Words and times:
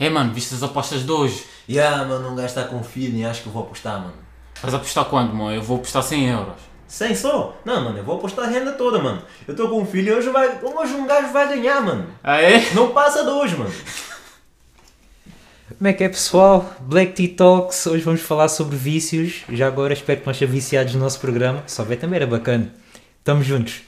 É, 0.00 0.08
mano, 0.08 0.32
viste 0.32 0.54
as 0.54 0.62
apostas 0.62 1.04
de 1.04 1.12
hoje? 1.12 1.44
Yeah, 1.68 2.06
mano, 2.06 2.30
um 2.30 2.34
gajo 2.34 2.48
está 2.48 2.64
com 2.64 2.82
feeling, 2.82 3.24
acho 3.24 3.42
que 3.42 3.48
eu 3.48 3.52
vou 3.52 3.64
apostar, 3.64 4.00
mano. 4.00 4.14
Vais 4.62 4.72
apostar 4.72 5.04
quanto, 5.04 5.36
mano? 5.36 5.54
Eu 5.54 5.60
vou 5.60 5.76
apostar 5.76 6.02
100 6.02 6.30
euros. 6.30 6.54
100 6.88 7.14
só? 7.14 7.54
Não, 7.66 7.84
mano, 7.84 7.98
eu 7.98 8.04
vou 8.04 8.16
apostar 8.16 8.46
a 8.46 8.48
renda 8.48 8.72
toda, 8.72 8.98
mano. 8.98 9.20
Eu 9.46 9.52
estou 9.52 9.68
com 9.68 9.82
um 9.82 9.84
filho 9.84 10.08
e 10.08 10.12
hoje, 10.16 10.30
vai, 10.30 10.58
hoje 10.62 10.94
um 10.94 11.06
gajo 11.06 11.30
vai 11.34 11.48
ganhar, 11.48 11.82
mano. 11.82 12.06
Ah, 12.24 12.40
é? 12.40 12.72
Não 12.72 12.92
passa 12.92 13.22
de 13.22 13.28
hoje, 13.28 13.58
mano. 13.58 13.72
Como 15.76 15.86
é 15.86 15.92
que 15.92 16.02
é 16.02 16.08
pessoal? 16.08 16.74
Black 16.80 17.12
Tea 17.12 17.36
Talks, 17.36 17.86
hoje 17.86 18.02
vamos 18.02 18.22
falar 18.22 18.48
sobre 18.48 18.78
vícios. 18.78 19.42
Já 19.50 19.66
agora 19.66 19.92
espero 19.92 20.20
que 20.20 20.26
não 20.26 20.32
estejam 20.32 20.54
viciados 20.54 20.94
no 20.94 21.00
nosso 21.00 21.20
programa. 21.20 21.62
Só 21.66 21.84
ver 21.84 21.96
também 21.96 22.16
era 22.16 22.26
bacana. 22.26 22.72
Tamo 23.22 23.42
juntos. 23.42 23.82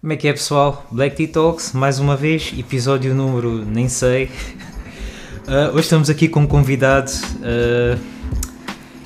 Como 0.00 0.14
é 0.14 0.16
que 0.16 0.28
é 0.28 0.32
pessoal? 0.32 0.86
Black 0.90 1.14
Tea 1.14 1.28
Talks, 1.28 1.74
mais 1.74 1.98
uma 1.98 2.16
vez, 2.16 2.54
episódio 2.58 3.14
número 3.14 3.62
nem 3.66 3.86
sei. 3.86 4.30
Uh, 5.46 5.68
hoje 5.76 5.80
estamos 5.80 6.08
aqui 6.08 6.26
com 6.26 6.40
um 6.40 6.46
convidado. 6.46 7.12
uh, 7.42 8.00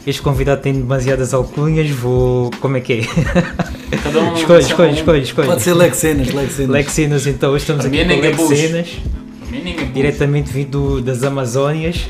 este 0.06 0.22
convidado 0.22 0.62
tem 0.62 0.72
demasiadas 0.72 1.34
alcunhas, 1.34 1.90
vou. 1.90 2.48
Como 2.60 2.76
é 2.76 2.80
que 2.80 2.92
é? 2.92 3.00
Cada 4.04 4.20
um. 4.20 4.34
escolhe, 4.34 4.62
escolhe, 4.62 4.90
um. 4.90 4.94
escolhe, 4.94 5.22
escolhe. 5.22 5.48
Pode 5.48 5.62
ser 5.62 5.74
Lexenas, 5.74 6.32
Lexenas. 6.32 6.70
Lexenas, 6.70 7.26
então 7.26 7.50
hoje 7.50 7.62
estamos 7.62 7.84
aqui 7.84 7.98
é 7.98 8.04
com 8.04 8.10
ninguém 8.10 8.30
Lexenas, 8.30 8.88
puxa. 8.90 9.86
diretamente 9.92 10.52
vindo 10.52 11.00
das 11.00 11.24
Amazónias. 11.24 12.06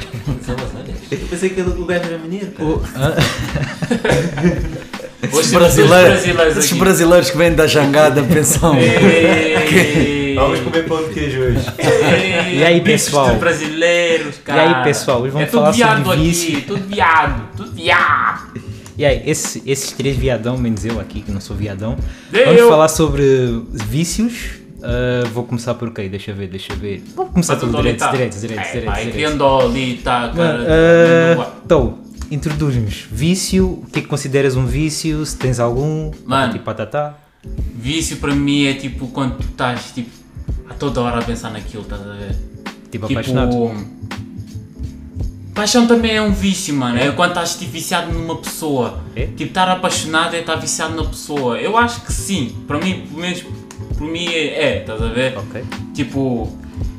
Eu 1.11 1.19
pensei 1.31 1.49
que 1.49 1.61
o 1.63 1.87
gajo 1.87 2.05
era 2.05 2.19
mineiro, 2.19 2.53
cara. 5.27 5.33
O- 5.33 5.37
hã? 5.37 5.39
Hoje 5.39 5.41
Esses 5.41 5.51
temos 5.51 5.75
dois 5.75 5.75
brasileiros, 5.75 6.13
brasileiros 6.25 6.57
esses 6.59 6.79
brasileiros 6.79 7.31
que 7.31 7.37
vêm 7.39 7.53
da 7.55 7.67
jangada 7.67 8.23
pensam. 8.29 8.77
Ei. 8.79 10.35
Vamos 10.35 10.61
comer 10.61 10.85
pão 10.85 11.03
de 11.09 11.15
queijo 11.15 11.41
hoje. 11.41 11.59
E 12.53 12.65
aí, 12.65 12.81
pessoal? 12.81 13.35
brasileiros, 13.37 14.37
cara. 14.45 14.79
aí, 14.79 14.85
pessoal? 14.85 15.21
Hoje 15.23 15.31
vamos 15.31 15.49
é 15.49 15.51
falar 15.51 15.73
sobre 15.73 15.77
viado 15.85 16.13
aqui, 16.13 16.23
vício. 16.23 16.61
tudo 16.67 16.83
viado, 16.89 17.43
tudo 17.57 17.73
viado. 17.73 18.53
E 18.97 19.05
aí, 19.05 19.23
esse- 19.27 19.63
esses 19.67 19.93
três 19.93 20.17
viadão, 20.17 20.57
menos 20.57 20.85
eu 20.85 21.01
aqui, 21.01 21.21
que 21.21 21.31
não 21.33 21.41
sou 21.41 21.57
viadão, 21.57 21.97
Eu. 22.33 22.47
vamos 22.47 22.63
falar 22.63 22.89
sobre 22.89 23.63
vícios. 23.73 24.63
Ah, 24.83 25.25
vou 25.33 25.45
começar 25.45 25.75
por 25.75 25.91
quê? 25.93 26.09
Deixa 26.09 26.31
eu 26.33 26.35
ver, 26.37 26.47
deixa 26.49 26.73
eu 26.73 26.77
ver. 26.77 27.03
Vou 27.17 27.27
começar 27.27 27.57
pelo 27.57 27.73
direito, 27.75 28.05
direito, 28.11 28.39
direito, 28.39 28.61
É, 28.61 28.65
direito, 28.67 28.85
pai, 28.87 28.95
direito. 29.07 29.15
criando 29.15 29.45
ali, 29.47 30.01
tá, 30.05 30.31
Mano, 30.35 30.65
cara. 30.67 31.49
então, 31.65 31.99
introduz-nos. 32.35 33.07
Vício, 33.11 33.67
o 33.67 33.87
que 33.93 34.01
é 34.01 34.03
que 34.03 34.09
consideras 34.09 34.57
um 34.57 34.67
vício? 34.67 35.25
Se 35.25 35.37
tens 35.37 35.59
algum? 35.61 36.11
Mano. 36.27 36.53
Tipo, 36.53 36.65
patatá. 36.65 37.19
Vício 37.77 38.17
para 38.19 38.35
mim 38.35 38.65
é 38.65 38.75
tipo 38.75 39.09
quando 39.09 39.37
tu 39.37 39.45
estás 39.45 39.93
tipo, 39.95 40.11
a 40.69 40.75
toda 40.75 41.01
hora 41.03 41.21
a 41.21 41.23
pensar 41.23 41.51
naquilo, 41.51 41.83
estás 41.83 42.01
a 42.01 42.13
ver? 42.15 42.37
Tipo, 42.91 43.07
apaixonado. 43.07 43.73
Paixão 45.55 45.87
também 45.87 46.13
é 46.17 46.21
um 46.23 46.33
vício, 46.33 46.75
mano. 46.75 46.99
É, 46.99 47.13
quando 47.13 47.31
estás 47.31 47.57
tipo, 47.57 47.71
viciado 47.71 48.13
numa 48.13 48.37
pessoa. 48.39 49.01
É? 49.15 49.27
Tipo, 49.27 49.45
estar 49.45 49.69
apaixonado 49.71 50.35
é 50.35 50.41
estar 50.41 50.57
viciado 50.57 50.97
na 50.97 51.05
pessoa. 51.05 51.59
Eu 51.59 51.77
acho 51.77 52.01
que 52.01 52.13
sim. 52.13 52.57
Para 52.67 52.79
mim, 52.79 53.07
pelo 53.07 53.21
menos, 53.21 53.45
por 53.97 54.09
mim 54.09 54.27
é, 54.27 54.47
é, 54.65 54.81
estás 54.81 55.01
a 55.01 55.09
ver? 55.09 55.37
Ok. 55.39 55.63
Tipo, 55.95 56.51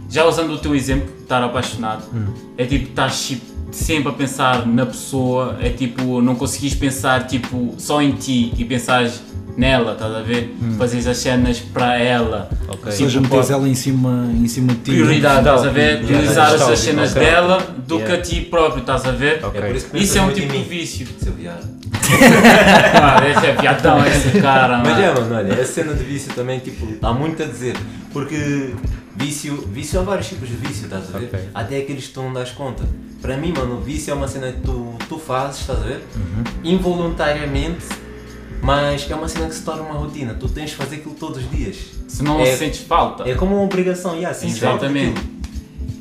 já 0.09 0.25
usando 0.25 0.51
o 0.53 0.57
teu 0.57 0.73
exemplo, 0.73 1.09
estar 1.21 1.43
apaixonado, 1.43 2.05
Hum. 2.13 2.27
é 2.57 2.65
tipo, 2.65 2.89
estás 2.89 3.27
tipo, 3.27 3.45
sempre 3.75 4.09
a 4.09 4.13
pensar 4.13 4.65
na 4.65 4.85
pessoa, 4.85 5.57
é 5.61 5.69
tipo, 5.69 6.21
não 6.21 6.35
conseguis 6.35 6.73
pensar 6.73 7.27
tipo, 7.27 7.75
só 7.77 8.01
em 8.01 8.11
ti 8.13 8.53
e 8.57 8.63
pensares 8.65 9.21
nela, 9.57 9.93
estás 9.93 10.13
a 10.13 10.21
ver? 10.21 10.53
Fazes 10.77 11.07
as 11.07 11.17
cenas 11.17 11.59
para 11.59 11.97
ela. 11.97 12.49
Hum. 12.51 12.65
Ok. 12.69 12.85
Ou 12.85 12.91
seja, 12.91 13.21
Tipo, 13.21 13.35
metes 13.35 13.49
ela 13.51 13.67
em 13.69 13.75
cima, 13.75 14.29
em 14.33 14.47
cima 14.47 14.73
de 14.73 14.79
ti. 14.79 14.91
Prioridade, 14.91 15.39
estás 15.39 15.63
a 15.65 15.69
ver? 15.69 15.81
Yeah, 15.81 16.07
Priorizar 16.07 16.51
yeah, 16.51 16.73
as 16.73 16.79
cenas 16.79 17.11
ok. 17.11 17.23
dela 17.23 17.67
do 17.87 17.95
Yeah. 17.95 18.15
que 18.15 18.19
a 18.19 18.23
ti 18.23 18.41
próprio, 18.41 18.81
estás 18.81 19.05
a 19.05 19.11
ver? 19.11 19.43
Ok. 19.45 19.61
É 19.61 19.65
por 19.67 19.75
isso 19.75 19.89
que 19.89 19.97
Isso 19.97 20.17
é 20.17 20.21
um 20.21 20.31
tipo 20.31 20.51
de 20.51 20.63
vício. 20.63 21.07
Seu 21.21 21.33
viado. 21.33 21.75
Ah, 23.01 23.19
esse 23.29 23.45
é 23.47 23.53
viadão, 23.59 24.05
esse 24.05 24.39
cara, 24.41 24.77
Mas 24.77 24.89
mano. 24.89 25.01
é, 25.03 25.13
mano, 25.13 25.35
olha, 25.35 25.53
essa 25.53 25.73
cena 25.73 25.93
de 25.93 26.03
vício 26.03 26.31
também, 26.33 26.59
tipo, 26.59 26.87
há 27.01 27.13
muito 27.13 27.41
a 27.41 27.45
dizer. 27.45 27.75
Porque 28.13 28.73
vício, 29.15 29.55
vício 29.71 29.99
há 29.99 30.03
vários 30.03 30.27
tipos 30.27 30.47
de 30.49 30.55
vício, 30.55 30.85
estás 30.85 31.13
a 31.13 31.17
ver? 31.17 31.25
Ok. 31.27 31.39
Até 31.53 31.77
aqueles 31.77 32.07
que 32.07 32.13
tu 32.13 32.21
não 32.21 32.33
das 32.33 32.51
conta. 32.51 32.83
Para 33.21 33.37
mim, 33.37 33.53
mano, 33.55 33.75
o 33.77 33.81
vício 33.81 34.11
é 34.11 34.13
uma 34.13 34.27
cena 34.27 34.51
que 34.51 34.61
tu, 34.61 34.93
tu 35.09 35.17
fazes, 35.17 35.61
estás 35.61 35.79
a 35.79 35.83
ver? 35.83 36.01
Involuntariamente, 36.63 37.85
mas 38.61 39.09
é 39.09 39.15
uma 39.15 39.27
cena 39.27 39.47
que 39.47 39.55
se 39.55 39.61
torna 39.63 39.81
uma 39.83 39.95
rotina. 39.95 40.33
Tu 40.33 40.47
tens 40.49 40.71
de 40.71 40.75
fazer 40.75 40.97
aquilo 40.97 41.15
todos 41.15 41.43
os 41.43 41.49
dias. 41.49 41.77
Se 42.07 42.21
não 42.23 42.39
É- 42.39 42.55
sentes 42.55 42.81
falta. 42.81 43.27
É 43.27 43.33
como 43.33 43.55
uma 43.55 43.63
obrigação, 43.63 44.19
e 44.19 44.25
assim, 44.25 44.47
Exatamente. 44.47 45.21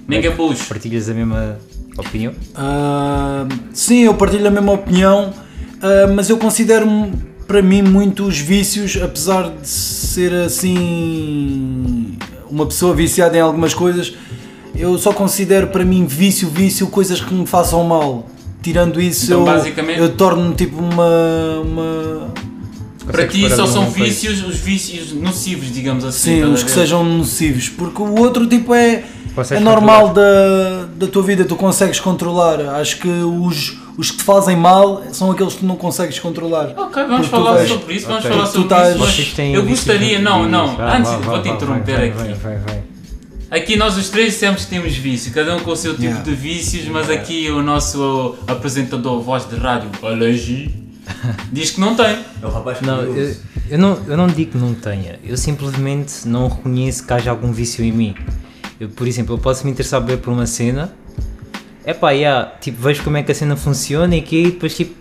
Ninguém 0.07 0.35
puxa. 0.37 0.65
Partilhas 0.69 1.09
a 1.09 1.15
mesma 1.15 1.59
opinião? 1.97 2.35
Ah, 2.55 3.47
sim, 3.73 4.01
eu 4.05 4.15
partilho 4.15 4.47
a 4.47 4.51
mesma 4.51 4.73
opinião, 4.73 5.33
ah, 5.81 6.07
mas 6.15 6.29
eu 6.29 6.37
considero 6.37 6.87
para 7.47 7.63
mim 7.63 7.81
muito 7.83 8.25
os 8.27 8.39
vícios, 8.39 8.99
apesar 9.03 9.49
de 9.51 9.67
ser 9.69 10.33
assim 10.35 12.19
uma 12.51 12.67
pessoa 12.67 12.95
viciada 12.95 13.37
em 13.37 13.41
algumas 13.41 13.75
coisas, 13.75 14.15
eu 14.75 14.99
só 14.99 15.13
considero 15.13 15.69
para 15.69 15.85
mim 15.85 16.07
vício, 16.07 16.49
vício, 16.49 16.87
coisas 16.89 17.21
que 17.21 17.33
me 17.33 17.47
façam 17.47 17.83
mal. 17.85 18.27
Tirando 18.63 19.01
isso, 19.01 19.27
Então, 19.27 19.41
eu, 19.41 19.45
basicamente- 19.45 20.01
eu 20.01 20.09
torno-me 20.17 20.55
tipo 20.55 20.79
uma, 20.81 21.61
uma. 21.63 22.29
Para 23.07 23.29
ti 23.29 23.49
só 23.51 23.67
são 23.67 23.91
vícios, 23.91 24.43
os 24.43 24.57
vícios 24.57 25.13
nocivos, 25.13 25.71
digamos 25.71 26.05
assim. 26.05 26.37
Sim, 26.37 26.45
os 26.45 26.63
que 26.63 26.71
sejam 26.71 27.05
nocivos, 27.05 27.69
porque 27.69 28.01
o 28.01 28.19
outro 28.19 28.47
tipo 28.47 28.73
é, 28.73 29.05
Consegues 29.35 29.61
é 29.61 29.65
normal 29.65 30.15
da, 30.15 30.87
da 30.97 31.07
tua 31.07 31.23
vida, 31.23 31.45
tu 31.45 31.57
consegues 31.57 32.01
controlar. 32.01 32.61
Acho 32.77 32.99
que 33.01 33.09
os, 33.09 33.77
os 33.97 34.11
que 34.11 34.17
te 34.19 34.25
fazem 34.25 34.57
mal 34.57 35.03
são 35.13 35.31
aqueles 35.31 35.55
que 35.55 35.61
tu 35.61 35.67
não 35.67 35.77
consegues 35.77 36.19
controlar. 36.19 36.75
Ok, 36.77 37.05
vamos 37.05 37.27
falar 37.29 37.67
sobre 37.67 37.95
isso, 37.95 38.07
vamos 38.07 38.25
falar 38.25 38.47
sobre 38.47 38.63
estás- 38.63 38.97
isso. 38.97 39.35
mas 39.39 39.55
eu 39.55 39.65
gostaria, 39.67 40.19
não, 40.19 40.49
não, 40.49 40.77
Vá, 40.77 40.97
antes 40.97 41.11
vá, 41.11 41.17
de 41.19 41.23
vá, 41.25 41.33
vou-te 41.33 41.49
vá, 41.49 41.55
interromper 41.55 41.97
vai, 41.97 42.09
aqui. 42.09 42.17
vai, 42.19 42.35
vai, 42.35 42.59
vai. 42.59 42.83
Aqui 43.51 43.77
nós 43.77 43.97
os 43.97 44.09
três 44.09 44.33
dissemos 44.33 44.65
que 44.65 44.71
temos 44.71 44.95
vício, 44.97 45.33
cada 45.33 45.55
um 45.55 45.61
com 45.61 45.71
o 45.71 45.77
seu 45.77 45.93
tipo 45.93 46.03
Yeah. 46.05 46.23
de 46.25 46.35
vícios, 46.35 46.89
mas 46.89 47.09
aqui 47.09 47.49
o 47.51 47.63
nosso 47.63 48.35
apresentador, 48.49 49.21
voz 49.21 49.49
de 49.49 49.55
rádio, 49.55 49.89
Alagi, 50.03 50.75
diz 51.53 51.71
que 51.71 51.81
não 51.81 51.95
tem. 51.95 52.07
É 52.43 52.47
o 52.47 52.49
rapaz 52.51 52.81
Não, 52.81 53.03
eu, 53.03 53.37
eu 53.71 53.79
não, 53.79 53.99
eu 54.09 54.17
não 54.17 54.27
digo 54.27 54.53
que 54.53 54.59
não 54.59 54.75
tenha, 54.75 55.21
eu 55.23 55.37
simplesmente 55.37 56.27
não 56.27 56.49
reconheço 56.49 57.07
que 57.07 57.13
haja 57.13 57.31
algum 57.31 57.53
vício 57.53 57.85
em 57.85 57.93
mim. 57.93 58.15
Eu, 58.81 58.89
por 58.89 59.07
exemplo, 59.07 59.35
eu 59.37 59.39
posso 59.39 59.65
me 59.65 59.71
interessar 59.71 60.01
bem 60.01 60.17
por 60.17 60.33
uma 60.33 60.47
cena, 60.47 60.93
é 61.85 61.93
pá, 61.95 62.11
yeah, 62.13 62.53
tipo, 62.61 62.81
vejo 62.83 63.03
como 63.03 63.17
é 63.17 63.23
que 63.23 63.33
a 63.33 63.35
cena 63.35 63.57
funciona 63.57 64.17
e 64.17 64.23
que 64.23 64.37
e 64.37 64.45
depois 64.53 64.75
tipo, 64.77 64.95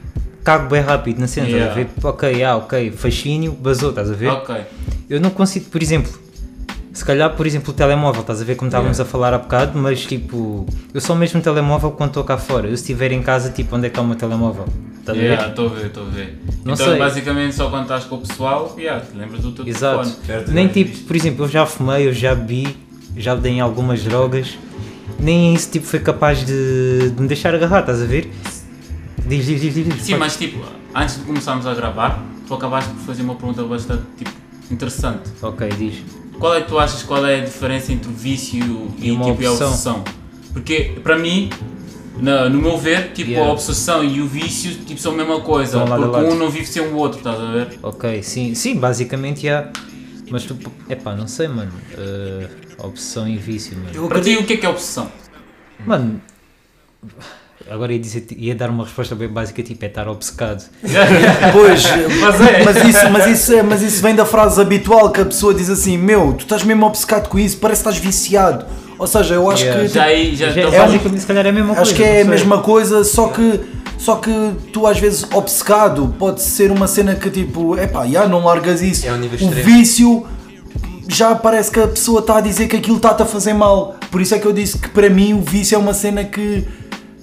cago 0.44 0.70
bem 0.70 0.82
rápido 0.82 1.20
na 1.20 1.28
cena, 1.28 1.48
estás 1.48 1.64
a 1.64 1.66
Yeah. 1.76 1.90
ver? 1.94 2.08
Ok, 2.08 2.30
yeah, 2.32 2.58
ok, 2.58 2.92
fascínio, 2.92 3.52
basou, 3.54 3.90
estás 3.90 4.10
a 4.12 4.14
ver? 4.14 4.30
Ok. 4.30 4.56
Eu 5.10 5.22
não 5.22 5.30
consigo, 5.30 5.70
por 5.70 5.82
exemplo, 5.82 6.12
se 6.94 7.04
calhar, 7.04 7.34
por 7.36 7.48
exemplo, 7.48 7.72
o 7.72 7.74
telemóvel, 7.74 8.22
estás 8.22 8.42
a 8.42 8.44
ver 8.46 8.56
como 8.56 8.68
estávamos 8.70 9.00
a 9.00 9.06
falar 9.06 9.34
há 9.34 9.38
bocado, 9.40 9.80
mas 9.80 10.06
tipo, 10.06 10.66
eu 10.94 11.02
só 11.02 11.16
mesmo 11.16 11.40
o 11.40 11.44
telemóvel 11.44 11.92
quando 11.92 12.10
estou 12.12 12.24
cá 12.24 12.38
fora. 12.38 12.68
Eu 12.68 12.76
se 12.78 12.84
estiver 12.84 13.12
em 13.12 13.22
casa, 13.24 13.50
tipo, 13.50 13.76
onde 13.76 13.88
é 13.88 13.90
que 13.90 13.94
está 13.94 14.02
o 14.02 14.06
meu 14.08 14.16
telemóvel? 14.16 14.66
Estás 15.00 15.18
a 15.18 15.22
ver? 15.22 15.28
Yeah, 15.32 15.50
Estou 15.50 15.66
a 15.68 15.74
ver, 15.74 15.86
estou 15.88 16.04
a 16.06 16.10
ver. 16.10 16.40
Não 16.64 16.74
então 16.76 16.86
sei. 16.88 16.98
basicamente 17.00 17.56
só 17.56 17.70
quando 17.70 17.84
estás 17.84 18.04
com 18.06 18.16
o 18.16 18.20
pessoal, 18.22 18.76
yeah, 18.78 19.04
te 19.04 19.18
lembras 19.18 19.42
do 19.42 19.52
teu 19.54 19.68
Exato. 19.68 20.04
telefone. 20.04 20.26
Perto 20.28 20.52
Nem 20.52 20.68
tipo, 20.68 20.92
visto. 20.92 21.06
por 21.08 21.16
exemplo, 21.16 21.46
eu 21.46 21.50
já 21.50 21.66
fumei, 21.66 22.08
eu 22.08 22.14
já 22.14 22.36
bebi, 22.36 22.78
já 23.18 23.34
dei 23.36 23.54
em 23.54 23.60
algumas 23.60 24.04
drogas, 24.04 24.58
nem 25.20 25.54
isso 25.54 25.70
tipo 25.72 25.86
foi 25.86 26.00
capaz 26.00 26.46
de, 26.46 27.10
de 27.12 27.22
me 27.22 27.28
deixar 27.28 27.54
agarrar, 27.56 27.82
estás 27.82 28.02
a 28.02 28.06
ver? 28.06 28.30
Diz, 29.26 29.46
diz, 29.46 29.62
diz, 29.62 29.74
diz. 29.74 30.02
Sim, 30.04 30.16
mas 30.18 30.36
tipo, 30.36 30.60
antes 30.94 31.16
de 31.18 31.22
começarmos 31.22 31.66
a 31.66 31.74
gravar, 31.74 32.22
tu 32.48 32.54
acabaste 32.54 32.90
por 32.92 33.00
fazer 33.06 33.22
uma 33.24 33.36
pergunta 33.36 33.64
bastante 33.64 34.04
tipo, 34.18 34.32
interessante. 34.72 35.30
Ok, 35.42 35.70
diz. 35.78 35.96
Qual 36.40 36.54
é 36.56 36.62
que 36.62 36.68
tu 36.68 36.78
achas 36.78 37.04
qual 37.04 37.26
é 37.26 37.40
a 37.42 37.46
diferença 37.46 37.94
entre 37.94 38.10
o 38.10 38.14
vício 38.14 38.92
e, 39.00 39.08
E 39.08 39.12
uma 39.12 39.26
tipo, 39.26 39.42
e 39.42 39.46
a 39.46 39.52
obsessão. 39.52 39.68
obsessão? 39.70 40.04
Porque 40.52 40.94
para 41.04 41.18
mim, 41.18 41.50
na- 42.20 42.50
no 42.50 42.60
meu 42.62 42.78
ver, 42.78 43.12
tipo, 43.14 43.32
Yeah. 43.32 43.50
a 43.50 43.54
obsessão 43.54 44.04
e 44.04 44.20
o 44.22 44.28
vício 44.28 44.76
tipo, 44.86 45.00
são 45.00 45.14
a 45.14 45.16
mesma 45.16 45.40
coisa, 45.40 45.80
porque 45.86 46.18
um 46.18 46.36
não 46.36 46.50
vive 46.50 46.66
sem 46.66 46.82
o 46.82 46.96
outro, 46.96 47.20
estás 47.20 47.40
a 47.40 47.52
ver? 47.52 47.80
Ok, 47.82 48.22
sim, 48.24 48.54
sim, 48.56 48.76
basicamente 48.76 49.44
já. 49.44 49.70
Mas 50.34 50.46
tu, 50.46 50.58
epá, 50.90 51.16
não 51.16 51.28
sei, 51.28 51.48
mano. 51.48 51.72
Uh, 51.96 52.88
obsessão 52.88 53.28
e 53.28 53.38
vício, 53.38 53.78
mano. 53.78 53.92
Eu 53.94 54.08
Para 54.08 54.20
ti, 54.20 54.36
o 54.36 54.44
que 54.44 54.54
é 54.54 54.58
que 54.58 54.66
é 54.66 54.70
obsessão? 54.70 55.12
Mano, 55.86 56.20
agora 57.70 57.94
ia, 57.94 58.00
dizer, 58.00 58.26
ia 58.36 58.56
dar 58.56 58.72
uma 58.72 58.84
resposta 58.84 59.14
bem 59.14 59.28
básica, 59.28 59.62
tipo, 59.62 59.86
é 59.86 59.88
estar 59.88 60.08
obcecado. 60.08 60.64
Pois, 61.54 61.84
Mas 62.20 62.42
é. 62.42 62.64
mas 62.64 62.78
isso, 62.84 63.10
mas, 63.12 63.28
isso, 63.28 63.54
é- 63.54 63.62
mas 63.62 63.82
isso 63.84 64.02
vem 64.02 64.16
da 64.16 64.26
frase 64.26 64.60
habitual 64.60 65.12
que 65.12 65.22
a 65.22 65.26
pessoa 65.26 65.54
diz 65.54 65.70
assim: 65.70 66.00
Meu, 66.00 66.34
tu 66.34 66.42
estás 66.46 66.64
mesmo 66.64 66.84
obcecado 66.88 67.30
com 67.30 67.38
isso, 67.38 67.58
parece 67.58 67.84
que 67.84 67.90
estás 67.90 68.04
viciado. 68.04 68.66
Ou 68.98 69.06
seja, 69.06 69.36
eu 69.36 69.48
acho 69.52 69.64
Yeah. 69.66 69.82
que. 69.84 69.88
Já 69.90 70.04
aí, 70.06 70.36
já 70.36 70.50
Já, 70.50 70.62
estou 70.64 70.74
é 70.74 70.80
basicamente, 70.80 71.20
se 71.22 71.28
calhar 71.28 71.46
é 71.46 71.50
a 71.50 71.54
mesma 71.54 71.76
coisa. 71.76 71.82
Acho 71.84 71.96
que 71.96 72.04
é 72.04 72.22
a 72.22 72.26
mesma 72.26 72.58
coisa, 72.64 73.04
só 73.04 73.28
que, 73.28 73.60
só 73.98 74.16
que 74.18 74.32
tu 74.72 74.86
às 74.88 75.00
vezes 75.00 75.26
obcecado 75.34 76.14
pode 76.20 76.42
ser 76.42 76.72
uma 76.72 76.88
cena 76.88 77.16
que 77.16 77.30
tipo, 77.30 77.78
epá, 77.78 78.06
já 78.08 78.28
não 78.28 78.44
largas 78.46 78.82
isso. 78.82 79.08
É 79.08 79.12
um 79.14 79.18
nível 79.18 79.40
o 79.40 79.50
extremo. 79.50 79.66
vício 79.66 80.26
já 81.08 81.36
parece 81.36 81.70
que 81.72 81.80
a 81.80 81.88
pessoa 81.88 82.20
está 82.22 82.38
a 82.38 82.42
dizer 82.42 82.68
que 82.68 82.76
aquilo 82.78 82.98
está-te 82.98 83.22
a 83.24 83.26
fazer 83.26 83.54
mal. 83.54 83.96
Por 84.12 84.22
isso 84.22 84.34
é 84.36 84.40
que 84.40 84.46
eu 84.48 84.54
disse 84.54 84.78
que 84.78 84.90
para 84.90 85.10
mim 85.10 85.34
o 85.34 85.42
vício 85.42 85.76
é 85.76 85.78
uma 85.78 85.94
cena 85.94 86.24
que 86.24 86.66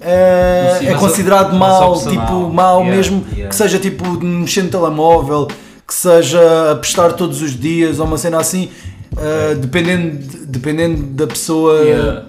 eh, 0.00 0.76
Sim, 0.78 0.86
é 0.88 0.94
considerado 0.94 1.54
mal, 1.56 1.98
tipo, 2.00 2.48
mal 2.52 2.80
Yeah, 2.80 2.96
mesmo, 2.96 3.24
yeah. 3.32 3.48
que 3.48 3.54
seja 3.56 3.78
tipo 3.78 4.16
de 4.16 4.24
mexer 4.24 4.62
no 4.62 4.70
telemóvel, 4.70 5.46
que 5.86 5.94
seja 5.94 6.72
a 6.72 6.76
prestar 6.76 7.12
todos 7.14 7.42
os 7.42 7.58
dias 7.58 7.98
ou 7.98 8.06
uma 8.06 8.16
cena 8.16 8.38
assim. 8.38 8.70
eh, 9.18 9.54
dependendo, 9.56 10.18
dependendo 10.46 11.02
da 11.02 11.26
pessoa 11.26 11.80
Yeah. 11.82 12.22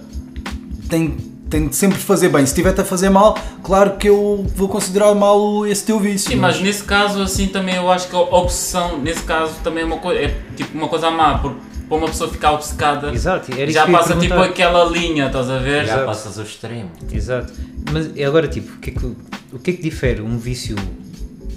tem, 0.89 1.15
tem 1.51 1.67
de 1.67 1.75
sempre 1.75 1.99
fazer 1.99 2.29
bem. 2.29 2.45
Se 2.45 2.53
estiver-te 2.53 2.81
a 2.81 2.85
fazer 2.85 3.09
mal, 3.09 3.37
claro 3.61 3.97
que 3.97 4.07
eu 4.09 4.43
vou 4.55 4.67
considerar 4.69 5.13
mal 5.13 5.67
esse 5.67 5.83
teu 5.85 5.99
vício. 5.99 6.31
Sim, 6.31 6.37
mas 6.37 6.59
nesse 6.61 6.83
caso, 6.83 7.21
assim, 7.21 7.47
também 7.47 7.75
eu 7.75 7.91
acho 7.91 8.07
que 8.07 8.15
a 8.15 8.19
obsessão, 8.19 8.97
nesse 8.97 9.21
caso, 9.23 9.53
também 9.63 9.83
é 9.83 9.85
uma 9.85 9.97
coisa, 9.97 10.19
é 10.21 10.35
tipo 10.55 10.75
uma 10.77 10.87
coisa 10.87 11.11
má, 11.11 11.37
porque 11.37 11.59
para 11.87 11.97
uma 11.97 12.07
pessoa 12.07 12.29
ficar 12.31 12.53
obcecada, 12.53 13.11
Exato, 13.13 13.51
era 13.51 13.65
isso 13.65 13.73
já 13.73 13.85
passa 13.85 14.15
tipo 14.15 14.33
aquela 14.35 14.85
linha, 14.85 15.27
estás 15.27 15.49
a 15.49 15.57
ver? 15.59 15.85
Já 15.85 15.93
Exato. 15.93 16.05
passas 16.05 16.39
ao 16.39 16.45
extremo. 16.45 16.89
Exato. 17.11 17.51
Mas 17.91 18.09
agora, 18.25 18.47
tipo, 18.47 18.73
o 18.73 18.79
que, 18.79 18.89
é 18.89 18.93
que, 18.93 19.05
o 19.51 19.59
que 19.61 19.71
é 19.71 19.73
que 19.73 19.81
difere 19.83 20.21
um 20.21 20.37
vício, 20.37 20.75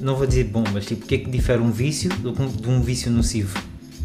não 0.00 0.16
vou 0.16 0.26
dizer 0.26 0.44
bom, 0.44 0.64
mas 0.72 0.84
tipo, 0.86 1.04
o 1.04 1.08
que 1.08 1.14
é 1.14 1.18
que 1.18 1.30
difere 1.30 1.62
um 1.62 1.70
vício 1.70 2.10
um- 2.24 2.48
de 2.48 2.68
um 2.68 2.82
vício 2.82 3.10
nocivo? 3.12 3.56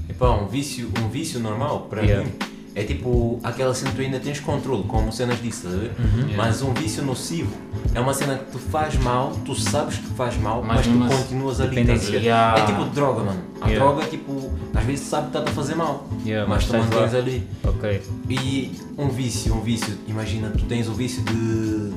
Epá, 0.08 0.30
um 0.32 0.48
vício, 0.48 0.92
um 1.04 1.10
vício 1.10 1.40
normal, 1.40 1.88
para 1.90 2.02
Yeah. 2.04 2.26
mim, 2.26 2.32
é 2.80 2.84
tipo 2.86 3.40
aquela 3.44 3.74
cena 3.74 3.92
que 3.92 3.98
tu 3.98 4.02
ainda 4.02 4.20
tens 4.20 4.40
controle, 4.40 4.84
como 4.84 5.12
cenas 5.12 5.42
disso, 5.42 5.68
estás 5.68 5.76
a 5.76 5.78
ver? 5.78 5.92
Uhum. 6.00 6.36
Mas 6.38 6.62
um 6.62 6.74
vício 6.74 7.04
nocivo 7.04 7.52
é 7.94 8.00
uma 8.00 8.14
cena 8.14 8.38
que 8.38 8.52
te 8.52 8.58
faz 8.58 8.96
mal, 8.96 9.34
tu 9.44 9.54
sabes 9.54 9.98
que 9.98 10.08
faz 10.14 10.38
mal, 10.38 10.64
Mas 10.64 10.88
mas, 10.88 10.88
tu 10.88 11.14
assim, 11.14 11.24
continuas 11.24 11.60
ali? 11.60 11.76
Yeah. 12.10 12.62
É 12.62 12.66
tipo 12.66 12.86
droga, 12.86 13.24
mano. 13.24 13.42
A 13.60 13.68
Yeah. 13.68 13.86
droga, 13.86 14.08
tipo, 14.08 14.50
às 14.74 14.84
vezes 14.86 15.06
tu 15.06 15.10
sabes 15.10 15.32
que 15.32 15.38
está 15.38 15.52
a 15.52 15.54
fazer 15.54 15.76
mal, 15.76 16.08
Yeah, 16.26 16.50
mas 16.50 16.66
mas 16.66 16.72
tu 16.72 16.78
mantens 16.96 17.14
ali. 17.14 17.48
Ok. 17.66 18.02
E 18.30 18.72
um 18.98 19.10
vício, 19.10 19.54
um 19.54 19.60
vício, 19.62 19.98
imagina, 20.08 20.50
tu 20.50 20.64
tens 20.66 20.88
o 20.88 20.94
vício 20.94 21.22
de. 21.24 21.92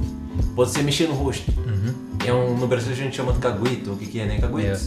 Pode 0.56 0.70
ser 0.72 0.82
mexer 0.82 1.06
no 1.08 1.14
rosto. 1.14 1.52
É 2.26 2.32
um, 2.32 2.56
no 2.56 2.66
Brasil 2.66 2.92
a 2.92 2.96
gente 2.96 3.14
chama 3.16 3.32
de 3.32 3.38
caguete, 3.38 3.88
ou 3.88 3.94
o 3.94 3.98
que, 3.98 4.06
que 4.06 4.18
é, 4.20 4.26
né? 4.26 4.38
Caguete. 4.38 4.66
Yeah. 4.66 4.82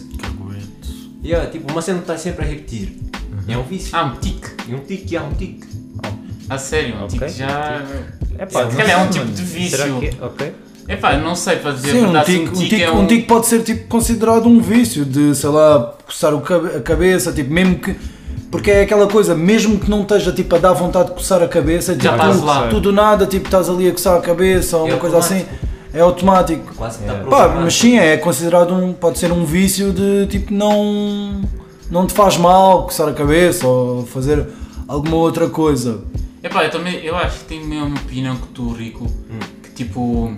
Yeah, 1.24 1.50
tipo, 1.50 1.72
uma 1.72 1.82
cena 1.82 2.00
que 2.00 2.04
está 2.04 2.18
sempre 2.18 2.46
a 2.46 2.48
repetir. 2.48 2.98
É 3.48 3.58
um 3.58 3.64
vício. 3.64 3.96
Ah, 3.96 4.04
um 4.06 4.16
tique. 4.18 4.48
E 4.68 4.74
um 4.74 4.80
tique, 4.80 5.16
há 5.18 5.24
um 5.24 5.34
tique. 5.34 5.68
A 6.50 6.58
sério, 6.58 6.96
um 6.96 7.04
Ok, 7.06 7.20
tique 7.20 7.40
já. 7.40 7.82
É 8.38 8.46
pá, 8.46 8.70
Se 8.70 8.78
calhar 8.78 9.00
é 9.00 9.04
um 9.04 9.10
tipo 9.10 9.26
de 9.26 9.42
vício. 9.44 9.78
Será 9.78 9.90
que 10.00 10.06
é? 10.08 10.14
Ok. 10.22 10.54
Epá, 10.88 11.18
não 11.18 11.36
sei 11.36 11.56
para 11.56 11.72
dizer 11.72 11.92
Sim, 11.94 12.06
um 12.06 12.22
tique, 12.24 12.40
um 12.48 12.52
um, 12.52 12.54
tique 12.54 12.84
é 12.84 12.92
um 12.92 13.00
um. 13.02 13.08
tique 13.08 13.28
pode 13.28 13.48
ser 13.48 13.64
tipo, 13.64 13.88
considerado 13.88 14.46
um 14.48 14.62
vício 14.62 15.04
de, 15.04 15.34
sei 15.34 15.50
lá, 15.50 15.96
coçar 16.06 16.32
o 16.36 16.42
cabe- 16.42 16.76
a 16.78 16.80
cabeça, 16.82 17.32
tipo, 17.32 17.52
mesmo 17.52 17.80
que. 17.80 17.96
Porque 18.52 18.70
é 18.70 18.82
aquela 18.84 19.08
coisa, 19.08 19.34
mesmo 19.34 19.80
que 19.80 19.90
não 19.90 20.04
esteja 20.04 20.32
tipo, 20.32 20.56
a 20.56 20.60
dar 20.60 20.74
vontade 20.74 21.08
de 21.10 21.16
coçar 21.16 21.42
a 21.42 21.48
cabeça, 21.48 21.94
Já 21.94 22.00
tipo, 22.00 22.14
estás 22.16 22.40
tu, 22.40 22.46
lá. 22.46 22.68
tu 22.68 22.80
do 22.80 22.92
nada 22.92 23.26
tipo, 23.26 23.46
estás 23.48 23.68
ali 23.68 23.88
a 23.90 23.92
coçar 23.92 24.16
a 24.16 24.22
cabeça 24.22 24.78
ou 24.78 24.88
É 24.88 24.92
uma 24.92 25.00
coisa 25.00 25.18
assim, 25.18 25.44
é 25.92 26.00
automático. 26.02 26.76
Quase 26.76 27.00
que 27.00 27.04
está 27.06 27.14
Yeah. 27.16 27.36
Pá, 27.36 27.48
mas 27.62 27.74
sim, 27.74 27.98
é 27.98 28.16
considerado 28.18 28.72
um. 28.76 28.94
pode 28.94 29.18
ser 29.18 29.32
um 29.32 29.44
vício 29.44 29.92
de 29.92 30.28
tipo, 30.28 30.54
não. 30.54 31.42
não 31.90 32.06
te 32.06 32.14
faz 32.14 32.38
mal 32.38 32.84
coçar 32.84 33.10
a 33.10 33.14
cabeça 33.14 33.66
ou 33.68 34.06
fazer 34.06 34.46
alguma 34.88 35.16
outra 35.16 35.50
coisa. 35.50 36.02
Epá, 36.46 36.64
eu 36.64 36.70
também 36.70 36.96
eu 37.04 37.18
acho 37.18 37.40
que 37.40 37.46
tenho 37.46 37.64
a 37.64 37.68
mesma 37.68 37.96
opinião 37.96 38.36
que 38.36 38.48
tu, 38.50 38.72
Rico. 38.72 39.12
Que 39.64 39.70
tipo. 39.72 40.32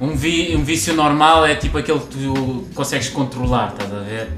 Um, 0.00 0.16
vi, 0.16 0.56
um 0.56 0.64
vício 0.64 0.94
normal 0.94 1.46
é 1.46 1.54
tipo 1.54 1.76
aquele 1.78 2.00
que 2.00 2.06
tu 2.06 2.64
consegues 2.74 3.08
controlar, 3.10 3.68
estás 3.78 3.92
a 3.92 4.00
ver? 4.00 4.28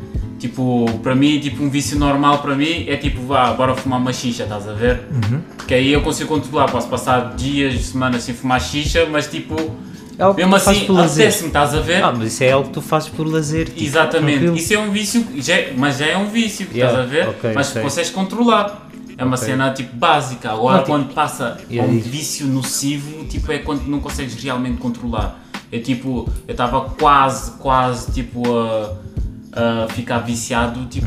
Tipo, 0.40 0.84
para 1.02 1.14
mim, 1.14 1.38
tipo, 1.40 1.62
um 1.62 1.70
vício 1.70 1.98
normal 1.98 2.38
para 2.38 2.54
mim 2.54 2.84
é 2.88 2.96
tipo, 2.96 3.22
vá, 3.22 3.52
bora 3.54 3.74
fumar 3.74 3.98
uma 4.00 4.12
xixa, 4.12 4.42
estás 4.42 4.68
a 4.68 4.74
ver? 4.74 5.00
Porque 5.56 5.72
aí 5.74 5.92
eu 5.92 6.02
consigo 6.02 6.28
controlar, 6.28 6.66
posso 6.70 6.88
passar 6.88 7.34
dias, 7.36 7.86
semanas 7.86 8.24
sem 8.24 8.34
fumar 8.34 8.60
xixa, 8.60 9.06
mas 9.10 9.26
tipo, 9.28 9.54
É 10.18 10.22
algo 10.22 10.34
que 10.36 10.42
mesmo 10.42 10.56
assim, 10.56 10.86
apetece-me, 10.98 11.48
estás 11.48 11.74
a 11.74 11.80
ver? 11.80 12.02
Ah, 12.04 12.12
mas 12.12 12.32
isso 12.34 12.44
é 12.44 12.52
algo 12.52 12.68
que 12.68 12.74
tu 12.74 12.82
fazes 12.82 13.08
por 13.08 13.26
lazer. 13.26 13.66
tipo, 13.68 13.82
Exatamente, 13.82 14.38
tranquilo. 14.40 14.56
isso 14.58 14.74
é 14.74 14.78
um 14.78 14.90
vício, 14.90 15.26
já 15.38 15.54
é- 15.54 15.72
mas 15.76 15.96
já 15.98 16.06
é 16.06 16.16
um 16.18 16.26
vício, 16.28 16.66
Yeah, 16.72 16.92
estás 16.92 17.08
a 17.08 17.10
ver? 17.10 17.28
ok, 17.30 17.52
mas 17.54 17.66
sei. 17.68 17.82
consegues 17.82 18.10
controlar. 18.10 18.85
É 19.18 19.24
uma 19.24 19.36
Ok. 19.36 19.46
cena 19.48 19.72
tipo 19.72 19.96
básica. 19.96 20.50
Agora 20.52 20.76
Não, 20.76 20.82
tipo- 20.84 20.92
quando 20.92 21.14
passa 21.14 21.58
a 21.70 21.82
um 21.82 21.98
vício 22.00 22.46
nocivo, 22.46 23.24
tipo, 23.24 23.50
é 23.50 23.58
quando 23.58 23.82
não 23.86 24.00
consegues 24.00 24.34
realmente 24.42 24.78
controlar. 24.78 25.42
É 25.72 25.78
tipo, 25.78 26.28
eu 26.46 26.52
estava 26.52 26.80
quase, 26.90 27.52
quase 27.52 28.12
tipo 28.12 28.42
a, 28.56 29.84
a 29.84 29.88
ficar 29.88 30.18
viciado 30.18 30.84
tipo 30.86 31.06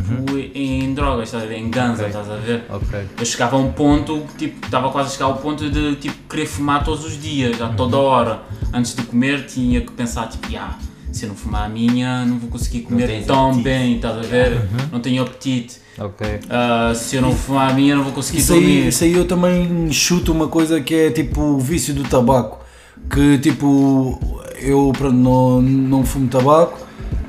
em 0.55 0.93
drogas, 0.93 1.29
estás 1.29 1.43
a 1.43 1.47
ver? 1.47 1.57
Em 1.59 1.69
ganza, 1.69 2.03
Ok. 2.03 2.07
estás 2.07 2.29
a 2.29 2.35
ver? 2.35 2.63
Ok. 2.69 2.99
Eu 3.19 3.25
chegava 3.25 3.55
a 3.55 3.59
um 3.59 3.71
ponto, 3.71 4.23
tipo, 4.37 4.65
estava 4.65 4.89
quase 4.89 5.09
a 5.09 5.11
chegar 5.13 5.25
ao 5.25 5.35
ponto 5.37 5.69
de 5.69 5.95
tipo, 5.97 6.15
querer 6.27 6.45
fumar 6.47 6.83
todos 6.83 7.05
os 7.05 7.21
dias, 7.21 7.61
a 7.61 7.69
toda 7.69 7.97
hora. 7.97 8.41
Antes 8.73 8.95
de 8.95 9.03
comer 9.03 9.45
tinha 9.45 9.81
que 9.81 9.91
pensar, 9.91 10.27
tipo, 10.27 10.47
ah, 10.57 10.77
se 11.11 11.25
eu 11.25 11.29
não 11.29 11.35
fumar 11.35 11.65
a 11.65 11.69
minha, 11.69 12.25
não 12.25 12.37
vou 12.39 12.49
conseguir 12.49 12.81
comer 12.81 13.23
tão 13.25 13.45
apetite. 13.51 13.63
bem, 13.63 13.95
estás 13.95 14.17
a 14.17 14.21
ver? 14.21 14.61
Não 14.91 14.99
tenho 14.99 15.21
apetite. 15.23 15.77
Ok. 15.99 16.39
Ah, 16.49 16.93
se 16.95 17.15
eu 17.17 17.21
não 17.21 17.33
fumar 17.33 17.71
a 17.71 17.73
minha, 17.73 17.95
não 17.95 18.03
vou 18.03 18.13
conseguir 18.13 18.39
Isso 18.39 18.53
dormir. 18.53 18.83
aí, 18.83 18.87
isso 18.87 19.03
aí 19.03 19.13
eu 19.13 19.25
também 19.25 19.91
chuto 19.91 20.31
uma 20.31 20.47
coisa 20.47 20.79
que 20.81 20.93
é 20.95 21.11
tipo 21.11 21.41
o 21.41 21.59
vício 21.59 21.93
do 21.93 22.03
tabaco. 22.03 22.59
Que 23.09 23.37
tipo, 23.39 24.19
eu 24.61 24.91
pronto, 24.97 25.15
não, 25.15 25.61
não 25.61 26.03
fumo 26.05 26.27
tabaco, 26.27 26.77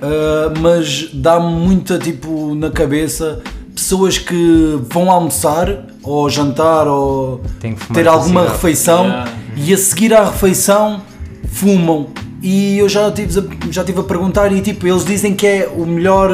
ah, 0.02 0.52
mas 0.61 1.11
dá-me 1.14 1.52
muita 1.55 1.99
tipo 1.99 2.55
na 2.55 2.70
cabeça 2.70 3.40
pessoas 3.75 4.19
que 4.19 4.78
vão 4.90 5.11
almoçar 5.11 5.87
ou 6.02 6.28
jantar 6.28 6.87
ou 6.87 7.40
Tem 7.61 7.75
que 7.75 7.81
fumar 7.81 8.02
ter 8.02 8.08
alguma 8.08 8.40
cigarro. 8.40 8.56
refeição 8.56 9.05
Yeah. 9.06 9.32
e 9.56 9.73
a 9.75 9.76
seguir 9.78 10.14
à 10.14 10.25
refeição 10.25 11.02
fumam. 11.49 12.08
E 12.43 12.78
eu 12.78 12.88
já 12.88 13.11
tive, 13.11 13.38
a- 13.38 13.44
já 13.70 13.84
tive 13.84 14.00
a 14.00 14.02
perguntar 14.02 14.50
e 14.52 14.61
tipo, 14.62 14.87
eles 14.87 15.05
dizem 15.05 15.34
que 15.34 15.46
é 15.46 15.69
o 15.75 15.84
melhor, 15.87 16.31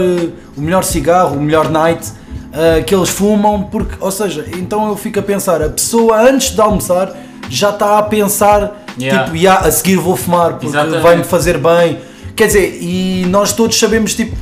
o 0.56 0.60
melhor 0.60 0.82
cigarro, 0.84 1.36
o 1.36 1.40
melhor 1.42 1.68
night 1.70 2.12
eh, 2.56 2.82
que 2.82 2.94
eles 2.94 3.10
fumam, 3.10 3.64
porque, 3.64 3.96
ou 4.00 4.10
seja, 4.10 4.46
então 4.56 4.88
eu 4.88 4.96
fico 4.96 5.18
a 5.20 5.22
pensar, 5.22 5.60
a 5.62 5.68
pessoa 5.68 6.20
antes 6.28 6.54
de 6.54 6.60
almoçar 6.60 7.14
já 7.50 7.70
está 7.70 7.98
a 7.98 8.02
pensar, 8.02 8.84
Yeah. 8.98 9.24
tipo, 9.24 9.36
"Ya, 9.36 9.56
a 9.58 9.70
seguir 9.70 9.96
vou 9.96 10.16
fumar 10.16 10.54
porque 10.54 10.74
vai-me 11.00 11.22
fazer 11.22 11.58
bem. 11.58 11.98
Quer 12.34 12.46
dizer, 12.46 12.78
e 12.80 13.26
nós 13.28 13.52
todos 13.52 13.78
sabemos, 13.78 14.14
tipo, 14.14 14.34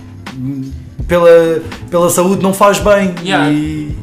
pela, 1.08 1.60
pela 1.90 2.08
saúde 2.10 2.42
não 2.42 2.54
faz 2.54 2.78
bem. 2.78 3.14
Yeah. 3.24 3.50
E, 3.50 3.96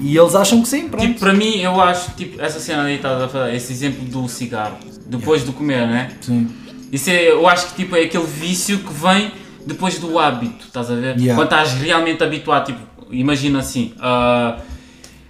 e 0.00 0.16
eles 0.16 0.34
acham 0.34 0.62
que 0.62 0.68
sim, 0.68 0.88
pronto. 0.88 1.04
Tipo, 1.06 1.20
para 1.20 1.32
mim, 1.32 1.58
eu 1.60 1.80
acho, 1.80 2.12
tipo, 2.12 2.40
essa 2.40 2.58
cena 2.60 2.84
aí, 2.84 2.96
estás 2.96 3.22
a 3.22 3.28
falar, 3.28 3.52
esse 3.54 3.72
exemplo 3.72 4.04
do 4.04 4.28
cigarro, 4.28 4.76
depois 5.06 5.44
de 5.44 5.52
comer, 5.52 5.86
né? 5.86 6.08
Sim. 6.20 6.48
Isso 6.90 7.10
é, 7.10 7.30
eu 7.30 7.48
acho 7.48 7.68
que 7.68 7.82
tipo, 7.82 7.96
é 7.96 8.02
aquele 8.02 8.24
vício 8.26 8.78
que 8.78 8.92
vem 8.92 9.32
depois 9.66 9.98
do 9.98 10.18
hábito, 10.18 10.66
estás 10.66 10.90
a 10.90 10.94
ver? 10.94 11.16
Yeah. 11.18 11.34
Quando 11.34 11.44
estás 11.52 11.72
realmente 11.74 12.22
habituado, 12.22 12.66
tipo, 12.66 12.80
imagina 13.12 13.60
assim, 13.60 13.92
ah, 14.00 14.58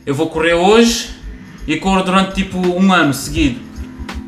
eu 0.07 0.15
vou 0.15 0.29
correr 0.29 0.55
hoje 0.55 1.11
e 1.67 1.77
corro 1.77 2.03
durante 2.03 2.35
tipo 2.35 2.59
um 2.59 2.93
ano 2.93 3.13
seguido. 3.13 3.61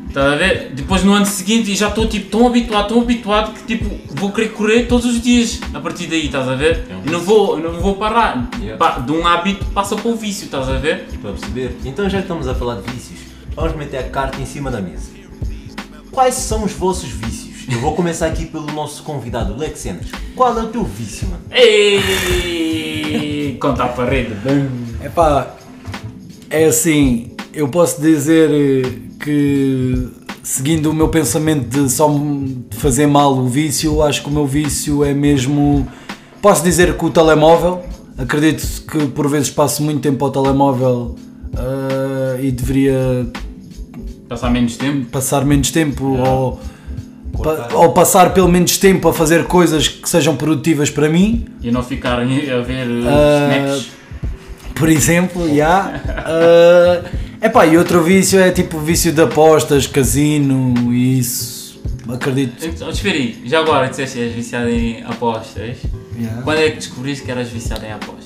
Estás 0.07 0.31
a 0.31 0.35
ver? 0.37 0.71
Depois 0.73 1.03
no 1.03 1.11
ano 1.11 1.25
seguinte 1.25 1.71
e 1.71 1.75
já 1.75 1.89
estou 1.89 2.07
tipo 2.07 2.29
tão 2.29 2.47
habituado, 2.47 2.87
tão 2.87 3.01
habituado 3.01 3.53
que 3.53 3.75
tipo 3.75 3.99
vou 4.15 4.31
querer 4.31 4.53
correr 4.53 4.83
todos 4.83 5.05
os 5.05 5.21
dias 5.21 5.59
a 5.73 5.79
partir 5.81 6.07
daí, 6.07 6.27
estás 6.27 6.47
a 6.47 6.55
ver? 6.55 6.85
É 6.89 6.95
um 6.95 7.01
E 7.05 7.09
não 7.09 7.19
vou, 7.19 7.59
não 7.59 7.81
vou 7.81 7.95
parar. 7.95 8.49
Yeah. 8.61 8.99
De 8.99 9.11
um 9.11 9.27
hábito 9.27 9.65
passa 9.65 9.95
para 9.95 10.09
o 10.09 10.15
vício, 10.15 10.45
estás 10.45 10.69
a 10.69 10.77
ver? 10.77 11.05
Para 11.21 11.33
perceber? 11.33 11.75
Então 11.83 12.09
já 12.09 12.19
que 12.19 12.23
estamos 12.23 12.47
a 12.47 12.55
falar 12.55 12.75
de 12.75 12.89
vícios, 12.93 13.19
vamos 13.53 13.75
meter 13.75 13.97
a 13.97 14.03
carta 14.03 14.39
em 14.39 14.45
cima 14.45 14.71
da 14.71 14.79
mesa. 14.79 15.09
Quais 16.11 16.35
são 16.35 16.63
os 16.63 16.71
vossos 16.71 17.09
vícios? 17.09 17.65
Eu 17.69 17.81
vou 17.81 17.93
começar 17.93 18.27
aqui 18.27 18.45
pelo 18.45 18.67
nosso 18.67 19.03
convidado, 19.03 19.57
Lex 19.57 19.79
Cenas. 19.79 20.05
Qual 20.33 20.57
é 20.57 20.63
o 20.63 20.67
teu 20.67 20.85
vício, 20.85 21.27
mano? 21.27 21.43
Ei, 21.51 21.99
conta 23.55 23.83
a 23.83 23.87
parede. 23.87 24.33
Bum. 24.35 25.05
Epá, 25.05 25.55
é 26.49 26.65
assim, 26.65 27.31
eu 27.53 27.67
posso 27.67 28.01
dizer 28.01 28.49
eh, 28.51 28.99
que 29.23 30.09
seguindo 30.43 30.91
o 30.91 30.93
meu 30.93 31.09
pensamento 31.09 31.67
de 31.67 31.89
só 31.89 32.09
fazer 32.71 33.07
mal 33.07 33.33
o 33.35 33.47
vício, 33.47 34.01
acho 34.03 34.21
que 34.21 34.29
o 34.29 34.31
meu 34.31 34.45
vício 34.45 35.03
é 35.03 35.13
mesmo. 35.13 35.87
Posso 36.41 36.63
dizer 36.63 36.95
que 36.95 37.05
o 37.05 37.09
telemóvel, 37.09 37.83
acredito 38.17 38.85
que 38.85 39.07
por 39.07 39.27
vezes 39.27 39.49
passo 39.49 39.81
muito 39.81 40.01
tempo 40.01 40.23
ao 40.23 40.31
telemóvel 40.31 41.15
ah, 41.55 42.39
e 42.39 42.51
deveria 42.51 43.27
Passar 44.29 44.51
menos 44.51 44.77
tempo. 44.77 45.05
passar 45.09 45.45
menos 45.45 45.71
tempo 45.71 46.05
ou, 46.05 46.51
Cortar. 46.51 46.74
Pa- 47.37 47.69
ou 47.73 47.91
passar 47.91 48.33
pelo 48.33 48.47
menos 48.49 48.77
tempo 48.77 49.07
a 49.07 49.13
fazer 49.13 49.45
coisas 49.45 49.87
que 49.87 50.07
sejam 50.09 50.35
produtivas 50.35 50.89
para 50.89 51.09
mim, 51.09 51.45
E 51.61 51.71
não 51.71 51.83
ficarem 51.83 52.49
a 52.51 52.59
ver 52.61 52.87
uh, 52.87 53.07
Ah, 53.07 53.55
snaps. 53.75 53.87
por 54.75 54.89
exemplo, 54.89 55.47
já. 55.55 56.01
Uh, 56.25 57.45
epá, 57.45 57.65
e 57.65 57.77
outro 57.77 58.01
vício 58.03 58.39
é 58.39 58.51
tipo 58.51 58.79
vício 58.79 59.11
de 59.11 59.21
apostas, 59.21 59.87
casino 59.87 60.73
e 60.93 61.19
isso. 61.19 61.55
Acredito. 62.07 62.63
Espera 62.89 63.15
aí, 63.15 63.41
já 63.45 63.59
agora 63.59 63.87
disseste 63.87 64.17
que 64.17 64.23
és 64.23 64.33
viciado 64.35 64.69
em 64.69 65.03
apostas. 65.03 65.77
já. 66.19 66.29
Quando 66.43 66.59
é 66.59 66.69
que 66.69 66.75
descobriste 66.77 67.25
que 67.25 67.31
eras 67.31 67.47
viciado 67.49 67.83
em 67.85 67.91
apostas? 67.91 68.25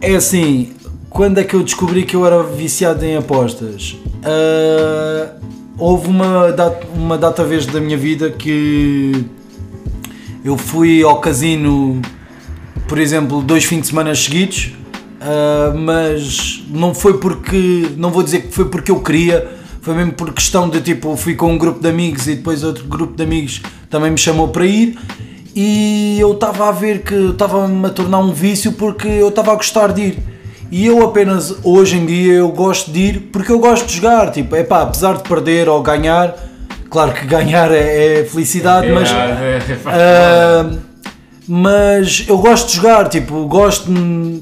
É 0.00 0.14
assim, 0.14 0.74
quando 1.08 1.38
é 1.38 1.44
que 1.44 1.54
eu 1.54 1.62
descobri 1.62 2.04
que 2.04 2.14
eu 2.14 2.26
era 2.26 2.42
viciado 2.42 3.04
em 3.04 3.16
apostas? 3.16 3.96
Ah, 4.22 5.30
houve 5.78 6.08
uma 6.08 6.52
data, 6.52 6.86
uma 6.94 7.18
data 7.18 7.44
vez 7.44 7.66
da 7.66 7.80
minha 7.80 7.96
vida 7.96 8.30
que 8.30 9.24
eu 10.44 10.56
fui 10.56 11.02
ao 11.02 11.20
casino, 11.20 12.00
por 12.88 12.98
exemplo, 12.98 13.42
dois 13.42 13.64
fins 13.64 13.82
de 13.82 13.86
semana 13.88 14.14
seguidos, 14.14 14.72
ah, 15.20 15.72
mas 15.76 16.64
não 16.70 16.94
foi 16.94 17.18
porque, 17.18 17.90
não 17.96 18.10
vou 18.10 18.22
dizer 18.22 18.42
que 18.42 18.54
foi 18.54 18.66
porque 18.66 18.90
eu 18.90 19.00
queria, 19.00 19.48
foi 19.80 19.94
mesmo 19.94 20.12
por 20.12 20.32
questão 20.32 20.68
de 20.68 20.80
tipo, 20.80 21.16
fui 21.16 21.34
com 21.34 21.52
um 21.52 21.58
grupo 21.58 21.80
de 21.80 21.88
amigos 21.88 22.26
e 22.26 22.36
depois 22.36 22.62
outro 22.64 22.84
grupo 22.84 23.14
de 23.14 23.22
amigos 23.22 23.62
também 23.90 24.10
me 24.10 24.18
chamou 24.18 24.48
para 24.48 24.66
ir 24.66 24.98
e 25.54 26.18
eu 26.20 26.32
estava 26.32 26.68
a 26.68 26.72
ver 26.72 27.02
que 27.02 27.14
estava-me 27.14 27.86
a 27.86 27.90
tornar 27.90 28.18
um 28.18 28.32
vício 28.32 28.72
porque 28.72 29.08
eu 29.08 29.28
estava 29.28 29.52
a 29.52 29.54
gostar 29.54 29.92
de 29.92 30.02
ir. 30.02 30.35
E 30.70 30.86
eu 30.86 31.04
apenas 31.04 31.54
hoje 31.62 31.96
em 31.96 32.06
dia 32.06 32.34
eu 32.34 32.48
gosto 32.48 32.90
de 32.90 32.98
ir 33.00 33.20
porque 33.32 33.52
eu 33.52 33.58
gosto 33.58 33.86
de 33.86 33.96
jogar, 33.96 34.30
tipo, 34.32 34.54
é 34.56 34.64
pá, 34.64 34.82
apesar 34.82 35.16
de 35.16 35.22
perder 35.22 35.68
ou 35.68 35.82
ganhar, 35.82 36.34
claro 36.90 37.12
que 37.12 37.26
ganhar 37.26 37.70
é, 37.70 38.20
é 38.20 38.24
felicidade, 38.24 38.90
mas 38.90 39.10
É, 39.10 39.14
é, 39.14 39.78
ah, 39.86 40.70
mas 41.48 42.24
eu 42.28 42.38
gosto 42.38 42.68
de 42.68 42.76
jogar, 42.76 43.08
tipo, 43.08 43.46
gosto, 43.46 43.88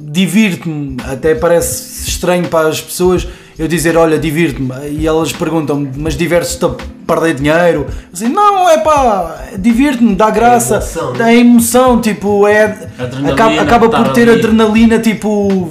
divirto-me, 0.00 0.96
até 1.04 1.34
parece 1.34 2.08
estranho 2.08 2.48
para 2.48 2.68
as 2.68 2.80
pessoas 2.80 3.26
eu 3.58 3.68
dizer, 3.68 3.96
olha, 3.96 4.18
divirto-me, 4.18 4.72
e 4.90 5.06
elas 5.06 5.32
perguntam-me, 5.32 5.88
mas 5.96 6.16
divertes-te 6.16 6.64
a 6.64 6.70
perder 7.06 7.34
dinheiro? 7.34 7.86
Assim, 8.12 8.28
não, 8.28 8.68
é 8.68 8.78
pá, 8.78 9.44
divirto-me, 9.58 10.14
dá 10.16 10.30
graça, 10.30 10.76
emoção, 10.76 11.12
né? 11.12 11.18
dá 11.18 11.34
emoção, 11.34 12.00
tipo, 12.00 12.48
é, 12.48 12.88
Adrenalina, 12.98 13.32
acaba, 13.32 13.62
acaba 13.62 13.88
por 13.88 14.00
estar 14.00 14.12
ter 14.12 14.28
ali. 14.28 14.38
adrenalina, 14.38 14.98
tipo, 14.98 15.70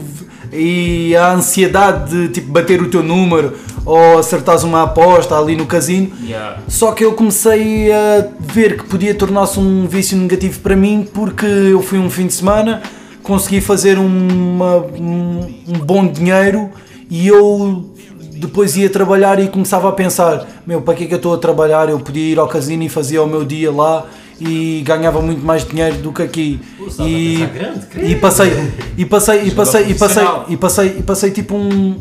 e 0.53 1.15
a 1.15 1.33
ansiedade 1.33 2.09
de, 2.09 2.27
tipo, 2.29 2.51
bater 2.51 2.81
o 2.81 2.89
teu 2.89 3.01
número, 3.03 3.53
ou 3.85 4.17
acertares 4.19 4.63
uma 4.63 4.83
aposta 4.83 5.37
ali 5.37 5.55
no 5.55 5.65
casino, 5.65 6.11
Yeah. 6.23 6.59
só 6.67 6.91
que 6.93 7.03
eu 7.03 7.13
comecei 7.13 7.91
a 7.91 8.27
ver 8.39 8.77
que 8.77 8.85
podia 8.85 9.13
tornar-se 9.13 9.59
um 9.59 9.85
vício 9.87 10.17
negativo 10.17 10.59
para 10.61 10.75
mim 10.75 11.05
porque 11.13 11.45
eu 11.45 11.81
fui 11.81 11.97
um 11.99 12.09
fim 12.09 12.27
de 12.27 12.33
semana, 12.33 12.81
consegui 13.21 13.59
fazer 13.61 13.97
uma- 13.97 14.77
um, 14.77 15.39
um 15.67 15.79
bom 15.85 16.07
dinheiro 16.07 16.69
e 17.09 17.27
eu 17.27 17.89
depois 18.35 18.75
ia 18.77 18.89
trabalhar 18.89 19.39
e 19.39 19.47
começava 19.47 19.89
a 19.89 19.91
pensar, 19.91 20.45
meu, 20.65 20.81
para 20.81 20.93
que 20.95 21.03
é 21.03 21.07
que 21.07 21.13
eu 21.13 21.17
estou 21.17 21.33
a 21.33 21.37
trabalhar? 21.37 21.89
Eu 21.89 21.99
podia 21.99 22.31
ir 22.33 22.39
ao 22.39 22.47
casino 22.47 22.83
e 22.83 22.89
fazia 22.89 23.21
o 23.21 23.27
meu 23.27 23.43
dia 23.45 23.71
lá 23.71 24.05
e 24.39 24.81
ganhava 24.85 25.21
muito 25.21 25.45
mais 25.45 25.65
dinheiro 25.65 25.97
do 25.97 26.11
que 26.11 26.21
aqui. 26.21 26.59
E, 26.99 27.45
grande, 27.53 27.85
credo. 27.87 28.09
e 28.09 28.15
passei, 28.15 28.51
e 28.97 29.05
passei, 29.05 29.47
e 29.47 29.51
passei, 29.51 29.89
e 29.89 29.93
passei, 29.93 30.23
e 30.49 30.57
passei, 30.57 30.87
e 30.99 31.03
passei 31.03 31.31
tipo 31.31 31.55
um. 31.55 31.97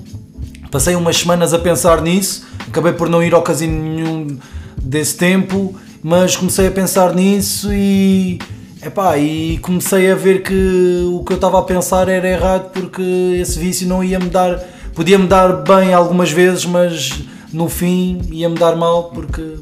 Passei 0.70 0.94
umas 0.96 1.18
semanas 1.18 1.52
a 1.52 1.58
pensar 1.58 2.00
nisso, 2.00 2.46
acabei 2.66 2.94
por 2.94 3.08
não 3.08 3.22
ir 3.22 3.34
ao 3.34 3.42
casino 3.42 3.78
nenhum 3.78 4.38
desse 4.78 5.16
tempo, 5.16 5.74
mas 6.02 6.34
comecei 6.34 6.66
a 6.66 6.70
pensar 6.70 7.14
nisso 7.14 7.72
e. 7.72 8.38
Epá, 8.84 9.16
e 9.16 9.58
comecei 9.58 10.10
a 10.10 10.14
ver 10.16 10.42
que 10.42 11.04
o 11.06 11.22
que 11.22 11.32
eu 11.32 11.36
estava 11.36 11.60
a 11.60 11.62
pensar 11.62 12.08
era 12.08 12.28
errado 12.28 12.72
porque 12.72 13.02
esse 13.40 13.56
vício 13.56 13.86
não 13.86 14.02
ia 14.02 14.18
me 14.18 14.28
dar. 14.28 14.58
Podia 14.92 15.18
me 15.18 15.28
dar 15.28 15.62
bem 15.62 15.94
algumas 15.94 16.32
vezes, 16.32 16.66
mas 16.66 17.22
no 17.52 17.68
fim 17.68 18.20
ia 18.30 18.48
me 18.48 18.56
dar 18.56 18.74
mal 18.74 19.04
porque. 19.04 19.56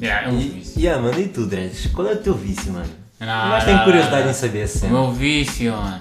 Yeah, 0.00 0.28
é 0.28 0.32
um 0.32 0.38
E, 0.38 0.62
yeah, 0.76 1.02
mano, 1.02 1.18
e 1.20 1.28
tu, 1.28 1.46
Dregs? 1.46 1.86
Qual 1.92 2.06
é 2.08 2.12
o 2.12 2.16
teu 2.16 2.34
vício, 2.34 2.72
mano? 2.72 2.86
Não, 3.20 3.26
Mas 3.48 3.64
tenho 3.64 3.82
curiosidade 3.84 4.22
não. 4.24 4.30
em 4.30 4.34
saber 4.34 4.64
O 4.64 4.68
sempre. 4.68 4.88
meu 4.90 5.12
vício, 5.12 5.72
mano. 5.72 6.00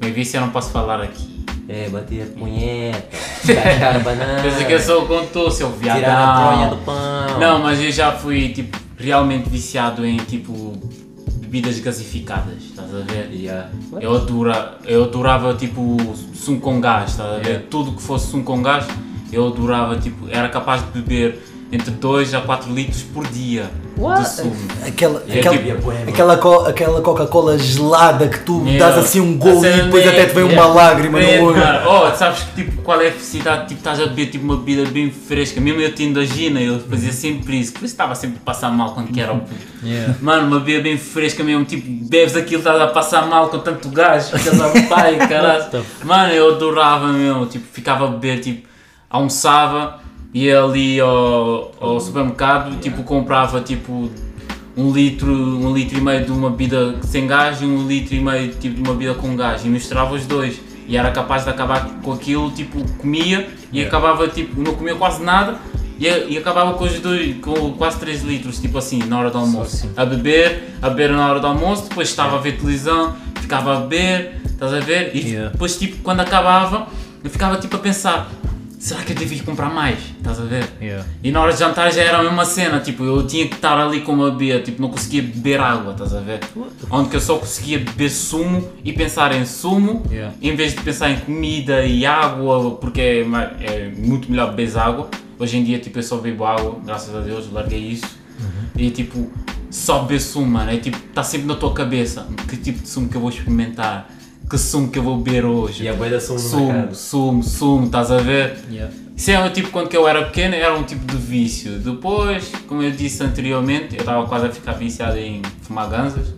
O 0.00 0.04
meu 0.04 0.12
vício 0.14 0.36
eu 0.36 0.40
não 0.42 0.50
posso 0.50 0.70
falar 0.70 1.00
aqui. 1.00 1.38
É, 1.68 1.88
bater 1.90 2.22
a 2.22 2.38
punheta, 2.38 3.08
banana, 4.04 4.42
Pensa 4.42 4.64
que 4.64 4.72
eu 4.72 4.80
sou 4.80 5.04
como 5.06 5.26
tu, 5.26 5.50
seu 5.50 5.70
viadão. 5.72 6.00
tirar 6.00 6.18
a 6.18 6.50
bronha 6.50 6.70
do 6.70 6.76
pão. 6.78 7.38
Não, 7.38 7.58
mas 7.62 7.78
eu 7.80 7.92
já 7.92 8.12
fui 8.12 8.48
tipo 8.50 8.78
realmente 8.96 9.50
viciado 9.50 10.04
em 10.06 10.16
tipo 10.16 10.78
bebidas 11.40 11.78
gasificadas, 11.80 12.62
estás 12.70 12.94
a 12.94 13.00
ver? 13.00 13.30
Yeah. 13.32 13.68
Eu, 14.00 14.14
adora, 14.16 14.78
eu 14.86 15.04
adorava 15.04 15.52
tipo 15.54 15.96
sumo 16.34 16.58
com 16.58 16.80
gás, 16.80 17.10
estás 17.10 17.32
a 17.34 17.36
ver? 17.38 17.46
Yeah. 17.46 17.66
Tudo 17.70 17.92
que 17.92 18.02
fosse 18.02 18.30
sumo 18.30 18.44
com 18.44 18.62
gás, 18.62 18.86
eu 19.30 19.46
adorava, 19.46 19.96
tipo, 19.98 20.26
era 20.30 20.48
capaz 20.48 20.82
de 20.82 20.90
beber 21.02 21.38
entre 21.70 21.90
2 21.90 22.32
a 22.34 22.40
4 22.40 22.72
litros 22.72 23.02
por 23.02 23.26
dia 23.26 23.70
What? 23.96 24.22
de 24.22 24.28
sumo. 24.36 24.56
Aquela, 24.86 25.22
É 25.28 25.38
aquela, 25.38 25.58
tipo, 25.58 25.92
é 25.92 26.02
aquela, 26.08 26.36
co- 26.38 26.64
aquela 26.66 27.00
Coca-Cola 27.02 27.58
gelada 27.58 28.26
que 28.28 28.38
tu 28.40 28.62
Yeah. 28.64 28.78
dás 28.94 29.04
assim 29.04 29.20
um 29.20 29.36
gol 29.36 29.62
e 29.64 29.70
depois 29.82 30.06
é- 30.06 30.08
até 30.08 30.26
te 30.26 30.34
vem 30.34 30.44
uma 30.44 30.52
yeah. 30.52 30.72
lágrima 30.74 31.20
É, 31.20 31.38
no 31.38 31.46
olho. 31.48 31.60
cara, 31.60 31.84
Oh, 31.86 32.16
sabes 32.16 32.40
que 32.44 32.64
tipo, 32.64 32.80
qual 32.82 33.00
é 33.02 33.08
a 33.08 33.12
felicidade? 33.12 33.68
Tipo, 33.68 33.80
estás 33.80 34.00
a 34.00 34.06
beber 34.06 34.26
tipo, 34.30 34.44
uma 34.44 34.56
bebida 34.56 34.88
bem 34.90 35.10
fresca. 35.10 35.60
Mesmo 35.60 35.80
eu 35.82 35.94
tendo 35.94 36.18
a 36.20 36.24
Gina, 36.24 36.58
eu 36.60 36.80
fazia 36.80 37.12
sempre 37.12 37.60
isso. 37.60 37.72
Por 37.72 37.78
isso 37.84 37.92
estava 37.92 38.14
sempre 38.14 38.38
a 38.40 38.44
passar 38.46 38.70
mal 38.70 38.94
quando 38.94 39.12
que 39.12 39.20
era 39.20 39.32
o 39.34 39.40
puto. 39.40 39.54
Yeah. 39.84 40.14
Mano, 40.22 40.46
uma 40.46 40.60
bebida 40.60 40.84
bem 40.84 40.96
fresca 40.96 41.44
mesmo. 41.44 41.66
Tipo, 41.66 41.86
bebes 42.08 42.34
aquilo, 42.34 42.60
estás 42.60 42.80
a 42.80 42.86
passar 42.86 43.26
mal 43.26 43.48
com 43.48 43.58
tanto 43.58 43.90
gás. 43.90 44.30
Ficas 44.30 44.58
a 44.58 44.68
pai, 44.88 45.18
caralho. 45.18 45.66
Mano, 46.04 46.32
eu 46.32 46.54
adorava 46.54 47.08
mesmo. 47.08 47.44
Tipo, 47.46 47.66
ficava 47.70 48.06
a 48.06 48.08
beber, 48.08 48.40
tipo, 48.40 48.66
almoçava, 49.10 50.00
ia 50.44 50.62
ali 50.62 51.00
ao, 51.00 51.72
ao 51.80 52.00
supermercado, 52.00 52.78
tipo, 52.80 53.02
comprava 53.02 53.60
tipo 53.60 54.10
um 54.76 54.92
litro, 54.92 55.32
um 55.32 55.72
litro 55.72 55.98
e 55.98 56.00
meio 56.00 56.24
de 56.24 56.30
uma 56.30 56.50
bebida 56.50 56.96
sem 57.02 57.26
gás 57.26 57.60
e 57.60 57.64
um 57.64 57.86
litro 57.86 58.14
e 58.14 58.20
meio 58.20 58.52
tipo, 58.54 58.76
de 58.76 58.80
uma 58.82 58.92
bebida 58.92 59.14
com 59.14 59.34
gás 59.34 59.64
e 59.64 59.68
misturava 59.68 60.14
os 60.14 60.24
dois 60.26 60.60
e 60.86 60.96
era 60.96 61.10
capaz 61.10 61.44
de 61.44 61.50
acabar 61.50 61.86
com 62.02 62.12
aquilo, 62.12 62.50
tipo, 62.50 62.82
comia 62.96 63.48
e 63.72 63.82
acabava, 63.82 64.28
tipo, 64.28 64.60
não 64.60 64.74
comia 64.74 64.94
quase 64.94 65.22
nada 65.22 65.58
e, 65.98 66.06
e 66.06 66.38
acabava 66.38 66.74
com 66.74 66.84
os 66.84 66.98
dois, 67.00 67.36
com 67.40 67.72
quase 67.72 67.98
3 67.98 68.22
litros, 68.22 68.60
tipo 68.60 68.78
assim, 68.78 69.00
na 69.00 69.18
hora 69.18 69.30
do 69.30 69.38
almoço. 69.38 69.90
A 69.96 70.04
beber, 70.04 70.74
a 70.80 70.88
beber 70.88 71.10
na 71.10 71.28
hora 71.28 71.40
do 71.40 71.46
almoço, 71.46 71.88
depois 71.88 72.08
estava 72.08 72.36
a 72.36 72.40
ver 72.40 72.52
televisão, 72.56 73.16
ficava 73.40 73.76
a 73.76 73.80
beber, 73.80 74.40
estás 74.46 74.72
a 74.72 74.80
ver? 74.80 75.10
E 75.14 75.28
Yeah. 75.28 75.50
depois, 75.50 75.76
tipo, 75.76 75.96
quando 76.02 76.20
acabava, 76.20 76.86
eu 77.22 77.28
ficava, 77.28 77.56
tipo, 77.56 77.74
a 77.76 77.80
pensar, 77.80 78.30
será 78.78 79.02
que 79.02 79.12
eu 79.12 79.16
devia 79.16 79.42
comprar 79.42 79.68
mais? 79.70 79.98
Estás 80.18 80.40
a 80.40 80.44
ver? 80.44 80.68
Yeah. 80.80 81.04
E 81.22 81.30
na 81.30 81.40
hora 81.40 81.52
de 81.52 81.58
jantar 81.58 81.92
já 81.92 82.02
era 82.02 82.18
a 82.18 82.22
mesma 82.22 82.44
cena, 82.44 82.80
tipo, 82.80 83.04
eu 83.04 83.26
tinha 83.26 83.46
que 83.48 83.54
estar 83.54 83.78
ali 83.78 84.00
com 84.02 84.12
uma 84.12 84.30
bebida, 84.30 84.60
tipo, 84.60 84.80
não 84.80 84.88
conseguia 84.90 85.22
beber 85.22 85.60
água, 85.60 85.92
estás 85.92 86.14
a 86.14 86.20
ver? 86.20 86.40
Onde 86.90 87.10
que 87.10 87.16
eu 87.16 87.20
só 87.20 87.38
conseguia 87.38 87.78
beber 87.78 88.10
sumo 88.10 88.68
e 88.84 88.92
pensar 88.92 89.34
em 89.34 89.44
sumo, 89.44 90.02
Yeah. 90.10 90.34
em 90.40 90.54
vez 90.54 90.74
de 90.74 90.80
pensar 90.82 91.10
em 91.10 91.18
comida 91.20 91.84
e 91.84 92.06
água, 92.06 92.72
porque 92.76 93.00
é, 93.00 93.20
é 93.60 93.92
muito 93.96 94.30
melhor 94.30 94.54
beber 94.54 94.76
água. 94.78 95.08
Hoje 95.38 95.56
em 95.58 95.64
dia, 95.64 95.78
tipo, 95.78 95.98
eu 95.98 96.02
só 96.02 96.16
bebo 96.16 96.44
água, 96.44 96.78
graças 96.84 97.14
a 97.14 97.20
Deus, 97.20 97.50
larguei 97.52 97.80
isso. 97.80 98.18
E 98.76 98.90
tipo, 98.90 99.30
só 99.70 100.00
beber 100.00 100.20
sumo, 100.20 100.46
mano, 100.46 100.70
é 100.70 100.76
tipo, 100.76 100.96
está 100.96 101.22
sempre 101.22 101.46
na 101.48 101.54
tua 101.56 101.72
cabeça, 101.72 102.26
que 102.48 102.56
tipo 102.56 102.80
de 102.80 102.88
sumo 102.88 103.08
que 103.08 103.16
eu 103.16 103.20
vou 103.20 103.30
experimentar, 103.30 104.08
que 104.48 104.56
sumo 104.56 104.90
que 104.90 104.98
eu 104.98 105.02
vou 105.02 105.18
beber 105.18 105.44
hoje. 105.44 105.84
E 105.84 105.88
a 105.88 105.94
boia 105.94 106.20
sumo 106.20 106.38
Sumo, 106.38 106.94
sumo, 106.94 107.42
sumo, 107.42 107.86
estás 107.86 108.10
a 108.10 108.18
ver? 108.18 108.56
Yeah. 108.70 108.92
Isso 109.14 109.30
é 109.30 109.38
um 109.38 109.50
tipo, 109.52 109.70
quando 109.70 109.92
eu 109.92 110.06
era 110.06 110.24
pequeno, 110.26 110.54
era 110.54 110.76
um 110.76 110.84
tipo 110.84 111.04
de 111.04 111.16
vício. 111.16 111.78
Depois, 111.78 112.52
como 112.66 112.82
eu 112.82 112.90
disse 112.90 113.22
anteriormente, 113.22 113.96
eu 113.96 114.00
estava 114.00 114.26
quase 114.26 114.46
a 114.46 114.50
ficar 114.50 114.72
viciado 114.72 115.18
em 115.18 115.42
fumar 115.62 115.88
ganzas. 115.90 116.32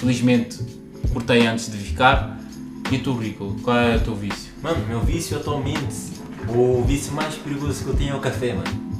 Felizmente, 0.00 0.58
cortei 1.12 1.46
antes 1.46 1.70
de 1.70 1.76
ficar. 1.76 2.40
E 2.90 2.98
tu, 2.98 3.16
Rico, 3.16 3.56
qual 3.62 3.76
é 3.76 3.96
o 3.96 4.00
teu 4.00 4.14
vício? 4.14 4.52
Mano, 4.62 4.84
meu 4.88 5.00
vício 5.00 5.36
atualmente, 5.36 6.12
o 6.48 6.82
vício 6.82 7.12
mais 7.12 7.34
perigoso 7.34 7.84
que 7.84 7.90
eu 7.90 7.94
tenho 7.94 8.14
é 8.14 8.16
o 8.16 8.20
café, 8.20 8.54
mano. 8.54 8.93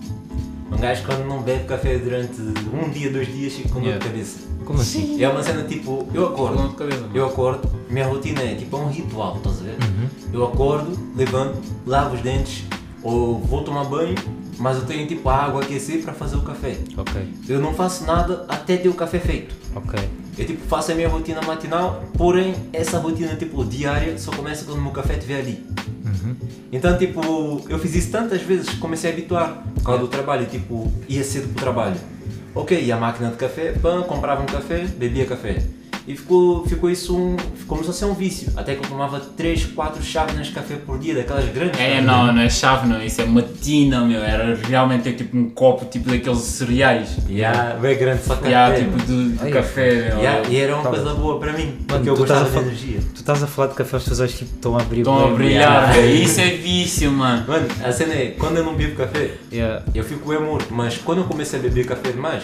Um 0.73 0.77
gajo 0.77 1.03
quando 1.05 1.25
não 1.27 1.43
bebe 1.43 1.65
café 1.65 1.99
durante 1.99 2.41
um 2.41 2.89
dia, 2.91 3.11
dois 3.11 3.27
dias, 3.33 3.53
fica 3.55 3.69
com 3.69 3.75
dor 3.81 3.85
Yeah. 3.85 3.99
de 4.05 4.11
cabeça. 4.11 4.39
Como 4.65 4.81
assim? 4.81 5.23
É 5.23 5.29
uma 5.29 5.43
cena 5.43 5.63
tipo, 5.65 6.09
eu 6.15 6.27
acordo, 6.27 6.69
de 6.69 6.75
cabeça. 6.75 7.05
eu 7.15 7.27
acordo, 7.27 7.71
minha 7.91 8.07
rotina 8.07 8.43
é 8.43 8.55
tipo 8.55 8.77
é 8.77 8.81
um 8.81 8.89
ritual, 8.89 9.37
estás 9.37 9.61
a 9.61 9.65
ver? 9.65 9.73
Uhum. 9.85 10.09
Eu 10.33 10.45
acordo, 10.47 10.99
levanto, 11.15 11.59
lavo 11.87 12.15
os 12.17 12.23
dentes, 12.23 12.65
ou 13.03 13.39
vou 13.41 13.63
tomar 13.63 13.85
banho, 13.85 14.15
mas 14.59 14.79
eu 14.79 14.85
tenho 14.87 15.07
tipo 15.07 15.29
a 15.29 15.35
água 15.37 15.61
a 15.61 15.65
aquecer 15.65 16.03
para 16.03 16.15
fazer 16.15 16.37
o 16.37 16.43
café. 16.43 16.79
Ok, 16.97 17.29
Eu 17.49 17.61
não 17.61 17.75
faço 17.75 18.05
nada 18.05 18.47
até 18.49 18.77
ter 18.79 18.89
o 18.89 18.95
café 18.95 19.19
feito. 19.21 19.55
ok. 19.77 19.99
Eu 20.37 20.45
tipo 20.47 20.67
faço 20.67 20.93
a 20.93 20.95
minha 20.95 21.09
rotina 21.09 21.41
matinal, 21.43 22.05
porém 22.17 22.55
essa 22.73 22.99
rotina 22.99 23.37
tipo 23.37 23.65
diária 23.65 24.19
só 24.19 24.33
começa 24.33 24.65
quando 24.65 24.79
o 24.79 24.83
meu 24.83 24.93
café 24.93 25.15
estiver 25.15 25.39
ali. 25.39 25.65
Então 26.73 26.99
tipo, 26.99 27.21
eu 27.69 27.79
fiz 27.79 27.95
isso 27.95 28.11
tantas 28.11 28.43
vezes 28.43 28.69
que 28.69 28.79
comecei 28.79 29.11
a 29.11 29.13
habituar 29.13 29.65
por 29.75 29.85
causa 29.85 30.01
do 30.01 30.09
trabalho, 30.09 30.47
tipo, 30.47 30.93
ia 31.09 31.23
cedo 31.23 31.49
pro 31.49 31.61
trabalho. 31.63 31.97
Ok, 32.55 32.81
ia 32.81 32.97
à 32.97 32.99
máquina 32.99 33.31
de 33.31 33.37
café, 33.37 33.73
pã, 33.73 34.03
comprava 34.03 34.43
um 34.43 34.47
café, 34.47 34.85
bebia 34.97 35.27
café. 35.27 35.63
E 36.07 36.15
ficou, 36.17 36.67
ficou 36.67 36.91
isso 36.91 37.17
um. 37.17 37.37
começou 37.67 37.91
a 37.91 37.95
ser 37.95 38.05
um 38.05 38.15
vício. 38.15 38.53
Até 38.57 38.75
que 38.75 38.85
eu 38.85 38.89
tomava 38.91 39.19
3, 39.21 39.65
4 39.67 40.03
chávenas 40.03 40.49
de 40.49 40.53
café 40.53 40.75
por 40.77 40.99
dia, 40.99 41.15
daquelas 41.15 41.47
grandes. 41.51 41.81
É, 41.81 42.01
não, 42.03 42.31
não 42.33 42.43
é 42.43 42.51
chave 42.51 42.87
não, 42.87 43.03
isso 43.03 43.23
é 43.23 43.25
matina, 43.25 44.05
meu. 44.05 44.21
Era 44.23 44.55
realmente 44.69 45.13
tipo 45.13 45.37
um 45.37 45.49
copo 45.49 45.87
tipo 45.87 46.11
daqueles 46.11 46.41
cereais. 46.41 47.17
Yeah, 47.29 47.75
bem 47.77 47.97
grande 47.97 48.23
só 48.23 48.35
café. 48.37 48.49
Yeah, 48.49 48.77
tipo 48.77 48.91
mano. 48.91 49.05
de, 49.07 49.33
de 49.33 49.45
Ai, 49.45 49.51
café, 49.51 50.09
meu. 50.09 50.19
Yeah, 50.19 50.49
e 50.49 50.57
era 50.59 50.75
uma 50.75 50.83
Tá 50.83 50.91
coisa 50.91 51.15
boa 51.15 51.39
para 51.41 51.53
mim, 51.55 51.75
porque 51.89 52.03
tu 52.05 52.09
eu 52.11 52.17
gostava 52.17 52.41
estás 52.41 52.43
a 52.43 52.45
de 52.45 52.51
falar- 52.51 52.67
energia. 52.67 53.01
Tu 53.15 53.21
estás 53.21 53.43
a 53.43 53.47
falar 53.47 53.69
de 53.69 53.75
café, 53.75 53.97
as 53.97 54.05
pessoas 54.05 54.33
tipo, 54.35 54.55
estão 54.55 54.77
a 54.79 54.83
abrir 54.83 54.99
Estão 55.01 55.25
a 55.27 55.31
brilhar, 55.31 55.95
Yeah. 55.97 56.07
Isso 56.25 56.41
é 56.41 56.51
vício, 56.51 57.11
mano. 57.11 57.45
Mano, 57.49 57.67
a 57.83 57.93
cena 57.93 58.13
é, 58.13 58.27
quando 58.39 58.59
eu 58.59 58.65
não 58.65 58.75
bebo 58.75 58.95
café, 58.97 59.31
Yeah. 59.51 59.83
eu 59.95 60.05
fico 60.05 60.29
bem 60.29 60.39
morto, 60.41 60.67
mas 60.75 60.99
quando 60.99 61.19
eu 61.19 61.25
comecei 61.25 61.59
a 61.59 61.63
beber 61.63 61.87
café 61.87 62.13
demais, 62.13 62.43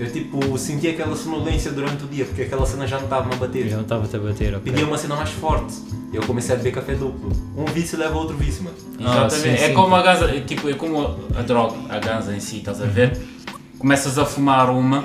eu 0.00 0.10
tipo 0.10 0.56
senti 0.56 0.88
aquela 0.88 1.14
sonolência 1.14 1.70
durante 1.72 2.04
o 2.04 2.06
dia, 2.06 2.24
porque 2.24 2.42
aquela 2.42 2.64
cena 2.64 2.85
já 2.86 2.96
não 2.96 3.04
estava 3.04 3.32
a 3.32 3.36
bater. 3.36 3.68
Já 3.68 3.76
não 3.76 3.82
estava-te 3.82 4.16
a 4.16 4.18
bater, 4.18 4.54
ok. 4.54 4.72
Pedia 4.72 4.86
uma 4.86 4.98
cena 4.98 5.16
mais 5.16 5.30
forte. 5.30 5.74
Eu 6.12 6.22
comecei 6.22 6.54
a 6.54 6.58
beber 6.58 6.72
café 6.72 6.94
duplo. 6.94 7.30
Um 7.56 7.64
vício 7.66 7.98
leva 7.98 8.14
a 8.14 8.18
outro 8.18 8.36
vício, 8.36 8.62
mano. 8.62 8.76
Ah, 9.00 9.26
Exatamente. 9.26 9.34
sim, 9.58 9.64
é 9.64 9.68
sim. 9.68 9.74
como 9.74 9.94
a 9.94 10.02
ganza, 10.02 10.24
é 10.26 10.40
tipo, 10.40 10.68
é 10.68 10.74
como 10.74 11.16
a 11.36 11.42
droga, 11.42 11.76
a 11.88 11.98
ganza 11.98 12.34
em 12.34 12.40
si, 12.40 12.58
estás 12.58 12.80
a 12.80 12.86
ver? 12.86 13.18
Começas 13.78 14.18
a 14.18 14.24
fumar 14.24 14.70
uma, 14.70 15.04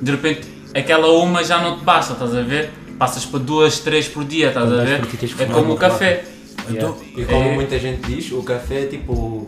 de 0.00 0.10
repente 0.10 0.48
aquela 0.74 1.08
uma 1.12 1.44
já 1.44 1.60
não 1.60 1.78
te 1.78 1.84
basta, 1.84 2.12
estás 2.14 2.34
a 2.34 2.42
ver? 2.42 2.70
Passas 2.98 3.26
para 3.26 3.40
duas, 3.40 3.78
três 3.80 4.08
por 4.08 4.24
dia, 4.24 4.48
estás 4.48 4.72
a 4.72 4.76
ver? 4.84 5.02
É 5.38 5.44
como 5.46 5.74
o 5.74 5.76
café. 5.76 6.24
Yeah. 6.70 6.96
E 7.16 7.24
como 7.24 7.48
É. 7.48 7.54
muita 7.54 7.78
gente 7.78 8.00
diz, 8.10 8.32
o 8.32 8.42
café 8.42 8.82
é 8.82 8.86
tipo. 8.86 9.46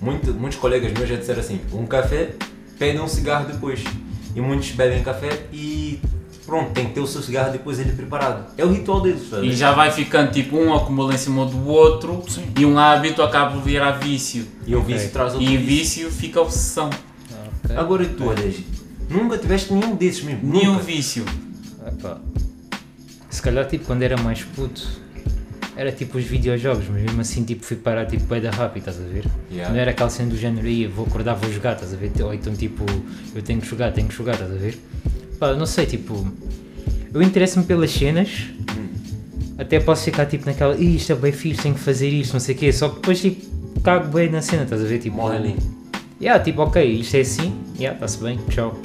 Muito, 0.00 0.32
muitos 0.34 0.58
colegas 0.58 0.92
meus 0.92 1.08
já 1.08 1.16
disseram 1.16 1.40
assim: 1.40 1.60
um 1.72 1.86
café 1.86 2.30
pede 2.78 2.98
um 3.00 3.08
cigarro 3.08 3.46
depois. 3.46 3.82
E 4.36 4.40
muitos 4.40 4.70
bebem 4.72 5.02
café 5.02 5.46
e 5.52 5.98
pronto, 6.48 6.70
tem 6.72 6.86
que 6.86 6.94
ter 6.94 7.00
o 7.00 7.06
seu 7.06 7.20
cigarro 7.20 7.52
depois 7.52 7.78
ele 7.78 7.92
preparado. 7.92 8.46
É 8.56 8.64
o 8.64 8.72
ritual 8.72 9.02
deles, 9.02 9.28
sabe? 9.28 9.46
E 9.48 9.54
já 9.54 9.72
vai 9.72 9.90
ficando 9.90 10.32
tipo 10.32 10.56
um 10.56 10.72
acumula 10.74 11.12
em 11.14 11.18
cima 11.18 11.44
do 11.44 11.68
outro 11.68 12.24
e 12.58 12.64
um 12.64 12.78
hábito 12.78 13.20
acaba 13.22 13.52
por 13.52 13.62
virar 13.62 13.92
vício. 13.92 14.46
E 14.66 14.74
um 14.74 14.80
vício 14.82 15.02
Ok. 15.02 15.10
traz 15.12 15.34
outro 15.34 15.46
E 15.46 15.56
vício. 15.58 16.08
vício 16.08 16.10
fica 16.10 16.40
obsessão. 16.40 16.88
Ok. 17.64 17.76
Agora 17.76 18.02
e 18.02 18.08
tu, 18.08 18.24
olhas, 18.26 18.54
nunca 19.10 19.36
tiveste 19.36 19.74
nenhum 19.74 19.94
desses 19.94 20.24
mesmo. 20.24 20.40
Nenhum 20.50 20.72
Nunca. 20.72 20.84
vício. 20.84 21.24
Epá. 21.86 22.16
Se 23.28 23.42
calhar 23.42 23.66
tipo 23.66 23.84
quando 23.84 24.02
era 24.02 24.16
mais 24.16 24.42
puto 24.42 24.88
era 25.76 25.92
tipo 25.92 26.18
os 26.18 26.24
videojogos, 26.24 26.86
mas 26.90 27.02
mesmo 27.02 27.20
assim 27.20 27.44
tipo 27.44 27.64
fui 27.64 27.76
parar 27.76 28.04
tipo 28.06 28.24
bem 28.24 28.40
da 28.40 28.50
rápido, 28.50 28.88
estás 28.88 28.98
a 28.98 29.08
ver? 29.08 29.24
Yeah. 29.48 29.72
Não 29.72 29.78
era 29.80 29.92
aquela 29.92 30.10
cena 30.10 30.28
do 30.30 30.36
género 30.36 30.66
aí, 30.66 30.86
vou 30.88 31.06
acordar, 31.06 31.34
vou 31.34 31.52
jogar, 31.52 31.74
estás 31.74 31.94
a 31.94 31.96
ver? 31.96 32.10
Ou 32.20 32.34
então 32.34 32.52
tipo, 32.54 32.84
eu 33.32 33.42
tenho 33.42 33.60
que 33.60 33.66
jogar, 33.68 33.92
tenho 33.92 34.08
que 34.08 34.14
jogar, 34.14 34.32
estás 34.32 34.50
a 34.50 34.56
ver? 34.56 34.76
Pá, 35.38 35.54
não 35.54 35.66
sei, 35.66 35.86
tipo, 35.86 36.26
eu 37.14 37.22
interesso-me 37.22 37.64
pelas 37.64 37.90
cenas, 37.90 38.28
até 39.56 39.78
posso 39.80 40.04
ficar 40.04 40.26
tipo 40.26 40.46
naquela, 40.46 40.74
"Ih, 40.76 40.96
isto 40.96 41.12
é 41.12 41.14
bem 41.14 41.32
fixe, 41.32 41.62
tenho 41.62 41.74
que 41.74 41.80
fazer 41.80 42.08
isto, 42.08 42.32
não 42.32 42.40
sei 42.40 42.54
o 42.54 42.58
quê, 42.58 42.72
só 42.72 42.88
que 42.88 42.96
depois 42.96 43.20
tipo 43.20 43.46
cago 43.82 44.12
bem 44.12 44.28
na 44.30 44.42
cena, 44.42 44.64
estás 44.64 44.82
a 44.82 44.84
ver? 44.84 44.98
Tipo, 44.98 45.26
ali. 45.26 45.54
Yeah, 46.20 46.42
tipo, 46.42 46.62
ok, 46.62 46.82
isto 46.84 47.16
é 47.16 47.20
assim, 47.20 47.54
yeah, 47.78 47.94
está-se 47.94 48.18
bem, 48.22 48.38
tchau. 48.50 48.76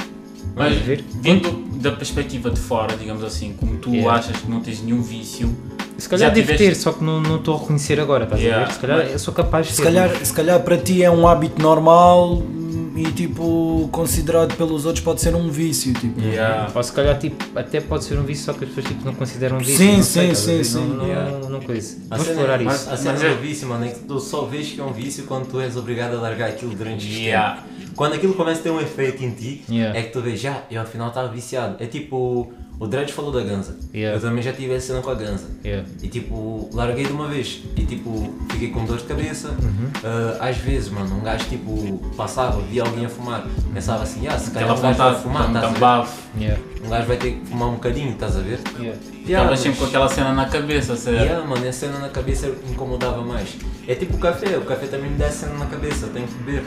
Mas 0.56 0.72
Vamos 0.74 0.86
ver. 0.86 1.04
vindo 1.22 1.52
da 1.82 1.92
perspectiva 1.92 2.52
de 2.52 2.60
fora, 2.60 2.96
digamos 2.96 3.24
assim, 3.24 3.54
como 3.60 3.78
tu 3.78 3.90
Yeah. 3.90 4.20
achas 4.20 4.38
que 4.38 4.50
não 4.50 4.62
tens 4.62 4.82
nenhum 4.84 5.02
vício, 5.02 5.50
Se 5.98 6.10
calhar 6.10 6.30
Já 6.30 6.34
tiveste- 6.36 6.58
ter, 6.66 6.76
só 6.76 6.92
que 6.92 7.04
não 7.04 7.22
não 7.22 7.36
estou 7.38 7.56
a 7.56 7.60
reconhecer 7.60 8.00
agora, 8.00 8.24
estás 8.26 8.42
a 8.42 8.44
Yeah. 8.44 8.66
ver? 8.66 8.74
Se 8.74 8.80
calhar 8.80 9.00
eu 9.08 9.20
sou 9.20 9.34
capaz 9.34 9.68
de 9.68 9.72
Se 9.74 9.78
ter. 9.78 9.84
calhar, 9.84 10.26
se 10.26 10.34
calhar 10.34 10.60
para 10.62 10.76
ti 10.78 11.04
é 11.04 11.10
um 11.10 11.28
hábito 11.28 11.62
normal 11.62 12.38
hum, 12.40 12.63
e 12.96 13.12
tipo 13.12 13.88
considerado 13.92 14.56
pelos 14.56 14.86
outros 14.86 15.04
pode 15.04 15.22
ser 15.22 15.36
um 15.36 15.50
vício. 15.50 15.94
Tipo. 15.94 16.20
yeah. 16.22 16.72
Ou 16.74 16.84
se 16.84 16.92
calhar 16.92 17.18
tipo, 17.18 17.58
até 17.58 17.80
pode 17.82 18.04
ser 18.04 18.18
um 18.20 18.24
vício, 18.24 18.46
só 18.46 18.54
que 18.54 18.64
as 18.66 18.70
pessoas 18.70 18.88
tipo, 18.94 19.06
não 19.06 19.14
consideram 19.16 19.58
um 19.58 19.60
vício. 19.60 19.78
Sim, 19.78 19.98
não 19.98 20.04
sei, 20.04 20.36
sim, 20.36 20.52
a 20.54 20.56
ver? 20.58 20.64
sim, 20.66 20.80
Não, 20.80 20.88
sim. 20.90 20.94
não, 20.98 21.08
Yeah. 21.08 21.32
não, 21.40 21.50
não 21.50 21.62
coisa. 21.62 21.98
A 22.12 22.16
Vou 22.18 22.26
cena, 22.26 22.38
explorar 22.40 22.64
mas 22.64 22.82
isso. 22.82 22.90
a 22.90 22.98
cena 22.98 23.12
Mas 23.14 23.24
é- 23.24 23.30
do 23.30 23.42
vício, 23.42 23.68
mano, 23.68 23.86
é 23.86 23.90
que 23.90 24.00
tu 24.02 24.20
só 24.20 24.46
vês 24.46 24.72
que 24.72 24.80
é 24.80 24.84
um 24.84 24.94
vício 24.94 25.24
quando 25.26 25.48
tu 25.50 25.60
és 25.60 25.76
obrigado 25.76 26.16
a 26.16 26.22
largar 26.22 26.50
aquilo 26.50 26.74
durante 26.76 27.06
Yeah. 27.08 27.56
tempo. 27.62 27.94
Quando 27.96 28.14
aquilo 28.14 28.34
começa 28.34 28.60
a 28.60 28.64
ter 28.64 28.72
um 28.72 28.80
efeito 28.82 29.24
em 29.24 29.32
ti, 29.32 29.64
Yeah. 29.70 29.98
é 29.98 30.04
que 30.04 30.12
tu 30.12 30.22
vês, 30.22 30.40
já, 30.40 30.64
eu 30.72 30.82
afinal 30.82 31.10
estava 31.10 31.28
viciado. 31.28 31.76
É 31.80 31.86
tipo, 31.86 32.52
o 32.80 32.88
Dredge 32.88 33.14
falou 33.14 33.32
da 33.32 33.42
ganza. 33.42 33.76
Yeah. 33.94 34.18
Eu 34.18 34.22
também 34.22 34.44
já 34.44 34.52
tive 34.52 34.74
essa 34.74 34.88
cena 34.88 35.02
com 35.02 35.10
a 35.10 35.16
ganza. 35.16 35.46
Yeah. 35.64 35.88
E 36.02 36.08
tipo, 36.08 36.70
larguei 36.74 37.06
de 37.06 37.12
uma 37.14 37.28
vez. 37.28 37.62
E 37.78 37.86
tipo, 37.86 38.34
fiquei 38.50 38.70
com 38.72 38.84
dor 38.86 38.98
de 38.98 39.04
cabeça. 39.04 39.50
Uhum. 39.50 39.90
Ah, 40.04 40.50
às 40.50 40.58
vezes, 40.58 40.90
mano, 40.90 41.16
um 41.16 41.22
gajo 41.22 41.46
tipo, 41.46 41.98
passava, 42.18 42.60
via 42.62 42.84
alguém 42.84 43.06
a 43.06 43.10
fumar. 43.10 43.46
Pensava 43.74 44.04
assim, 44.04 44.28
ah, 44.28 44.38
se 44.38 44.52
calhar 44.52 44.70
Aquela 44.72 44.80
um 44.80 44.82
gajo 44.98 45.14
vai 45.14 45.22
fumar, 45.22 45.44
um 45.46 45.48
estás 45.48 45.66
a 45.66 45.70
ver? 45.70 45.80
bafo. 45.80 46.22
Yeah. 46.38 46.62
Um 46.86 46.90
gajo 46.90 47.08
vai 47.08 47.18
ter 47.18 47.32
que 47.32 47.46
fumar 47.46 47.70
um 47.70 47.74
bocadinho, 47.74 48.12
estás 48.12 48.36
a 48.36 48.40
ver? 48.42 48.60
Yeah. 48.80 49.00
Yeah, 49.26 49.44
Estavas 49.44 49.60
sempre 49.60 49.70
mas- 49.72 49.80
com 49.80 49.86
aquela 49.86 50.10
cena 50.10 50.34
na 50.34 50.46
cabeça, 50.48 50.96
certo? 50.98 51.24
Yeah, 51.24 51.48
mano, 51.48 51.66
a 51.68 51.72
cena 51.72 52.00
na 52.00 52.10
cabeça 52.10 52.52
incomodava 52.70 53.22
mais. 53.24 53.50
É 53.88 53.96
tipo 53.96 54.16
o 54.18 54.20
café, 54.20 54.58
o 54.58 54.66
café 54.66 54.88
também 54.88 55.10
me 55.12 55.18
dá 55.18 55.28
a 55.28 55.32
cena 55.32 55.54
na 55.58 55.66
cabeça, 55.68 56.08
tenho 56.08 56.28
que 56.28 56.34
beber. 56.44 56.64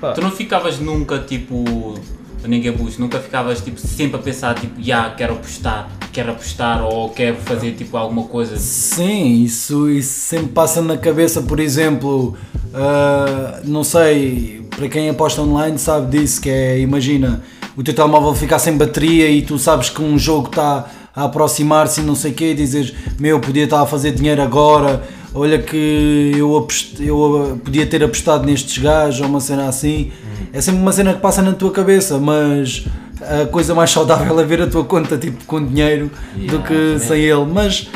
Pá, 0.00 0.12
Tu 0.12 0.20
não 0.22 0.30
ficavas 0.30 0.78
nunca 0.78 1.18
tipo. 1.18 1.94
Ninguém 2.46 2.72
bush, 2.72 2.98
nunca 2.98 3.18
ficavas 3.18 3.60
tipo, 3.60 3.78
sempre 3.80 4.16
a 4.18 4.22
pensar 4.22 4.54
tipo, 4.54 4.80
já 4.80 5.10
quero 5.10 5.34
apostar, 5.34 5.88
quero 6.12 6.30
apostar 6.30 6.82
ou 6.84 7.10
quero 7.10 7.36
fazer 7.36 7.72
tipo 7.72 7.96
alguma 7.96 8.22
coisa. 8.24 8.56
Sim, 8.56 9.42
isso, 9.42 9.90
isso 9.90 10.20
sempre 10.28 10.48
passa 10.48 10.80
na 10.80 10.96
cabeça, 10.96 11.42
por 11.42 11.58
exemplo, 11.60 12.36
ah, 12.72 13.60
não 13.64 13.82
sei, 13.84 14.66
para 14.76 14.88
quem 14.88 15.08
aposta 15.10 15.42
online 15.42 15.78
sabe 15.78 16.16
disso, 16.18 16.40
que 16.40 16.48
é, 16.48 16.78
imagina, 16.78 17.42
o 17.76 17.82
teu 17.82 17.92
telemóvel 17.92 18.34
ficar 18.34 18.58
sem 18.58 18.76
bateria 18.76 19.28
e 19.30 19.42
tu 19.42 19.58
sabes 19.58 19.90
que 19.90 20.00
um 20.00 20.18
jogo 20.18 20.48
está 20.48 20.86
a 21.14 21.24
aproximar-se 21.24 22.00
e 22.00 22.04
não 22.04 22.14
sei 22.14 22.30
o 22.30 22.34
quê, 22.34 22.50
e 22.52 22.54
dizes, 22.54 22.94
meu, 23.18 23.40
podia 23.40 23.64
estar 23.64 23.82
a 23.82 23.86
fazer 23.86 24.12
dinheiro 24.12 24.40
agora, 24.40 25.02
olha 25.34 25.58
que 25.60 26.32
eu, 26.36 26.56
apost- 26.56 27.00
eu 27.00 27.60
podia 27.64 27.84
ter 27.86 28.02
apostado 28.04 28.46
nestes 28.46 28.78
gajos, 28.78 29.20
ou 29.20 29.26
uma 29.26 29.40
cena 29.40 29.68
assim, 29.68 30.12
é 30.52 30.60
sempre 30.60 30.80
uma 30.80 30.92
cena 30.92 31.14
que 31.14 31.20
passa 31.20 31.42
na 31.42 31.52
tua 31.52 31.70
cabeça, 31.70 32.18
mas 32.18 32.84
a 33.20 33.46
coisa 33.46 33.74
mais 33.74 33.90
saudável 33.90 34.38
é 34.38 34.44
ver 34.44 34.62
a 34.62 34.66
tua 34.66 34.84
conta 34.84 35.16
tipo 35.18 35.44
com 35.44 35.64
dinheiro 35.64 36.10
do 36.34 36.40
Yeah, 36.42 36.62
que 36.68 36.74
também. 36.74 36.98
sem 36.98 37.20
ele, 37.22 37.46
mas 37.52 37.88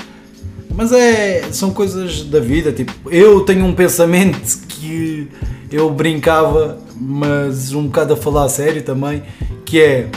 mas 0.75 0.91
é, 0.91 1.43
são 1.53 1.71
coisas 1.71 2.23
da 2.25 2.41
vida, 2.41 2.73
tipo, 2.73 2.93
eu 3.11 3.41
tenho 3.41 3.65
um 3.67 3.75
pensamento 3.75 4.59
que 4.69 5.29
eu 5.71 5.91
brincava, 5.91 6.79
mas 6.99 7.73
um 7.75 7.85
bocado 7.85 8.15
a 8.15 8.17
falar 8.17 8.45
a 8.45 8.49
sério 8.49 8.83
também, 8.83 9.23
que 9.67 9.81
é 9.81 10.09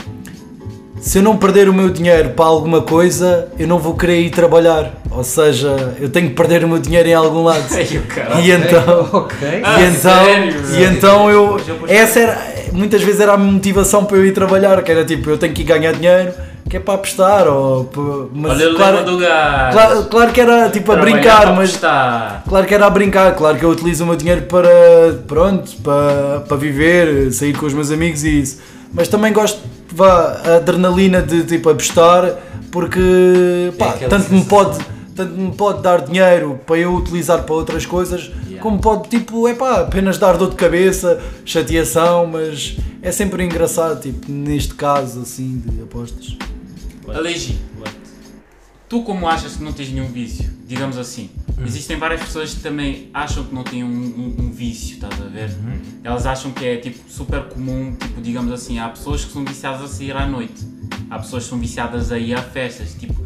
se 1.00 1.18
eu 1.18 1.22
não 1.22 1.36
perder 1.36 1.68
o 1.68 1.74
meu 1.74 1.90
dinheiro 1.90 2.30
para 2.30 2.46
alguma 2.46 2.82
coisa, 2.82 3.48
eu 3.58 3.66
não 3.68 3.78
vou 3.78 3.94
querer 3.94 4.20
ir 4.20 4.30
trabalhar. 4.30 4.92
Ou 5.10 5.22
seja, 5.22 5.94
eu 6.00 6.08
tenho 6.08 6.28
que 6.28 6.34
perder 6.34 6.64
o 6.64 6.68
meu 6.68 6.78
dinheiro 6.78 7.08
em 7.08 7.14
algum 7.14 7.42
lado. 7.44 7.64
Ai. 7.72 8.42
E 8.44 8.50
então, 8.50 9.08
ok. 9.12 9.60
Ah, 9.62 9.80
e 9.80 9.84
então, 9.86 10.24
sério, 10.24 10.54
e 10.78 10.84
então 10.84 11.30
eu, 11.30 11.60
essa 11.88 12.20
era, 12.20 12.54
muitas 12.72 13.02
vezes 13.02 13.20
era 13.20 13.32
a 13.32 13.38
motivação 13.38 14.04
para 14.04 14.16
eu 14.16 14.26
ir 14.26 14.32
trabalhar, 14.32 14.82
que 14.82 14.90
era 14.90 15.04
tipo, 15.04 15.30
eu 15.30 15.38
tenho 15.38 15.54
que 15.54 15.62
ir 15.62 15.64
ganhar 15.64 15.92
dinheiro, 15.92 16.32
que 16.68 16.76
é 16.76 16.80
para 16.80 16.94
apostar, 16.94 17.46
ou, 17.46 17.84
para- 17.84 18.02
mas 18.34 18.52
Olha 18.52 18.70
o 18.72 18.74
claro, 18.74 19.04
do 19.04 19.18
gajo. 19.18 19.72
claro, 19.72 20.04
claro 20.06 20.32
que 20.32 20.40
era 20.40 20.68
tipo 20.70 20.90
a 20.92 20.96
brincar, 20.96 21.54
mas 21.54 21.70
apostar. 21.70 22.42
claro 22.48 22.66
que 22.66 22.74
era 22.74 22.86
a 22.86 22.90
brincar, 22.90 23.34
claro 23.36 23.56
que 23.56 23.64
eu 23.64 23.70
utilizo 23.70 24.02
o 24.02 24.06
meu 24.08 24.16
dinheiro 24.16 24.42
para, 24.42 24.68
pronto, 25.28 25.70
para, 25.84 26.40
para 26.48 26.56
viver, 26.56 27.32
sair 27.32 27.52
com 27.56 27.66
os 27.66 27.72
meus 27.72 27.90
amigos 27.92 28.24
e 28.24 28.40
isso, 28.40 28.58
mas 28.92 29.08
também 29.08 29.32
gosto, 29.32 29.60
vá, 29.92 30.40
a 30.44 30.56
adrenalina 30.56 31.22
de 31.22 31.42
tipo 31.44 31.68
apostar, 31.70 32.36
porque 32.70 33.72
pá, 33.78 33.90
aquela 33.90 34.10
tanto 34.10 34.32
me 34.32 34.44
pode 34.44 34.78
tanto 35.14 35.32
me 35.32 35.50
pode 35.52 35.82
dar 35.82 36.02
dinheiro 36.02 36.60
para 36.66 36.76
eu 36.76 36.94
utilizar 36.94 37.42
para 37.44 37.54
outras 37.54 37.86
coisas, 37.86 38.30
Yeah. 38.46 38.62
como 38.62 38.78
pode, 38.80 39.08
tipo, 39.08 39.48
é 39.48 39.54
pá, 39.54 39.80
apenas 39.80 40.18
dar 40.18 40.36
dor 40.36 40.50
de 40.50 40.56
cabeça, 40.56 41.20
chateação, 41.44 42.26
mas 42.26 42.76
é 43.02 43.10
sempre 43.10 43.42
engraçado, 43.44 44.00
tipo, 44.00 44.30
neste 44.30 44.74
caso, 44.74 45.20
assim, 45.22 45.62
de 45.64 45.82
apostas. 45.82 46.36
Alegi, 47.08 47.58
tu 48.88 49.02
como 49.02 49.28
achas 49.28 49.56
que 49.56 49.62
não 49.62 49.72
tens 49.72 49.90
nenhum 49.90 50.06
vício, 50.08 50.48
digamos 50.66 50.96
assim, 50.98 51.30
existem 51.64 51.96
várias 51.98 52.20
pessoas 52.20 52.54
que 52.54 52.60
também 52.60 53.08
acham 53.12 53.44
que 53.44 53.54
não 53.54 53.64
têm 53.64 53.82
um, 53.82 53.88
um- 53.88 54.36
um 54.46 54.50
vício, 54.50 54.94
estás 54.94 55.20
a 55.20 55.24
ver? 55.24 55.50
Elas 56.04 56.26
acham 56.26 56.50
que 56.52 56.64
é 56.64 56.76
tipo 56.76 56.98
super 57.10 57.44
comum, 57.44 57.94
tipo, 57.98 58.20
digamos 58.20 58.52
assim, 58.52 58.78
há 58.78 58.88
pessoas 58.88 59.24
que 59.24 59.32
são 59.32 59.44
viciadas 59.44 59.82
a 59.82 59.88
sair 59.88 60.16
à 60.16 60.26
noite, 60.26 60.64
há 61.10 61.18
pessoas 61.18 61.44
que 61.44 61.50
são 61.50 61.58
viciadas 61.58 62.12
a 62.12 62.18
ir 62.18 62.34
a 62.34 62.42
festas, 62.42 62.94
tipo, 62.94 63.24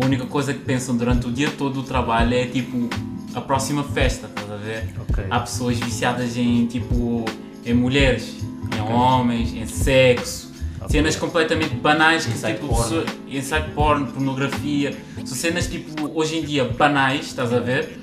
a 0.00 0.04
única 0.04 0.26
coisa 0.26 0.52
que 0.52 0.60
pensam 0.60 0.96
durante 0.96 1.26
o 1.26 1.32
dia 1.32 1.50
todo 1.50 1.74
do 1.74 1.82
trabalho 1.82 2.34
é 2.34 2.46
tipo 2.46 2.88
a 3.34 3.40
próxima 3.40 3.84
festa, 3.84 4.26
estás 4.26 4.50
a 4.50 4.56
ver? 4.56 4.88
Ok. 5.08 5.24
Há 5.30 5.40
pessoas 5.40 5.78
viciadas 5.78 6.36
em 6.36 6.66
tipo 6.66 7.24
em 7.64 7.74
mulheres, 7.74 8.36
em 8.76 8.80
homens, 8.92 9.52
em 9.54 9.66
sexo. 9.66 10.45
Cenas 10.88 11.16
completamente 11.16 11.74
banais 11.74 12.24
que 12.26 12.32
Inside 12.32 12.54
tipo. 12.54 12.68
porn. 12.68 13.04
Inside 13.28 13.70
porn, 13.74 14.06
pornografia. 14.12 14.96
São 15.24 15.36
cenas 15.36 15.66
tipo, 15.66 16.10
hoje 16.14 16.38
em 16.38 16.44
dia, 16.44 16.64
banais, 16.64 17.26
estás 17.26 17.52
a 17.52 17.58
ver? 17.58 17.98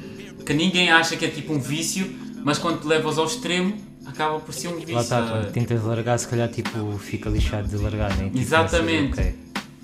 Que 0.45 0.53
ninguém 0.53 0.91
acha 0.91 1.15
que 1.15 1.25
é 1.25 1.29
tipo 1.29 1.53
um 1.53 1.59
vício, 1.59 2.13
mas 2.43 2.57
quando 2.57 2.81
te 2.81 2.87
levas 2.87 3.17
ao 3.17 3.25
extremo, 3.25 3.75
acaba 4.05 4.39
por 4.39 4.53
ser 4.53 4.67
um 4.67 4.75
vício. 4.77 4.95
Lá 4.95 5.01
está, 5.01 5.21
quando 5.25 5.51
tentas 5.51 5.83
largar, 5.83 6.17
se 6.19 6.27
calhar 6.27 6.49
tipo, 6.49 6.97
fica 6.97 7.29
lixado 7.29 7.67
de 7.67 7.77
largar, 7.77 8.15
né? 8.17 8.25
Tipo, 8.25 8.39
Exatamente. 8.39 9.09
nessa- 9.17 9.21
ok. 9.21 9.35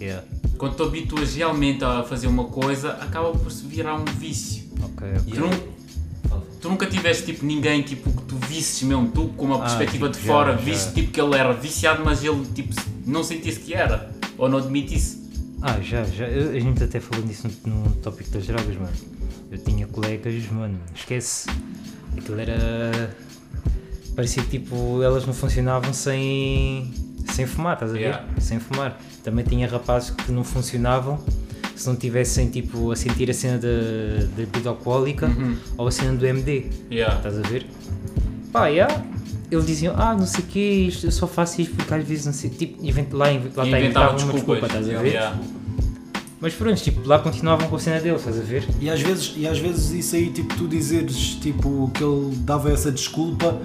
Yeah. 0.02 0.24
Quando 0.58 0.76
te 0.76 0.84
habituas 0.84 1.36
realmente 1.36 1.84
a 1.84 2.04
fazer 2.04 2.28
uma 2.28 2.46
coisa, 2.46 2.92
acaba 2.94 3.32
por 3.32 3.52
se 3.52 3.66
virar 3.66 3.96
um 3.96 4.06
vício. 4.06 4.64
Ok, 4.82 5.08
ok. 5.18 5.60
Tu, 6.60 6.68
nun- 6.68 6.70
tu 6.70 6.70
nunca 6.70 6.86
tiveste 6.86 7.26
tipo 7.26 7.46
ninguém 7.46 7.82
tipo, 7.82 8.12
que 8.12 8.24
tu 8.24 8.36
visses 8.48 8.82
mesmo, 8.84 9.10
tu 9.12 9.28
com 9.30 9.46
uma 9.46 9.56
Ah, 9.58 9.60
perspectiva 9.62 10.10
tipo, 10.10 10.20
de 10.20 10.28
fora, 10.28 10.52
já. 10.54 10.58
viste 10.58 10.94
tipo 10.94 11.12
que 11.12 11.22
ele 11.22 11.36
era 11.36 11.54
viciado, 11.54 12.04
mas 12.04 12.24
ele 12.24 12.46
tipo 12.54 12.74
não 13.06 13.24
sentisse 13.24 13.60
que 13.60 13.74
era, 13.74 14.10
ou 14.38 14.48
não 14.50 14.58
admitisse. 14.60 15.20
Ah, 15.62 15.80
já, 15.82 16.04
já. 16.06 16.26
Eu- 16.26 16.52
a 16.52 16.60
gente 16.60 16.84
até 16.84 17.00
falou 17.00 17.26
disso 17.26 17.48
no, 17.66 17.74
no 17.84 17.92
tópico 17.96 18.30
das 18.32 18.46
drogas, 18.48 18.76
mano. 18.76 18.94
Eu 19.52 19.58
tinha 19.58 19.88
colegas, 19.88 20.34
mano, 20.52 20.80
esquece. 20.96 21.50
Aquilo 22.18 22.40
era. 22.40 23.16
Parecia 24.16 24.44
que 24.44 24.50
tipo, 24.60 25.02
elas 25.02 25.26
não 25.26 25.34
funcionavam 25.34 25.92
sem. 25.94 26.94
sem 27.34 27.46
fumar, 27.48 27.74
estás 27.74 27.92
a 27.92 27.94
ver? 27.96 28.00
Yeah. 28.02 28.26
Sem 28.40 28.60
fumar. 28.60 29.00
Também 29.24 29.44
tinha 29.46 29.68
rapazes 29.68 30.10
que 30.12 30.32
não 30.32 30.44
funcionavam 30.44 31.20
se 31.82 31.88
não 31.88 31.96
tivessem 31.96 32.50
tipo 32.50 32.92
a 32.92 32.96
sentir 32.96 33.30
a 33.30 33.34
cena 33.34 33.58
da 33.58 33.68
da 34.26 34.36
bebida 34.46 34.70
alcoólica 34.70 35.28
Uhum. 35.28 35.56
ou 35.78 35.88
a 35.88 35.92
cena 35.92 36.14
do 36.14 36.26
MD. 36.26 36.66
Yeah. 36.92 37.16
Estás 37.18 37.38
a 37.38 37.42
ver? 37.42 37.66
Pá, 38.52 38.68
yeah. 38.68 39.04
Eles 39.52 39.66
diziam, 39.66 39.96
ah, 39.98 40.14
não 40.14 40.28
sei 40.28 40.42
o 40.44 40.48
quê, 40.48 40.86
isto- 40.90 41.08
eu 41.08 41.12
só 41.12 41.26
faço 41.26 41.60
isto 41.62 41.74
porque 41.76 41.92
às 41.94 42.04
vezes 42.08 42.26
não 42.26 42.34
sei, 42.34 42.50
tipo, 42.52 42.86
invent, 42.86 43.12
lá, 43.14 43.26
lá 43.26 43.32
está, 43.34 43.40
inventavam 43.66 43.80
inventavam 43.80 44.10
uma 44.10 44.34
desculpas. 44.34 44.36
desculpa, 44.62 44.66
estás 44.68 44.90
a 44.90 45.02
ver? 45.02 45.08
Yeah. 45.08 45.40
Mas 46.42 46.54
pronto, 46.54 46.82
tipo, 46.82 47.06
lá 47.08 47.20
continuavam 47.20 47.68
com 47.68 47.76
a 47.76 47.80
cena 47.80 48.00
deles, 48.00 48.20
estás 48.22 48.38
a 48.40 48.44
ver? 48.44 48.64
E 48.80 48.90
às 48.90 49.02
vezes, 49.02 49.34
e 49.36 49.48
às 49.48 49.60
vezes 49.60 49.92
isso 49.92 50.16
aí, 50.16 50.30
tipo, 50.30 50.56
tu 50.56 50.68
dizeres 50.68 51.16
tipo, 51.42 51.92
que 51.94 52.04
ele 52.04 52.34
dava 52.38 52.72
essa 52.72 52.92
desculpa, 52.92 53.58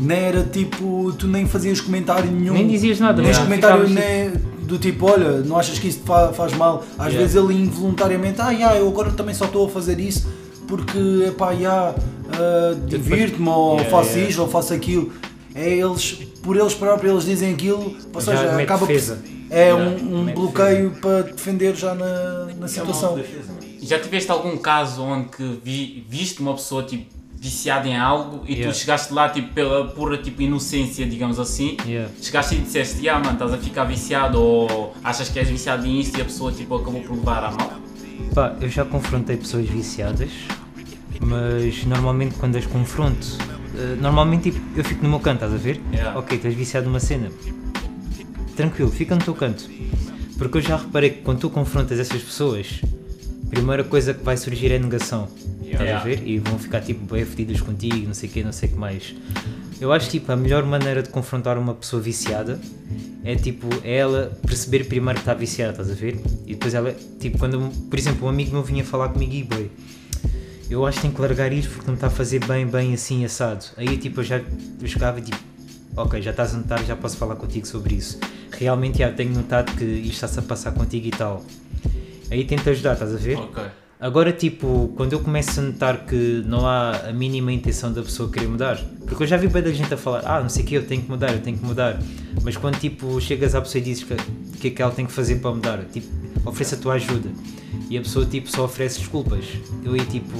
nem 0.00 0.18
era 0.18 0.42
tipo, 0.42 1.12
tu 1.18 1.28
nem 1.28 1.46
fazias 1.46 1.80
comentário 1.80 2.30
nenhum. 2.30 2.54
Nem 2.54 2.66
dizias 2.66 2.98
nada, 2.98 3.20
Nem 3.22 3.30
mas 3.30 3.38
comentário 3.38 3.88
nem 3.88 4.32
do 4.66 4.78
tipo, 4.78 5.06
olha, 5.10 5.38
não 5.42 5.56
achas 5.58 5.78
que 5.78 5.88
isso 5.88 6.00
te 6.00 6.04
fa- 6.06 6.32
faz 6.32 6.52
mal? 6.54 6.82
Às 6.98 7.12
Yeah. 7.12 7.18
vezes 7.18 7.36
ele 7.36 7.54
involuntariamente, 7.62 8.40
ah, 8.40 8.50
yeah, 8.50 8.76
eu 8.78 8.88
agora 8.88 9.10
também 9.12 9.34
só 9.34 9.44
estou 9.46 9.66
a 9.66 9.70
fazer 9.70 9.98
isso 10.00 10.26
porque, 10.66 10.98
epá, 11.28 11.52
yeah, 11.52 11.94
ah, 12.32 12.74
divirto-me 12.86 13.48
ou 13.48 13.74
Yeah, 13.76 13.90
faço 13.90 14.10
yeah. 14.10 14.28
isto 14.30 14.42
ou 14.42 14.48
faço 14.48 14.74
aquilo. 14.74 15.12
É 15.54 15.70
eles, 15.78 16.12
por 16.42 16.56
eles 16.56 16.74
próprios, 16.74 17.12
eles 17.12 17.24
dizem 17.24 17.54
aquilo, 17.54 17.96
ou 18.12 18.20
Já 18.20 18.32
seja, 18.36 18.52
mete 18.52 18.64
acaba 18.64 18.80
por- 18.80 18.88
defesa. 18.88 19.18
É 19.48 19.72
um, 19.72 20.22
um 20.22 20.24
bloqueio 20.34 20.90
para 21.00 21.22
defender 21.22 21.74
já 21.76 21.94
na, 21.94 22.46
na 22.58 22.66
situação. 22.68 23.18
Já 23.80 23.98
tiveste 24.00 24.28
algum 24.30 24.56
caso 24.56 25.02
onde 25.02 25.28
que 25.28 25.60
vi, 25.62 26.04
viste 26.08 26.40
uma 26.40 26.54
pessoa 26.54 26.82
tipo 26.82 27.06
viciada 27.38 27.86
em 27.88 27.96
algo 27.96 28.44
e 28.46 28.52
Yeah. 28.54 28.72
tu 28.72 28.78
chegaste 28.78 29.12
lá 29.12 29.28
tipo 29.28 29.52
pela 29.52 29.86
pura 29.88 30.16
tipo 30.18 30.42
inocência, 30.42 31.06
digamos 31.06 31.38
assim, 31.38 31.76
Yeah. 31.86 32.10
chegaste 32.20 32.54
e 32.56 32.58
disseste, 32.58 33.08
ah 33.08 33.18
mano, 33.18 33.32
estás 33.32 33.52
a 33.52 33.58
ficar 33.58 33.84
viciado 33.84 34.40
ou 34.40 34.94
achas 35.04 35.28
que 35.28 35.38
és 35.38 35.48
viciado 35.48 35.82
nisto 35.86 36.18
e 36.18 36.22
a 36.22 36.24
pessoa 36.24 36.50
tipo 36.52 36.74
acabou 36.74 37.00
por 37.02 37.16
levar 37.16 37.44
a 37.44 37.50
mal? 37.50 37.72
Pá, 38.34 38.56
eu 38.60 38.68
já 38.68 38.84
confrontei 38.84 39.36
pessoas 39.36 39.68
viciadas, 39.68 40.30
mas 41.20 41.84
normalmente 41.84 42.34
quando 42.36 42.56
as 42.56 42.66
confronto, 42.66 43.26
eh, 43.76 43.96
normalmente 44.00 44.50
tipo, 44.50 44.60
eu 44.78 44.84
fico 44.84 45.02
no 45.02 45.10
meu 45.10 45.20
canto, 45.20 45.44
estás 45.44 45.52
a 45.54 45.56
ver? 45.56 45.80
Yeah. 45.92 46.18
Ok, 46.18 46.36
estás 46.36 46.54
viciado 46.54 46.86
numa 46.86 47.00
cena. 47.00 47.30
Tranquilo, 48.56 48.90
fica 48.90 49.14
no 49.14 49.22
teu 49.22 49.34
canto. 49.34 49.68
Porque 50.38 50.58
eu 50.58 50.62
já 50.62 50.76
reparei 50.76 51.10
que 51.10 51.22
quando 51.22 51.40
tu 51.40 51.50
confrontas 51.50 51.98
essas 51.98 52.22
pessoas, 52.22 52.80
a 53.46 53.50
primeira 53.50 53.84
coisa 53.84 54.12
que 54.14 54.22
vai 54.24 54.36
surgir 54.36 54.72
é 54.72 54.78
negação. 54.78 55.28
Estás 55.66 55.80
Yeah. 55.80 56.00
a 56.00 56.04
ver? 56.04 56.26
E 56.26 56.38
vão 56.38 56.58
ficar 56.58 56.80
tipo 56.80 57.12
bem 57.12 57.24
fedidas 57.24 57.60
contigo, 57.60 58.06
não 58.06 58.14
sei 58.14 58.28
o 58.28 58.32
que, 58.32 58.42
não 58.42 58.52
sei 58.52 58.68
o 58.68 58.72
que 58.72 58.78
mais. 58.78 59.14
Eu 59.80 59.92
acho 59.92 60.08
tipo 60.08 60.30
a 60.32 60.36
melhor 60.36 60.64
maneira 60.64 61.02
de 61.02 61.10
confrontar 61.10 61.58
uma 61.58 61.74
pessoa 61.74 62.00
viciada 62.00 62.58
é 63.24 63.34
tipo 63.34 63.68
é 63.84 63.96
ela 63.96 64.32
perceber 64.46 64.84
primeiro 64.84 65.16
que 65.18 65.22
está 65.22 65.34
viciada, 65.34 65.72
estás 65.72 65.90
a 65.90 65.94
ver? 65.94 66.20
E 66.46 66.54
depois 66.54 66.72
ela, 66.72 66.94
tipo, 67.20 67.36
quando, 67.38 67.58
por 67.90 67.98
exemplo, 67.98 68.26
um 68.26 68.30
amigo 68.30 68.52
meu 68.52 68.62
vinha 68.62 68.84
falar 68.84 69.08
comigo 69.10 69.34
e 69.34 69.42
boi, 69.42 69.70
eu 70.70 70.86
acho 70.86 70.96
que 70.98 71.02
tenho 71.02 71.14
que 71.14 71.20
largar 71.20 71.52
isto 71.52 71.70
porque 71.72 71.86
não 71.88 71.94
está 71.94 72.06
a 72.06 72.10
fazer 72.10 72.44
bem, 72.46 72.66
bem 72.66 72.94
assim 72.94 73.24
assado. 73.24 73.64
Aí 73.76 73.96
tipo 73.98 74.20
eu 74.20 74.24
já 74.24 74.36
eu 74.80 74.86
chegava 74.88 75.18
e 75.18 75.22
tipo, 75.22 75.38
ok, 75.96 76.22
já 76.22 76.30
estás 76.30 76.54
a 76.54 76.58
notar, 76.58 76.82
já 76.84 76.96
posso 76.96 77.16
falar 77.16 77.36
contigo 77.36 77.66
sobre 77.66 77.96
isso. 77.96 78.18
Realmente 78.52 78.98
já 78.98 79.10
tenho 79.12 79.32
notado 79.32 79.76
que 79.76 79.84
isto 79.84 80.12
está-se 80.14 80.38
a 80.38 80.42
passar 80.42 80.72
contigo 80.72 81.06
e 81.08 81.10
tal. 81.10 81.44
Aí 82.30 82.44
tento 82.44 82.70
ajudar, 82.70 82.94
estás 82.94 83.12
a 83.12 83.18
ver? 83.18 83.36
Ok. 83.36 83.62
Agora, 83.98 84.30
tipo, 84.30 84.92
quando 84.94 85.14
eu 85.14 85.20
começo 85.20 85.58
a 85.58 85.62
notar 85.62 86.04
que 86.04 86.42
não 86.46 86.66
há 86.66 87.08
a 87.08 87.12
mínima 87.14 87.50
intenção 87.50 87.90
da 87.90 88.02
pessoa 88.02 88.30
querer 88.30 88.46
mudar, 88.46 88.78
porque 89.06 89.22
eu 89.22 89.26
já 89.26 89.38
vi 89.38 89.48
bem 89.48 89.62
da 89.62 89.72
gente 89.72 89.92
a 89.92 89.96
falar, 89.96 90.22
ah, 90.26 90.42
não 90.42 90.50
sei 90.50 90.64
o 90.64 90.66
que, 90.66 90.74
eu 90.74 90.86
tenho 90.86 91.00
que 91.00 91.08
mudar, 91.08 91.32
eu 91.32 91.40
tenho 91.40 91.56
que 91.56 91.64
mudar, 91.64 91.98
mas 92.42 92.58
quando, 92.58 92.78
tipo, 92.78 93.18
chegas 93.22 93.54
à 93.54 93.60
pessoa 93.62 93.80
e 93.80 93.84
dizes 93.84 94.04
que 94.04 94.12
o 94.12 94.58
que 94.58 94.68
é 94.68 94.70
que 94.70 94.82
ela 94.82 94.92
tem 94.92 95.06
que 95.06 95.12
fazer 95.12 95.36
para 95.36 95.50
mudar, 95.50 95.78
tipo, 95.86 96.08
oferece 96.44 96.74
a 96.74 96.78
tua 96.78 96.92
ajuda, 96.94 97.30
e 97.88 97.96
a 97.96 98.02
pessoa, 98.02 98.26
tipo, 98.26 98.50
só 98.50 98.66
oferece 98.66 98.98
desculpas, 98.98 99.46
eu 99.82 99.94
aí, 99.94 100.04
tipo, 100.04 100.36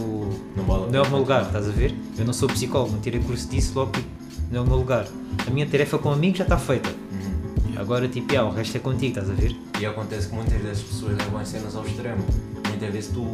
Não 0.55 0.65
vale 0.65 0.93
não 0.93 1.03
é 1.03 1.07
o 1.07 1.09
meu 1.09 1.19
lugar, 1.21 1.47
estás 1.47 1.67
a 1.67 1.73
ver? 1.73 1.95
Eu 2.19 2.27
não 2.27 2.35
sou 2.35 2.49
psicólogo, 2.49 2.93
não 2.93 3.01
tirei 3.01 3.21
curso 3.21 3.49
disso, 3.49 3.73
logo, 3.75 3.93
tipo, 3.93 4.09
não 4.51 4.61
é 4.61 4.65
o 4.65 4.67
meu 4.67 4.77
lugar. 4.77 5.07
A 5.47 5.51
minha 5.51 5.67
tarefa 5.67 5.97
com 5.97 6.11
amigos 6.11 6.39
já 6.39 6.45
está 6.45 6.59
feita. 6.59 6.91
Agora, 7.77 8.09
tipo, 8.09 8.37
ah, 8.37 8.45
o 8.45 8.51
resto 8.51 8.77
é 8.77 8.81
contigo, 8.81 9.19
estás 9.19 9.31
a 9.31 9.35
ver? 9.35 9.55
E 9.79 9.87
acontece 9.87 10.29
que 10.29 10.35
muitas 10.35 10.61
dessas 10.63 10.83
pessoas 10.83 11.17
levam 11.19 11.41
as 11.41 11.49
cenas 11.49 11.77
ao 11.77 11.87
extremo. 11.87 12.25
Muitas 12.77 12.93
vezes 12.93 13.11
tu, 13.11 13.25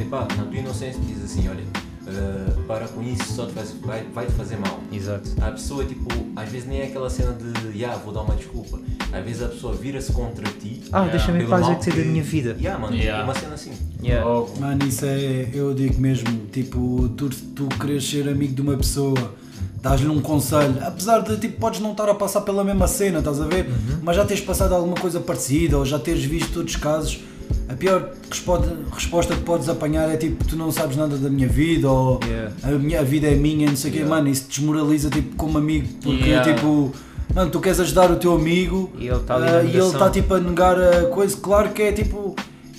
epá, 0.00 0.26
na 0.36 0.44
tua 0.44 0.56
inocência 0.58 0.98
diz 1.06 1.22
assim, 1.22 1.46
olha, 1.48 1.62
eh, 2.06 2.52
para 2.66 2.88
com 2.88 3.02
isso, 3.02 3.30
só 3.34 3.44
te 3.44 3.52
faz, 3.52 3.74
vai, 3.84 4.04
vai 4.14 4.24
te 4.24 4.32
fazer 4.32 4.56
mal. 4.56 4.80
Exato. 4.90 5.30
A 5.42 5.50
pessoa, 5.50 5.84
tipo, 5.84 6.08
às 6.34 6.48
vezes 6.48 6.66
nem 6.66 6.80
é 6.80 6.84
aquela 6.86 7.10
cena 7.10 7.34
de, 7.34 7.76
yeah, 7.78 7.94
vou 8.02 8.10
dar 8.14 8.22
uma 8.22 8.34
desculpa. 8.34 8.80
Às 9.12 9.22
vezes 9.22 9.42
a 9.42 9.48
pessoa 9.48 9.74
vira-se 9.74 10.10
contra 10.12 10.44
ti. 10.58 10.80
Ah, 10.92 11.00
Yeah. 11.04 11.10
deixa-me 11.12 11.36
em 11.36 11.40
pelo 11.40 11.50
paz 11.50 11.62
mal 11.62 11.72
é 11.72 11.74
que 11.74 11.84
sei 11.84 11.92
da 11.92 12.10
minha 12.10 12.22
vida. 12.22 12.56
Yeah, 12.58 12.80
mano, 12.80 12.96
Yeah. 12.96 13.20
é 13.20 13.24
uma 13.24 13.34
cena 13.34 13.54
assim. 13.54 13.72
Yeah. 14.02 14.26
Ou- 14.30 14.50
Mano, 14.58 14.86
isso 14.86 15.04
é, 15.04 15.50
eu 15.52 15.74
digo 15.74 16.00
mesmo, 16.00 16.46
tipo, 16.50 17.10
tu, 17.18 17.28
tu 17.28 17.68
queres 17.78 18.08
ser 18.08 18.26
amigo 18.30 18.54
de 18.54 18.62
uma 18.62 18.76
pessoa, 18.78 19.34
dás-lhe 19.82 20.08
um 20.08 20.22
conselho, 20.22 20.74
apesar 20.82 21.20
de, 21.20 21.36
tipo, 21.36 21.60
podes 21.60 21.80
não 21.80 21.90
estar 21.92 22.08
a 22.08 22.14
passar 22.14 22.40
pela 22.40 22.64
mesma 22.64 22.86
cena, 22.88 23.18
estás 23.18 23.40
a 23.42 23.46
ver? 23.46 23.68
Mas 24.02 24.16
já 24.16 24.24
teres 24.24 24.42
passado 24.42 24.74
alguma 24.74 24.96
coisa 24.96 25.20
parecida, 25.20 25.76
ou 25.76 25.84
já 25.84 25.98
teres 25.98 26.24
visto 26.24 26.56
outros 26.56 26.76
casos, 26.76 27.20
a 27.68 27.74
pior 27.74 28.10
resposta, 28.30 29.34
que 29.34 29.42
podes 29.42 29.68
apanhar 29.68 30.08
é 30.08 30.16
tipo, 30.16 30.44
tu 30.44 30.56
não 30.56 30.70
sabes 30.70 30.96
nada 30.96 31.16
da 31.16 31.28
minha 31.28 31.48
vida, 31.48 31.90
ou 31.90 32.20
Yeah. 32.24 32.52
a, 32.62 32.70
minha, 32.72 33.00
a 33.00 33.02
vida 33.02 33.26
é 33.26 33.34
minha, 33.34 33.68
não 33.68 33.76
sei 33.76 33.90
o 33.90 33.94
quê, 33.94 34.04
mano, 34.04 34.28
isso 34.28 34.46
desmoraliza, 34.48 35.10
tipo, 35.10 35.34
como 35.36 35.58
amigo, 35.58 35.88
porque, 36.02 36.24
Yeah. 36.24 36.54
tipo... 36.54 36.92
Mano, 37.34 37.50
tu 37.50 37.60
queres 37.60 37.78
ajudar 37.80 38.10
o 38.10 38.16
teu 38.16 38.32
amigo 38.34 38.90
E 38.98 39.08
ele 39.08 39.18
tá 39.18 39.34
ali 39.34 39.44
na 39.44 39.50
ah, 39.50 39.56
e 39.56 39.58
ele 39.64 39.72
negação. 39.72 39.92
está 39.92 40.10
tipo 40.10 40.32
a 40.32 40.40
negar 40.40 40.80
a 40.80 41.06
coisa, 41.06 41.36
claro 41.36 41.70
que 41.70 41.82
é 41.82 41.92
tipo. 41.92 42.34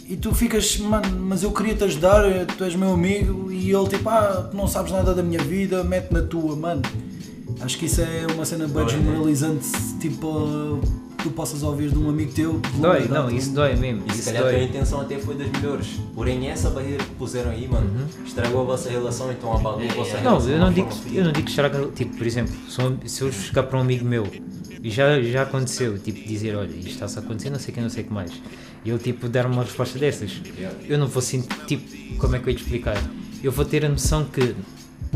E 0.10 0.16
tu 0.16 0.34
ficas, 0.34 0.78
mano, 0.80 1.06
mas 1.20 1.44
eu 1.44 1.52
queria 1.52 1.76
te 1.76 1.84
ajudar, 1.84 2.26
eh, 2.26 2.46
tu 2.58 2.64
és 2.64 2.74
meu 2.76 2.94
amigo, 2.94 3.52
e 3.52 3.70
ele 3.70 3.88
tipo, 3.90 4.10
ah, 4.10 4.48
tu 4.50 4.56
não 4.56 4.66
sabes 4.66 4.92
nada 4.94 5.14
da 5.14 5.22
minha 5.22 5.44
vida, 5.44 5.84
mete 5.84 6.12
na 6.14 6.22
tua, 6.22 6.56
mano. 6.56 6.82
Acho 7.60 7.78
que 7.78 7.86
isso 7.86 8.02
é 8.02 8.26
uma 8.34 8.46
cena 8.46 8.68
bem 8.68 8.86
desmoralizante, 8.86 9.68
tipo, 10.00 10.80
tu 11.24 11.32
possas 11.32 11.64
ouvir 11.64 11.90
de 11.90 11.98
um 11.98 12.10
amigo 12.10 12.32
teu. 12.32 12.62
Dói, 12.80 13.08
não, 13.08 13.30
isso 13.30 13.52
dói 13.52 13.76
mesmo. 13.76 14.04
E 14.08 14.14
se 14.14 14.26
calhar 14.26 14.44
a 14.44 14.46
tua 14.50 14.54
dói. 14.58 14.64
intenção 14.68 15.02
até 15.02 15.18
foi 15.18 15.36
das 15.36 15.50
melhores. 15.52 15.88
Porém, 16.16 16.48
essa 16.48 16.70
barreira 16.70 17.04
que 17.04 17.10
puseram 17.16 17.52
aí, 17.52 17.68
mano, 17.68 17.90
estragou 18.26 18.62
a 18.62 18.64
vossa 18.64 18.90
relação, 18.90 19.32
então 19.32 19.54
abalou 19.54 19.82
a 19.82 19.94
vossa 19.94 20.18
É. 20.18 20.22
Não, 20.22 20.32
relação. 20.40 20.50
eu 20.50 20.56
de 20.56 20.60
não 20.64 20.74
digo, 20.74 20.92
forma 20.92 21.16
eu 21.18 21.24
não 21.26 21.32
digo 21.32 21.46
que 21.46 21.50
estraga, 21.52 21.88
tipo, 21.96 22.18
por 22.18 22.28
exemplo, 22.28 22.54
se 23.06 23.22
eu- 23.22 23.28
eu 23.28 23.34
chegar 23.34 23.64
para 23.64 23.78
um 23.78 23.82
amigo 23.82 24.06
meu 24.06 24.28
e 24.84 24.90
já, 24.90 25.22
já 25.22 25.44
aconteceu, 25.44 25.98
tipo, 25.98 26.28
dizer, 26.28 26.56
olha, 26.56 26.70
isto 26.76 26.90
está-se 26.92 27.18
a 27.18 27.22
acontecer, 27.22 27.50
não 27.50 27.60
sei 27.60 27.72
o 27.72 27.76
que, 27.76 27.82
não 27.82 27.90
sei 27.90 28.04
o 28.04 28.08
que 28.08 28.14
mais, 28.14 28.32
e 28.86 28.90
ele, 28.90 29.00
tipo, 29.00 29.28
der 29.28 29.46
uma 29.46 29.64
resposta 29.64 29.98
dessas, 30.00 30.42
eu 30.88 30.98
não 30.98 31.08
vou 31.08 31.22
sentir, 31.22 31.50
tipo, 31.66 32.18
como 32.20 32.36
é 32.36 32.40
que 32.40 32.46
eu 32.48 32.52
ia 32.52 32.58
te 32.58 32.64
explicar? 32.64 32.98
Eu 33.44 33.52
vou 33.52 33.66
ter 33.66 33.86
a 33.86 33.90
noção 33.90 34.24
que 34.26 34.56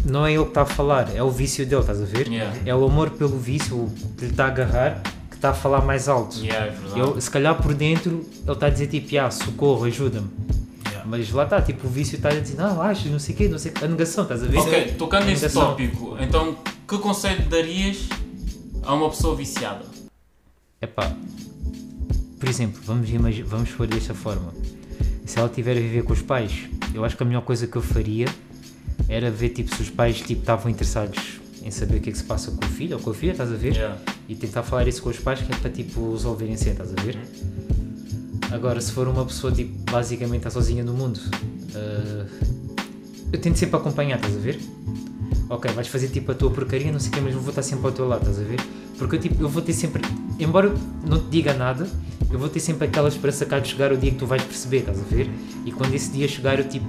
não 0.06 0.26
é 0.26 0.34
ele 0.34 0.44
que 0.44 0.50
está 0.50 0.62
a 0.64 0.66
falar, 0.66 1.16
é 1.16 1.22
o 1.22 1.30
vício 1.30 1.66
dele, 1.66 1.82
estás 1.82 2.02
a 2.02 2.06
ver? 2.06 2.28
Yeah. 2.28 2.56
É 2.66 2.74
o 2.76 2.84
amor 2.86 3.12
pelo 3.12 3.38
vício, 3.38 3.92
que 4.18 4.26
lhe 4.26 4.32
está 4.32 4.46
a 4.46 4.48
agarrar, 4.48 5.02
que 5.04 5.11
está 5.42 5.50
a 5.50 5.54
falar 5.56 5.82
mais 5.82 6.08
alto. 6.08 6.38
Yeah, 6.38 6.68
é. 6.68 7.00
Ele, 7.00 7.20
se 7.20 7.32
calhar 7.32 7.60
por 7.60 7.74
dentro 7.74 8.24
ele 8.44 8.52
está 8.52 8.68
a 8.68 8.70
dizer 8.70 8.86
tipo, 8.88 9.18
ah, 9.18 9.32
socorro, 9.32 9.86
ajuda-me. 9.86 10.30
Mas 11.04 11.32
lá 11.32 11.46
está, 11.46 11.60
tipo, 11.60 11.88
o 11.88 11.90
vício 11.90 12.16
está 12.16 12.30
a 12.30 12.40
dizer, 12.40 12.56
não, 12.56 12.80
acho, 12.80 13.10
não 13.10 13.18
sei 13.18 13.34
o 13.34 13.38
quê, 13.40 13.48
não 13.50 13.58
sei 13.58 13.72
quê. 13.72 13.84
A 13.84 13.88
negação, 13.88 14.24
estás 14.24 14.44
a 14.44 14.46
ver? 14.46 14.60
Ok, 14.60 14.94
tocando 15.00 15.26
nesse 15.26 15.50
tópico, 15.50 16.16
então 16.20 16.56
que 16.88 16.98
conselho 17.00 17.44
darias 17.50 18.08
a 18.84 18.94
uma 18.94 19.10
pessoa 19.10 19.36
viciada? 19.36 19.84
Epá, 20.80 21.12
por 22.40 22.48
exemplo, 22.48 22.80
vamos, 22.86 23.10
vamos 23.46 23.72
pôr 23.72 23.88
desta 23.88 24.14
forma. 24.14 24.54
Se 25.26 25.40
ela 25.40 25.48
estiver 25.48 25.76
a 25.76 25.80
viver 25.80 26.04
com 26.04 26.14
os 26.14 26.22
pais, 26.22 26.70
eu 26.94 27.04
acho 27.04 27.18
que 27.18 27.24
a 27.24 27.26
melhor 27.26 27.42
coisa 27.42 27.66
que 27.66 27.76
eu 27.76 27.82
faria 27.82 28.28
era 29.10 29.32
ver 29.32 29.50
tipo, 29.50 29.76
se 29.76 29.82
os 29.82 29.90
pais 29.90 30.22
tipo, 30.22 30.42
estavam 30.42 30.70
interessados 30.70 31.41
em 31.64 31.72
saber 31.72 31.98
o 31.98 32.02
que 32.02 32.10
é 32.10 32.12
que 32.12 32.18
se 32.18 32.24
passa 32.24 32.52
com 32.52 32.66
o 32.66 32.70
filho 32.70 32.98
ou 32.98 33.04
com 33.04 33.12
a 33.12 33.14
filha, 33.14 33.32
estás 33.32 33.52
a 33.52 33.56
ver? 33.56 33.74
Yeah. 33.76 33.98
E 34.28 34.36
tentar 34.36 34.64
falar 34.64 34.88
isso 34.88 35.02
com 35.02 35.10
os 35.10 35.20
pais 35.20 35.42
que 35.42 35.52
é 35.52 35.56
para 35.56 35.70
tipo 35.70 36.12
resolverem 36.12 36.58
cena, 36.58 36.72
estás 36.84 36.92
a 36.92 37.02
ver? 37.02 37.18
Agora, 38.52 38.82
se 38.82 38.92
for 38.92 39.08
uma 39.08 39.26
pessoa 39.26 39.52
tipo 39.52 39.72
basicamente 39.92 40.38
está 40.38 40.50
sozinha 40.50 40.84
no 40.84 40.94
mundo, 40.94 41.20
ah, 41.76 42.26
eu 43.32 43.40
tento 43.40 43.58
sempre 43.58 43.78
acompanhar, 43.78 44.18
estás 44.18 44.36
a 44.36 44.40
ver? 44.40 44.60
Ok, 45.50 45.72
vais 45.72 45.88
fazer 45.88 46.08
tipo 46.10 46.32
a 46.32 46.36
tua 46.36 46.50
porcaria, 46.50 46.92
não 46.92 47.00
sei 47.00 47.10
o 47.10 47.14
que, 47.14 47.22
mas 47.22 47.34
eu 47.34 47.40
vou 47.40 47.50
estar 47.50 47.62
sempre 47.62 47.86
ao 47.86 47.92
teu 47.92 48.08
lado, 48.08 48.22
estás 48.22 48.40
a 48.40 48.44
ver? 48.44 48.60
Porque 48.98 49.16
eu, 49.16 49.20
tipo, 49.20 49.44
eu 49.44 49.50
vou 49.50 49.62
ter 49.62 49.74
sempre, 49.74 50.02
embora 50.40 50.68
eu 50.68 50.78
não 51.08 51.20
te 51.20 51.30
diga 51.30 51.54
nada, 51.54 51.88
eu 52.30 52.40
vou 52.40 52.48
ter 52.48 52.60
sempre 52.60 52.88
aquela 52.88 53.10
esperança 53.10 53.46
cá 53.46 53.60
de 53.60 53.70
chegar 53.70 53.92
o 53.92 53.98
dia 53.98 54.12
que 54.12 54.18
tu 54.18 54.26
vais 54.26 54.44
perceber, 54.44 54.80
estás 54.80 55.00
a 55.00 55.04
ver? 55.04 55.30
E 55.66 55.72
quando 55.72 55.94
esse 55.94 56.12
dia 56.12 56.28
chegar, 56.28 56.60
eu 56.60 56.68
tipo, 56.68 56.88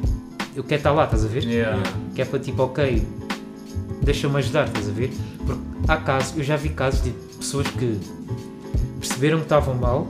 eu 0.54 0.62
quero 0.62 0.80
estar 0.80 0.92
lá, 0.92 1.04
estás 1.04 1.24
a 1.24 1.28
ver? 1.28 1.44
Yeah. 1.44 1.82
Que 2.14 2.22
é 2.22 2.24
para 2.24 2.38
tipo, 2.38 2.62
ok, 2.62 3.02
deixa-me 4.02 4.36
ajudar, 4.38 4.66
estás 4.66 4.88
a 4.88 4.92
ver? 4.92 5.10
Porque 5.46 5.62
há 5.88 5.96
casos, 5.96 6.36
eu 6.36 6.44
já 6.44 6.56
vi 6.56 6.68
casos 6.70 7.02
de 7.02 7.10
pessoas 7.10 7.66
que 7.68 7.98
perceberam 8.98 9.38
que 9.38 9.44
estavam 9.44 9.74
mal, 9.74 10.06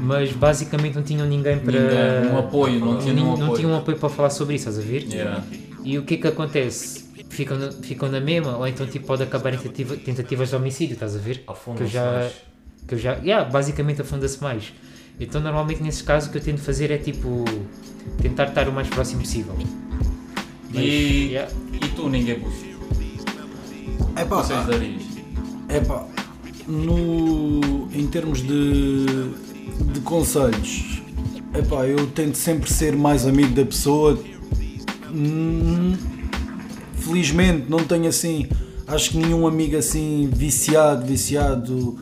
mas 0.00 0.32
basicamente 0.32 0.94
não 0.94 1.02
tinham 1.02 1.26
ninguém 1.26 1.58
para. 1.58 1.72
Ninguém, 2.20 2.32
um 2.34 2.38
apoio, 2.38 2.80
não 2.80 2.98
tinha 2.98 3.12
nenhum 3.12 3.36
não 3.36 3.44
apoio. 3.44 3.54
tinham 3.56 3.72
um 3.72 3.76
apoio 3.76 3.96
para 3.98 4.08
falar 4.08 4.30
sobre 4.30 4.54
isso, 4.56 4.68
estás 4.68 4.84
a 4.84 4.88
ver? 4.90 5.02
Yeah. 5.04 5.44
E 5.84 5.98
o 5.98 6.02
que 6.04 6.14
é 6.14 6.16
que 6.16 6.26
acontece? 6.26 7.08
Ficam 7.28 7.58
na, 7.58 7.70
ficam 7.70 8.08
na 8.10 8.20
mesma, 8.20 8.56
ou 8.56 8.66
então 8.66 8.86
tipo, 8.86 9.06
pode 9.06 9.22
acabar 9.22 9.54
em 9.54 9.58
tentativa- 9.58 9.96
tentativas 9.96 10.48
de 10.50 10.56
homicídio, 10.56 10.94
estás 10.94 11.14
a 11.14 11.18
ver? 11.18 11.38
Que 11.38 11.48
eu 11.48 11.52
Afundam-se 11.52 11.92
já. 11.92 12.04
mais. 12.12 12.32
Que 12.88 12.94
eu 12.94 12.98
já. 12.98 13.12
Yeah, 13.16 13.48
basicamente 13.48 14.00
afunda-se 14.02 14.42
mais. 14.42 14.72
Então 15.18 15.40
normalmente 15.40 15.82
nesses 15.82 16.02
casos 16.02 16.28
o 16.28 16.32
que 16.32 16.38
eu 16.38 16.42
tento 16.42 16.60
fazer 16.60 16.90
é 16.90 16.98
tipo. 16.98 17.44
tentar 18.20 18.44
estar 18.48 18.68
o 18.68 18.72
mais 18.72 18.88
próximo 18.88 19.20
possível. 19.20 19.54
Mas, 20.72 20.82
E, 20.82 21.28
yeah. 21.32 21.50
e 21.74 21.88
tu, 21.88 22.08
ninguém 22.08 22.40
puxa. 22.40 22.69
É 24.16 24.24
pá, 24.24 24.42
Vocês 24.42 24.66
darias. 24.66 25.02
é 25.68 25.80
pá, 25.80 26.04
no, 26.66 27.88
em 27.92 28.06
termos 28.06 28.40
de, 28.42 29.06
de 29.92 30.00
conselhos, 30.00 31.02
é 31.54 31.62
pá, 31.62 31.86
eu 31.86 32.06
tento 32.08 32.36
sempre 32.36 32.70
ser 32.72 32.96
mais 32.96 33.26
amigo 33.26 33.54
da 33.54 33.64
pessoa. 33.64 34.18
Hum, 35.12 35.94
Felizmente 36.96 37.66
não 37.68 37.78
tenho 37.82 38.06
assim, 38.08 38.46
acho 38.86 39.10
que 39.10 39.16
nenhum 39.18 39.46
amigo 39.46 39.76
assim 39.76 40.28
viciado, 40.32 41.04
viciado 41.06 41.98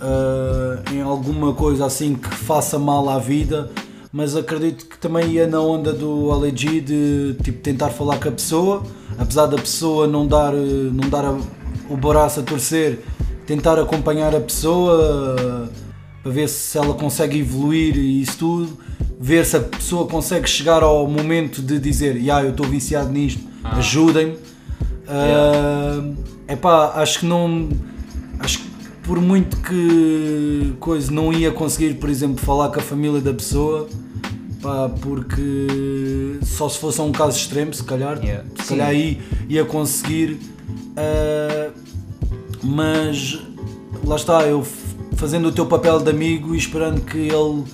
ah, 0.00 0.82
em 0.92 1.00
alguma 1.00 1.54
coisa 1.54 1.86
assim 1.86 2.14
que 2.14 2.28
faça 2.28 2.78
mal 2.78 3.08
à 3.08 3.18
vida, 3.18 3.70
mas 4.12 4.36
acredito 4.36 4.86
que 4.86 4.98
também 4.98 5.30
ia 5.32 5.46
na 5.46 5.60
onda 5.60 5.92
do 5.92 6.30
LG 6.44 6.80
de 6.82 7.36
tipo 7.42 7.60
tentar 7.62 7.88
falar 7.88 8.18
com 8.20 8.28
a 8.28 8.32
pessoa, 8.32 8.84
apesar 9.18 9.46
da 9.46 9.56
pessoa 9.56 10.06
não 10.06 10.26
dar, 10.26 10.54
eh, 10.54 10.90
não 10.92 11.08
dar 11.08 11.36
o 11.90 11.96
braço 11.96 12.40
a 12.40 12.42
torcer, 12.42 13.00
tentar 13.46 13.78
acompanhar 13.78 14.34
a 14.34 14.40
pessoa 14.40 15.36
ah, 15.38 15.68
para 16.22 16.32
ver 16.32 16.48
se 16.48 16.78
ela 16.78 16.94
consegue 16.94 17.38
evoluir 17.38 17.96
e 17.96 18.22
isso 18.22 18.38
tudo, 18.38 18.78
ver 19.18 19.44
se 19.44 19.56
a 19.56 19.60
pessoa 19.60 20.06
consegue 20.06 20.48
chegar 20.48 20.82
ao 20.82 21.06
momento 21.08 21.60
de 21.60 21.78
dizer, 21.78 22.16
yeah, 22.16 22.44
eu 22.46 22.50
estou 22.50 22.66
viciado 22.66 23.10
nisto, 23.10 23.42
ajudem-me. 23.64 24.36
É 26.46 26.56
pá, 26.56 26.92
acho 26.96 27.20
que 27.20 27.26
não. 27.26 27.68
Acho 28.38 28.58
que 28.58 28.68
por 29.02 29.20
muito 29.20 29.56
que 29.58 30.74
coisa 30.80 31.10
não 31.10 31.32
ia 31.32 31.50
conseguir, 31.50 31.94
por 31.94 32.10
exemplo, 32.10 32.36
falar 32.44 32.68
com 32.68 32.78
a 32.78 32.82
família 32.82 33.20
da 33.20 33.32
pessoa, 33.32 33.88
pá, 34.62 34.90
porque 35.00 36.38
só 36.42 36.68
se 36.68 36.78
fosse 36.78 37.00
um 37.00 37.12
caso 37.12 37.36
extremo, 37.36 37.72
se 37.72 37.84
calhar, 37.84 38.18
Yeah. 38.22 38.44
se 38.56 38.62
Sim. 38.62 38.68
calhar 38.70 38.88
aí 38.88 39.20
ia 39.48 39.64
conseguir, 39.64 40.38
ah, 40.96 41.70
mas 42.62 43.38
lá 44.04 44.16
está, 44.16 44.42
eu 44.42 44.64
fazendo 45.16 45.48
o 45.48 45.52
teu 45.52 45.66
papel 45.66 46.00
de 46.00 46.10
amigo 46.10 46.54
e 46.54 46.58
esperando 46.58 47.00
que 47.02 47.18
ele 47.18 47.64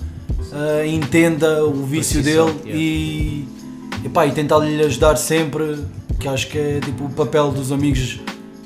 ah, 0.53 0.85
entenda 0.85 1.63
o 1.65 1.83
vício 1.85 2.21
dele 2.23 2.51
yeah. 2.63 2.75
e, 2.75 3.47
epá, 4.05 4.25
e 4.25 4.31
tentar-lhe 4.31 4.83
ajudar 4.83 5.15
sempre, 5.15 5.79
que 6.19 6.27
acho 6.27 6.47
que 6.47 6.57
é 6.57 6.79
tipo 6.79 7.05
o 7.05 7.09
papel 7.09 7.51
dos 7.51 7.71
amigos, 7.71 8.19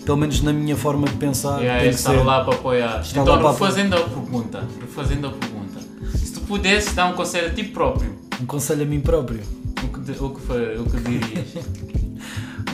pelo 0.05 0.17
menos 0.17 0.41
na 0.41 0.53
minha 0.53 0.75
forma 0.75 1.07
de 1.07 1.15
pensar, 1.15 1.59
Yeah, 1.59 1.79
tem 1.79 1.89
é 1.89 1.91
que 1.91 1.95
estar 1.99 2.11
ser. 2.11 2.23
lá 2.23 2.43
para 2.43 2.55
apoiar. 2.55 3.01
Estar 3.01 3.21
então, 3.21 3.51
refazendo 3.51 3.95
a 3.95 3.99
pergunta, 4.01 4.63
refazendo 4.81 5.27
a 5.27 5.29
pergunta, 5.31 5.48
pudesses 6.49 6.93
dar 6.95 7.05
um 7.05 7.13
conselho 7.13 7.47
a 7.47 7.49
ti 7.51 7.63
próprio, 7.63 8.17
Um 8.41 8.45
conselho 8.45 8.81
a 8.81 8.85
mim 8.85 8.99
próprio. 8.99 9.41
o 9.83 9.87
que, 9.87 10.11
o 10.23 10.29
que, 10.31 10.41
foi- 10.41 10.77
o 10.77 10.83
que 10.85 10.97
dirias? 10.97 11.47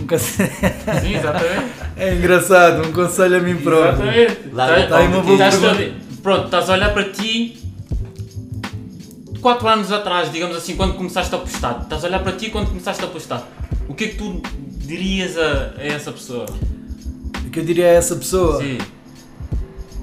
Um 0.01 0.07
conselho... 0.07 0.51
Sim, 1.01 1.15
exatamente. 1.15 1.71
é 1.95 2.13
engraçado, 2.15 2.87
um 2.87 2.91
conselho 2.91 3.37
a 3.37 3.39
mim 3.39 3.55
próprio. 3.57 4.09
Exatamente. 4.11 4.53
Lá 4.53 4.67
Tá- 4.67 4.87
tá 4.87 4.97
aí 4.97 5.07
uma 5.07 5.21
boa 5.21 5.33
estás 5.47 5.55
Pronto, 6.21 6.45
estás 6.45 6.69
a 6.69 6.73
olhar 6.73 6.93
para 6.93 7.09
ti 7.11 7.57
4 9.41 9.67
anos 9.67 9.91
atrás, 9.91 10.31
digamos 10.31 10.57
assim, 10.57 10.75
quando 10.75 10.95
começaste 10.95 11.33
a 11.33 11.37
apostar. 11.37 11.81
Estás 11.83 12.03
a 12.03 12.07
olhar 12.07 12.19
para 12.23 12.31
ti 12.33 12.49
quando 12.49 12.67
começaste 12.69 13.03
a 13.03 13.05
apostar. 13.07 13.43
O 13.87 13.93
que 13.93 14.05
é 14.05 14.07
que 14.09 14.15
tu 14.17 14.41
dirias 14.85 15.37
a, 15.37 15.73
a 15.77 15.83
essa 15.83 16.11
pessoa? 16.11 16.45
O 17.45 17.49
que 17.49 17.59
eu 17.59 17.63
diria 17.65 17.85
a 17.85 17.93
essa 17.93 18.15
pessoa? 18.15 18.59
Sim. 18.61 18.77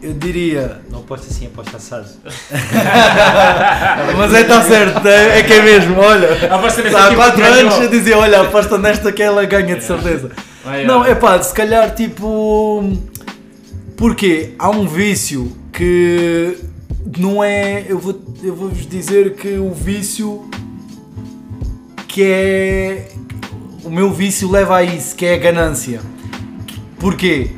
Eu 0.03 0.13
diria. 0.15 0.81
Não 0.91 0.99
aposta 0.99 1.29
assim, 1.31 1.47
aposta 1.47 1.77
assado. 1.77 2.09
Mas 4.19 4.35
é, 4.35 4.41
está 4.41 4.63
certo, 4.63 5.07
é, 5.07 5.39
é 5.39 5.43
que 5.45 5.53
é 5.53 5.63
mesmo, 5.63 5.97
olha. 6.01 6.29
Há 6.51 6.59
equipa 6.69 7.15
4 7.15 7.35
que 7.35 7.41
ganhou. 7.41 7.59
anos 7.61 7.75
eu 7.81 7.89
dizia, 7.89 8.19
olha, 8.19 8.41
aposta 8.41 8.79
nesta 8.79 9.13
que 9.13 9.23
ela 9.23 9.45
ganha 9.45 9.77
de 9.77 9.85
certeza. 9.85 10.31
Vai, 10.65 10.85
Não, 10.85 11.05
é 11.05 11.15
pá, 11.15 11.41
se 11.43 11.55
calhar 11.55 11.95
tipo. 11.95 12.85
Porque 13.97 14.55
há 14.59 14.71
um 14.71 14.87
vício 14.89 15.57
que 15.73 16.59
não 17.19 17.43
é. 17.43 17.85
Eu 17.89 17.99
vou- 17.99 18.21
eu 18.43 18.57
vou-vos 18.57 18.87
dizer 18.87 19.35
que 19.35 19.57
o 19.59 19.73
vício 19.73 20.49
que 22.09 22.25
é. 22.25 23.09
O 23.85 23.91
meu 23.91 24.11
vício 24.13 24.51
leva 24.51 24.77
a 24.79 24.83
isso, 24.83 25.15
que 25.15 25.27
é 25.27 25.35
a 25.35 25.39
ganância. 25.39 26.01
Porquê? 26.99 27.51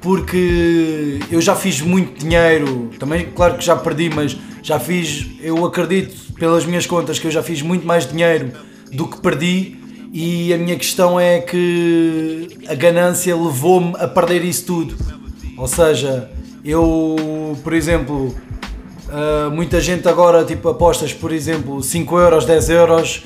Porque 0.00 1.20
eu 1.30 1.40
já 1.40 1.54
fiz 1.54 1.80
muito 1.80 2.20
dinheiro, 2.20 2.90
também 2.98 3.28
claro 3.34 3.58
que 3.58 3.64
já 3.64 3.76
perdi, 3.76 4.08
mas 4.08 4.36
já 4.62 4.78
fiz, 4.78 5.26
eu 5.40 5.64
acredito 5.64 6.32
pelas 6.34 6.64
minhas 6.64 6.86
contas 6.86 7.18
que 7.18 7.26
eu 7.26 7.30
já 7.30 7.42
fiz 7.42 7.60
muito 7.60 7.86
mais 7.86 8.06
dinheiro 8.06 8.52
do 8.92 9.06
que 9.06 9.20
perdi 9.20 9.76
e 10.12 10.52
a 10.54 10.58
minha 10.58 10.76
questão 10.76 11.20
é 11.20 11.40
que 11.40 12.48
a 12.66 12.74
ganância 12.74 13.36
levou-me 13.36 13.94
a 13.98 14.08
perder 14.08 14.44
isso 14.44 14.64
tudo. 14.66 14.96
Ou 15.56 15.66
seja, 15.66 16.30
eu, 16.64 17.56
por 17.62 17.72
exemplo, 17.72 18.34
Uh, 19.10 19.50
muita 19.50 19.80
gente 19.80 20.08
agora 20.08 20.44
tipo 20.44 20.68
apostas 20.68 21.12
por 21.12 21.32
exemplo 21.32 21.82
5 21.82 22.16
euros, 22.16 22.44
10 22.44 22.70
euros 22.70 23.24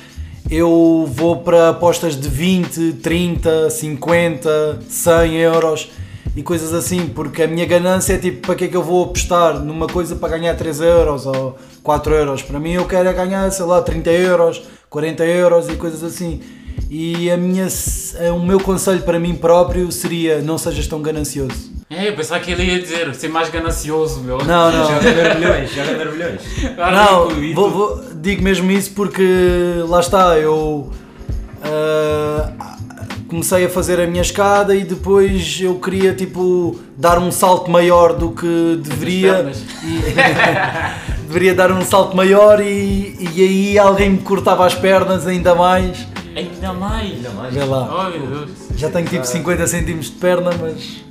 eu 0.49 1.07
vou 1.11 1.37
para 1.37 1.69
apostas 1.69 2.19
de 2.19 2.27
20, 2.27 2.93
30, 3.03 3.69
50, 3.69 4.79
100 4.89 5.35
euros 5.37 5.91
e 6.35 6.43
coisas 6.43 6.73
assim 6.73 7.07
porque 7.07 7.43
a 7.43 7.47
minha 7.47 7.65
ganância 7.65 8.13
é 8.13 8.17
tipo 8.17 8.45
para 8.45 8.55
que 8.55 8.65
é 8.65 8.67
que 8.67 8.75
eu 8.75 8.83
vou 8.83 9.05
apostar 9.05 9.59
numa 9.59 9.87
coisa 9.87 10.15
para 10.15 10.37
ganhar 10.37 10.55
3 10.55 10.81
euros 10.81 11.25
ou 11.25 11.57
4 11.83 12.13
euros? 12.13 12.41
Para 12.41 12.59
mim 12.59 12.73
eu 12.73 12.85
quero 12.85 13.07
é 13.09 13.13
ganhar 13.13 13.49
sei 13.51 13.65
lá 13.65 13.81
30 13.81 14.09
euros, 14.11 14.61
40 14.89 15.23
euros 15.25 15.69
e 15.69 15.75
coisas 15.75 16.03
assim. 16.03 16.41
E 16.89 17.31
a 17.31 17.37
minha, 17.37 17.67
o 18.35 18.39
meu 18.39 18.59
conselho 18.59 19.01
para 19.01 19.17
mim 19.17 19.33
próprio 19.35 19.91
seria 19.91 20.41
não 20.41 20.57
sejas 20.57 20.85
tão 20.87 21.01
ganancioso. 21.01 21.73
É, 21.89 22.09
eu 22.09 22.15
pensava 22.15 22.39
que 22.41 22.51
ele 22.51 22.63
ia 22.63 22.81
dizer 22.81 23.13
ser 23.15 23.27
mais 23.29 23.49
ganancioso, 23.49 24.19
meu. 24.21 24.37
não, 24.39 24.71
não. 24.71 24.85
Joga 24.91 25.11
mergulhões, 25.13 25.71
joga 25.73 25.91
mergulhões. 25.93 26.41
Ah, 26.77 26.91
Não, 26.91 27.53
vou- 27.53 27.69
vou- 27.71 28.01
digo 28.15 28.43
mesmo 28.43 28.69
isso 28.71 28.91
porque 28.91 29.23
lá 29.87 29.99
está, 29.99 30.37
eu 30.37 30.91
ah, 31.63 32.74
comecei 33.35 33.65
a 33.65 33.69
fazer 33.69 33.99
a 33.99 34.07
minha 34.07 34.21
escada 34.21 34.73
e 34.73 34.85
depois 34.85 35.59
eu 35.59 35.75
queria 35.75 36.13
tipo 36.13 36.79
dar 36.97 37.19
um 37.19 37.29
salto 37.31 37.69
maior 37.69 38.13
do 38.13 38.31
que 38.31 38.79
deveria. 38.81 39.33
pernas. 39.33 39.57
E- 39.83 41.21
deveria 41.27 41.53
dar 41.53 41.69
um 41.69 41.81
salto 41.81 42.15
maior 42.15 42.61
e, 42.61 43.17
e 43.19 43.41
aí 43.43 43.79
alguém 43.79 44.11
me 44.11 44.19
cortava 44.19 44.65
as 44.65 44.73
pernas 44.73 45.27
ainda 45.27 45.53
mais. 45.53 46.07
Ainda 46.33 46.71
mais. 46.71 47.11
Ainda 47.11 47.29
mais. 47.31 47.53
Vê 47.53 47.63
lá. 47.65 48.09
Oh. 48.09 48.47
Já 48.77 48.89
tenho 48.89 49.05
tipo 49.07 49.25
50 49.25 49.67
centímetros 49.67 50.11
de 50.11 50.17
perna, 50.17 50.51
mas. 50.59 51.03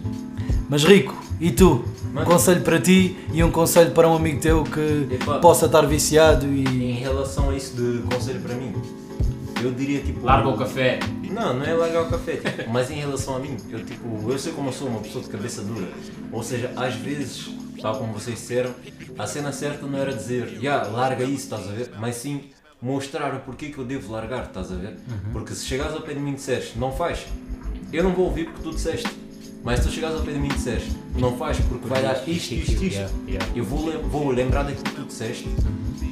Mas 0.71 0.83
rico, 0.83 1.15
e 1.39 1.51
tu? 1.51 1.85
Um 2.17 2.25
conselho 2.25 2.63
para 2.63 2.81
ti 2.81 3.19
e 3.35 3.43
um 3.45 3.51
conselho 3.51 3.91
para 3.91 4.09
um 4.09 4.15
amigo 4.15 4.41
teu 4.41 4.63
que 4.65 5.09
Epá. 5.11 5.39
possa 5.41 5.67
estar 5.67 5.85
viciado 5.85 6.47
e. 6.47 6.65
Em 6.65 6.95
relação 6.95 7.51
a 7.51 7.55
isso 7.55 7.75
de 7.77 8.03
conselho 8.03 8.41
para 8.41 8.55
mim, 8.55 8.73
eu 9.64 9.72
diria 9.72 10.00
tipo. 10.00 10.24
Larga 10.24 10.48
o 10.48 10.57
café. 10.57 10.98
Não, 11.31 11.55
não 11.55 11.64
é 11.64 11.74
largar 11.74 12.03
o 12.03 12.11
café, 12.11 12.37
tipo, 12.37 12.70
mas 12.70 12.90
em 12.90 12.96
relação 12.96 13.37
a 13.37 13.38
mim, 13.38 13.57
eu 13.70 13.85
tipo, 13.85 14.31
eu 14.31 14.38
sei 14.38 14.53
como 14.53 14.68
eu 14.68 14.72
sou 14.72 14.88
uma 14.88 15.00
pessoa 15.00 15.24
de 15.24 15.31
cabeça 15.31 15.62
dura. 15.62 15.88
Ou 16.31 16.42
seja, 16.42 16.72
às 16.77 16.94
vezes, 16.94 17.50
tal 17.81 17.96
como 17.98 18.12
vocês 18.12 18.38
disseram, 18.38 18.72
a 19.18 19.27
cena 19.27 19.50
certa 19.53 19.87
não 19.87 19.98
era 19.98 20.12
dizer, 20.12 20.59
yeah, 20.61 20.88
larga 20.88 21.24
isso, 21.24 21.44
estás 21.44 21.68
a 21.68 21.72
ver? 21.72 21.90
Mas 21.98 22.16
sim 22.16 22.50
mostrar 22.81 23.35
o 23.35 23.40
porquê 23.40 23.70
que 23.70 23.79
eu 23.79 23.85
devo 23.85 24.12
largar, 24.12 24.44
estás 24.44 24.70
a 24.70 24.77
ver? 24.77 24.96
Porque 25.33 25.55
se 25.55 25.64
chegares 25.64 25.94
ao 25.94 26.03
pé 26.03 26.14
de 26.14 26.20
mim 26.20 26.33
e 26.33 26.35
disseres, 26.35 26.77
não 26.77 26.92
faz, 26.92 27.27
eu 27.92 28.05
não 28.05 28.12
vou 28.12 28.27
ouvir 28.27 28.44
porque 28.44 28.62
tu 28.62 28.70
disseste. 28.70 29.09
Mas 29.64 29.81
se 29.81 29.87
tu 29.87 29.92
chegares 29.92 30.16
ao 30.16 30.22
pé 30.22 30.33
de 30.33 30.38
mim 30.38 30.48
e 30.48 30.53
disseres, 30.53 30.85
não 31.16 31.37
faz 31.38 31.59
porque 31.59 31.88
vai 31.88 32.03
dar 32.03 32.16
isto, 32.29 32.53
isto, 32.53 32.72
isto, 32.72 32.85
Yeah, 32.85 33.12
yeah. 33.27 33.46
eu 33.57 33.64
vou, 33.64 33.90
vou 34.03 34.31
lembrar 34.31 34.62
daquilo 34.62 34.85
que 34.85 34.94
tu 34.94 35.05
disseste 35.07 35.48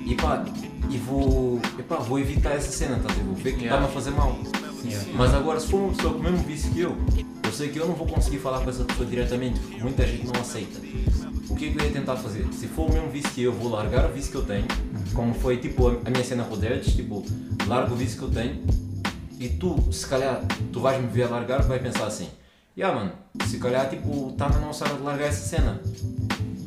e 0.07 0.15
pá, 0.15 0.43
e 0.89 0.97
vou, 0.97 1.61
epá, 1.79 1.97
vou 1.97 2.19
evitar 2.19 2.53
essa 2.53 2.73
cena, 2.73 2.99
tá? 2.99 3.13
Vou 3.25 3.35
ver 3.35 3.53
que 3.53 3.65
Yeah. 3.65 3.77
está-me 3.77 3.85
a 3.87 3.89
fazer 3.89 4.11
mal. 4.13 4.39
Yeah. 4.85 5.09
Mas 5.15 5.35
agora, 5.35 5.61
se 5.61 5.67
for 5.69 5.77
uma 5.77 5.93
pessoa 5.93 6.15
com 6.15 6.19
o 6.21 6.23
mesmo 6.23 6.39
vício 6.39 6.73
que 6.73 6.81
eu, 6.81 6.97
eu 7.45 7.53
sei 7.53 7.69
que 7.69 7.79
eu 7.79 7.87
não 7.87 7.95
vou 7.95 8.07
conseguir 8.07 8.39
falar 8.39 8.61
com 8.65 8.71
essa 8.71 8.85
pessoa 8.85 9.07
diretamente, 9.07 9.61
porque 9.61 9.83
muita 9.83 10.07
gente 10.07 10.27
não 10.27 10.41
aceita. 10.41 10.81
O 11.51 11.55
que 11.55 11.67
é 11.67 11.71
que 11.73 11.79
eu 11.79 11.85
ia 11.85 11.93
tentar 11.93 12.17
fazer? 12.17 12.47
Se 12.53 12.67
for 12.67 12.89
o 12.89 12.93
mesmo 12.93 13.11
vício 13.11 13.31
que 13.33 13.43
eu, 13.43 13.53
vou 13.53 13.71
largar 13.71 14.09
o 14.09 14.13
vício 14.15 14.31
que 14.31 14.39
eu 14.39 14.45
tenho, 14.47 14.65
como 15.13 15.35
foi 15.35 15.59
tipo 15.59 15.89
a 15.89 16.11
minha 16.11 16.25
cena 16.25 16.45
com 16.45 16.55
o 16.55 16.57
Dreads, 16.57 16.95
tipo, 16.95 17.23
largo 17.69 17.93
o 17.93 17.97
vício 17.97 18.17
que 18.19 18.25
eu 18.25 18.31
tenho 18.31 18.63
e 19.39 19.49
tu, 19.51 19.77
se 19.93 20.07
calhar, 20.07 20.43
tu 20.73 20.81
vais 20.81 20.99
me 21.01 21.09
ver 21.09 21.29
largar, 21.29 21.61
vai 21.63 21.79
pensar 21.79 22.07
assim, 22.07 22.29
yeah 22.77 22.95
mano, 22.95 23.13
se 23.47 23.59
calhar 23.59 23.89
tipo, 23.89 24.31
está 24.31 24.49
na 24.49 24.59
nossa 24.59 24.85
hora 24.85 24.95
de 24.95 25.03
largar 25.03 25.29
essa 25.29 25.47
cena. 25.47 25.81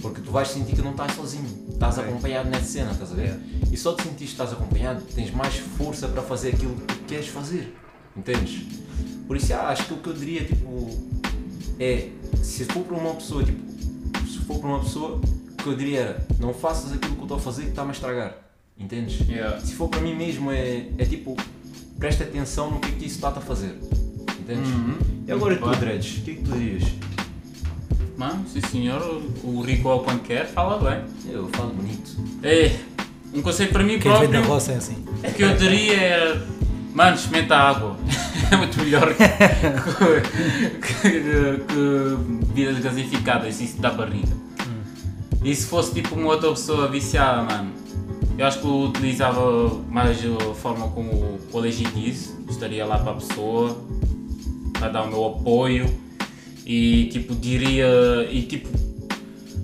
Porque 0.01 0.21
tu 0.21 0.31
vais 0.31 0.47
sentir 0.47 0.75
que 0.75 0.81
não 0.81 0.91
estás 0.91 1.13
sozinho, 1.13 1.47
estás 1.71 1.97
acompanhado 1.97 2.49
nessa 2.49 2.65
cena, 2.65 2.91
estás 2.91 3.11
a 3.11 3.15
ver? 3.15 3.39
E 3.71 3.77
só 3.77 3.93
de 3.93 4.03
sentir 4.03 4.25
que 4.25 4.31
estás 4.31 4.53
acompanhado, 4.53 5.01
tens 5.15 5.31
mais 5.31 5.55
força 5.55 6.07
para 6.07 6.21
fazer 6.21 6.49
aquilo 6.49 6.75
que 6.75 6.85
tu 6.85 6.95
queres 7.05 7.27
fazer, 7.27 7.75
entendes? 8.15 8.61
Por 9.27 9.35
isso, 9.35 9.53
ah, 9.55 9.69
acho 9.69 9.85
que 9.85 9.93
o 9.93 9.97
que 9.97 10.07
eu 10.07 10.13
diria, 10.13 10.45
tipo, 10.45 10.89
é, 11.79 12.09
se 12.43 12.65
for 12.65 12.83
para 12.83 12.95
uma 12.95 13.15
pessoa, 13.15 13.43
tipo, 13.43 13.59
se 14.27 14.37
for 14.45 14.59
para 14.59 14.69
uma 14.69 14.79
pessoa, 14.81 15.19
o 15.19 15.55
que 15.57 15.67
eu 15.67 15.75
diria 15.75 15.99
era, 16.01 16.27
não 16.39 16.53
faças 16.53 16.93
aquilo 16.93 17.15
que 17.15 17.21
eu 17.21 17.23
estou 17.23 17.37
a 17.37 17.41
fazer 17.41 17.63
que 17.63 17.69
está-me 17.69 17.89
a 17.89 17.93
estragar, 17.93 18.37
entendes? 18.77 19.27
Yeah. 19.27 19.59
Se 19.59 19.73
for 19.73 19.89
para 19.89 20.01
mim 20.01 20.15
mesmo, 20.15 20.51
é, 20.51 20.87
é 20.99 21.05
tipo, 21.05 21.35
presta 21.97 22.23
atenção 22.23 22.69
no 22.69 22.79
que 22.79 22.89
é 22.89 22.91
que 22.91 23.05
isso 23.05 23.15
está 23.15 23.29
a 23.29 23.41
fazer, 23.41 23.75
entendes? 24.45 24.69
Uhum. 24.69 24.97
E 25.27 25.31
agora 25.31 25.55
tu. 25.55 25.69
Dreads, 25.79 26.17
o 26.17 26.21
que 26.21 26.31
é 26.31 26.33
que 26.35 26.41
tu 26.43 26.51
dirias? 26.51 26.83
Mano, 28.17 28.45
sim 28.47 28.61
senhor, 28.61 29.21
o 29.43 29.61
Rico 29.61 29.89
ao 29.89 29.99
quando 30.01 30.21
quer 30.21 30.47
fala 30.47 30.77
bem. 30.89 31.03
Eu 31.29 31.49
falo 31.49 31.73
bonito. 31.73 32.15
É, 32.43 32.71
um 33.33 33.41
conselho 33.41 33.71
para 33.71 33.83
mim 33.83 33.99
Quem 33.99 34.11
vem 34.11 34.21
da 34.21 34.27
próprio, 34.27 34.43
roça 34.43 34.71
é 34.71 34.75
assim. 34.77 35.05
o 35.23 35.33
que 35.33 35.43
eu 35.43 35.55
diria 35.57 35.97
era, 35.97 36.47
mano, 36.93 37.15
experimenta 37.15 37.55
a 37.55 37.69
água. 37.69 37.97
É 38.51 38.55
muito 38.57 38.77
melhor 38.79 39.11
que, 39.15 39.23
que, 41.01 41.09
que 41.09 42.45
bebidas 42.45 42.77
gasificadas, 42.77 43.59
isso 43.59 43.81
dá 43.81 43.89
barriga. 43.89 44.31
E 45.43 45.55
se 45.55 45.65
fosse 45.65 45.95
tipo 45.95 46.13
uma 46.13 46.27
outra 46.27 46.51
pessoa 46.51 46.87
viciada, 46.87 47.41
mano, 47.41 47.71
eu 48.37 48.45
acho 48.45 48.59
que 48.59 48.65
eu 48.65 48.81
utilizava 48.83 49.81
mais 49.89 50.19
a 50.23 50.53
forma 50.53 50.87
como 50.89 51.09
o 51.09 51.39
colégio 51.51 51.89
disse, 51.91 52.35
estaria 52.47 52.85
lá 52.85 52.99
para 52.99 53.13
a 53.13 53.15
pessoa, 53.15 53.75
para 54.77 54.89
dar 54.89 55.03
o 55.03 55.07
meu 55.07 55.25
apoio 55.25 55.85
e 56.65 57.09
tipo 57.11 57.35
diria 57.35 57.87
e 58.31 58.41
tipo 58.43 58.67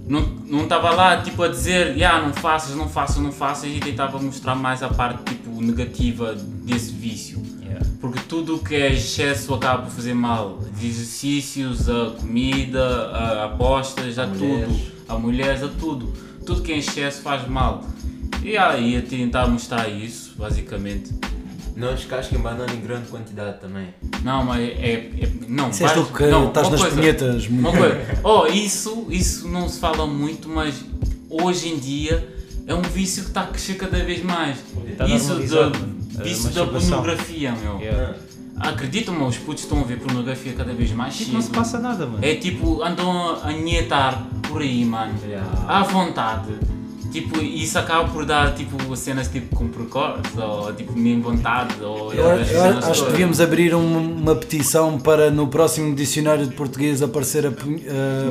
não 0.08 0.22
não 0.48 0.64
estava 0.64 0.92
lá 0.92 1.22
tipo 1.22 1.42
a 1.44 1.48
dizer 1.48 1.96
yeah, 1.96 2.26
não 2.26 2.34
faças, 2.34 2.76
não 2.76 2.90
faças, 2.90 3.18
não 3.18 3.32
faças 3.32 3.72
e 3.72 3.80
tentava 3.80 4.20
mostrar 4.20 4.56
mais 4.56 4.84
a 4.84 4.90
parte 4.90 5.24
tipo 5.24 5.62
negativa 5.62 6.36
desse 6.36 6.92
vício. 6.92 7.42
Yeah. 7.62 7.86
Porque 8.00 8.20
tudo 8.28 8.56
o 8.56 8.60
que 8.60 8.76
é 8.76 8.92
excesso 8.92 9.54
acaba 9.54 9.84
por 9.84 9.92
fazer 9.92 10.14
mal. 10.14 10.60
De 10.78 10.88
exercícios, 10.88 11.90
a 11.90 12.12
comida, 12.20 12.84
a 13.12 13.46
apostas, 13.46 14.18
a, 14.18 14.28
mulheres. 14.28 14.68
tudo. 14.68 14.92
A 15.08 15.18
mulheres, 15.18 15.64
a 15.64 15.68
tudo. 15.68 16.14
Tudo 16.46 16.62
que 16.62 16.72
é 16.72 16.78
excesso 16.78 17.22
faz 17.22 17.48
mal. 17.48 17.86
E 18.44 18.58
aí 18.58 18.94
ia 18.94 19.02
tentar 19.02 19.48
mostrar 19.48 19.88
isso, 19.88 20.34
basicamente. 20.38 21.14
Não 21.82 21.96
descasquem 21.96 22.38
banana 22.38 22.72
em 22.72 22.80
grande 22.80 23.08
quantidade 23.08 23.60
também. 23.60 23.88
Não, 24.24 24.46
mas 24.46 24.62
é. 24.62 25.10
é 25.20 25.30
não, 25.48 25.72
Disseste 25.72 25.98
vais- 25.98 26.10
o 26.10 26.14
que 26.14 26.28
não, 26.28 26.48
estás 26.50 26.70
nas 26.70 26.80
coisa, 26.80 26.96
punhetas. 26.96 27.48
Uma 27.48 27.72
coisa. 27.72 28.20
Oh, 28.24 28.46
isso, 28.46 29.08
isso 29.10 29.48
não 29.48 29.68
se 29.68 29.80
fala 29.80 30.06
muito, 30.06 30.48
mas 30.48 30.76
hoje 31.28 31.70
em 31.70 31.80
dia 31.80 32.36
é 32.68 32.76
um 32.76 32.84
vício 32.84 33.24
que 33.24 33.30
está 33.30 33.42
a 33.42 33.48
crescer 33.48 33.74
cada 33.76 33.98
vez 34.04 34.24
mais. 34.24 34.60
Está 34.86 35.08
isso 35.08 35.30
normalizado, 35.30 35.72
da, 36.14 36.24
vício 36.24 36.50
da 36.52 36.66
pornografia, 36.68 37.52
meu. 37.54 37.80
Yeah. 37.80 38.16
Acreditam-me, 38.60 39.24
os 39.24 39.38
putos 39.38 39.64
estão 39.64 39.80
a 39.80 39.84
ver 39.84 39.98
pornografia 39.98 40.54
cada 40.54 40.72
vez 40.72 40.92
mais 40.92 41.18
Tipo, 41.18 41.34
não 41.34 41.42
se 41.42 41.50
passa 41.50 41.80
nada, 41.80 42.06
mano. 42.06 42.20
É 42.22 42.36
tipo, 42.36 42.84
andam 42.84 43.40
a 43.42 43.52
nhetar 43.54 44.24
por 44.48 44.62
aí, 44.62 44.86
mano. 44.86 45.16
Yeah. 45.26 45.48
À 45.68 45.82
vontade. 45.82 46.54
Tipo, 47.12 47.42
isso 47.42 47.78
acaba 47.78 48.08
por 48.08 48.26
dar 48.26 48.54
tipo 48.54 48.96
cenas 48.96 49.28
tipo 49.28 49.54
com 49.56 49.68
precoce, 49.68 50.22
ou 50.38 50.74
tipo 50.74 50.94
nem 50.96 51.20
vontade, 51.20 51.76
ou 51.84 52.14
Eu, 52.14 52.24
eu 52.26 52.78
acho 52.80 53.06
que 53.06 53.12
devíamos 53.12 53.42
abrir 53.42 53.76
uma, 53.76 54.00
uma 54.00 54.36
petição 54.36 54.98
para 54.98 55.30
no 55.30 55.48
próximo 55.48 55.94
dicionário 55.94 56.48
de 56.48 56.56
português 56.56 57.02
aparecer 57.02 57.46
a, 57.48 57.52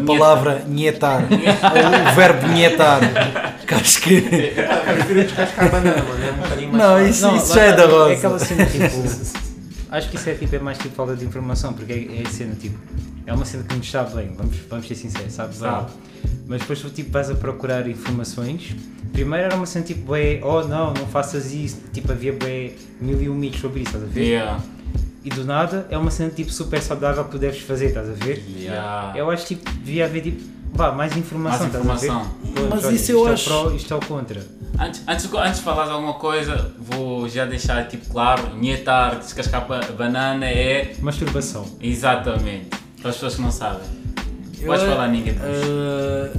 palavra 0.07 0.65
nhetar, 0.67 1.25
ou 1.31 2.11
o 2.11 2.15
verbo 2.15 2.49
nhetar. 2.49 3.01
Que 3.67 3.75
acho 3.75 4.01
que. 4.01 4.21
Prefiro 4.21 5.23
descascar 5.23 5.71
banana, 5.71 6.03
mano. 6.03 6.25
É 6.25 6.31
um 6.33 6.37
bocadinho 6.43 6.73
mais 6.73 6.83
Não, 6.83 7.07
isso, 7.07 7.27
Não, 7.27 7.37
isso 7.37 7.55
já 7.55 7.63
é 7.63 7.73
da 7.73 7.87
rosa. 7.87 8.13
É 8.13 8.17
aquela 8.17 8.39
cena 8.39 8.67
tipo. 8.67 9.40
Acho 9.91 10.09
que 10.09 10.17
isso 10.17 10.31
é, 10.31 10.35
tipo, 10.35 10.55
é 10.55 10.59
mais 10.59 10.79
tipo 10.79 10.95
falta 10.95 11.17
de 11.17 11.25
informação, 11.25 11.73
porque 11.73 11.93
é, 11.93 12.19
é 12.21 12.27
a 12.27 12.31
cena 12.31 12.55
tipo. 12.55 12.79
É 13.27 13.33
uma 13.33 13.45
cena 13.45 13.63
que 13.65 13.75
nos 13.77 13.91
sabe 13.91 14.15
bem, 14.17 14.33
vamos, 14.37 14.57
vamos 14.69 14.89
ser 14.89 14.95
sinceros, 14.95 15.33
sabe 15.33 15.51
bem. 15.51 15.59
Sabe. 15.59 15.93
Mas 16.47 16.61
depois 16.63 16.81
tu 16.81 16.91
tipo, 16.91 17.11
vais 17.11 17.31
a 17.31 17.35
procurar 17.35 17.87
informações. 17.89 18.75
Primeiro 19.13 19.45
era 19.45 19.57
uma 19.57 19.67
cena 19.67 19.85
tipo, 19.85 20.03
bué, 20.03 20.41
oh 20.43 20.63
não, 20.63 20.93
não 20.93 21.07
faças 21.07 21.53
isso. 21.53 21.81
Tipo, 21.93 22.13
havia 22.13 22.33
bué, 22.33 22.73
mil 23.01 23.21
e 23.21 23.29
um 23.29 23.35
mitos 23.35 23.61
sobre 23.61 23.81
isso, 23.81 23.91
estás 23.97 24.05
a 24.05 24.13
ver? 24.13 24.23
Yeah. 24.23 24.63
E 25.23 25.29
do 25.29 25.45
nada 25.45 25.87
é 25.91 25.99
uma 25.99 26.11
cena 26.11 26.31
tipo 26.31 26.51
super 26.51 26.81
saudável 26.81 27.25
que 27.25 27.31
tu 27.33 27.39
deves 27.39 27.61
fazer, 27.61 27.87
estás 27.87 28.09
a 28.09 28.13
ver? 28.13 28.43
Yeah. 28.57 29.17
Eu 29.17 29.31
acho 29.31 29.47
tipo, 29.47 29.71
devia 29.71 30.07
haver 30.07 30.23
tipo, 30.23 30.43
vá, 30.73 30.93
mais 30.93 31.17
informação, 31.17 31.59
Mais 31.61 31.75
informação. 31.75 32.27
Pois, 32.55 32.69
Mas 32.71 32.85
olha, 32.85 32.95
isso 32.95 33.13
eu 33.13 33.19
isto 33.19 33.33
acho- 33.33 33.51
É 33.51 33.55
o 33.57 33.63
pró, 33.65 33.71
isto 33.77 33.95
é 33.95 33.97
o 33.97 34.01
contra. 34.01 34.47
Antes, 34.79 35.03
antes, 35.07 35.35
antes 35.35 35.57
de 35.59 35.63
falar 35.65 35.85
de 35.87 35.91
alguma 35.93 36.15
coisa, 36.15 36.73
vou 36.79 37.29
já 37.29 37.45
deixar 37.45 37.87
tipo 37.89 38.09
claro, 38.11 38.57
nhetar, 38.57 39.19
descascar 39.19 39.67
ba- 39.67 39.81
banana 39.97 40.47
é 40.47 40.95
Masturbação. 41.01 41.67
exatamente. 41.81 42.69
Para 43.01 43.11
as 43.11 43.17
pessoas 43.17 43.35
que 43.35 43.43
não 43.43 43.51
sabem. 43.51 43.87
Eu, 44.61 44.67
Podes 44.67 44.83
falar 44.85 45.09
ninguém 45.09 45.33
depois. 45.35 45.57
eh, 45.57 46.33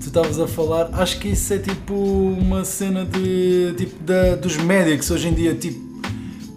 tu 0.00 0.06
estavas 0.06 0.40
a 0.40 0.46
falar, 0.46 0.88
acho 0.94 1.18
que 1.18 1.28
isso 1.28 1.52
é 1.52 1.58
tipo 1.58 1.94
uma 1.94 2.64
cena 2.64 3.04
de 3.04 3.74
tipo 3.76 4.02
da, 4.02 4.34
dos 4.36 4.56
médicos 4.56 5.10
hoje 5.10 5.28
em 5.28 5.34
dia, 5.34 5.54
tipo, 5.54 5.85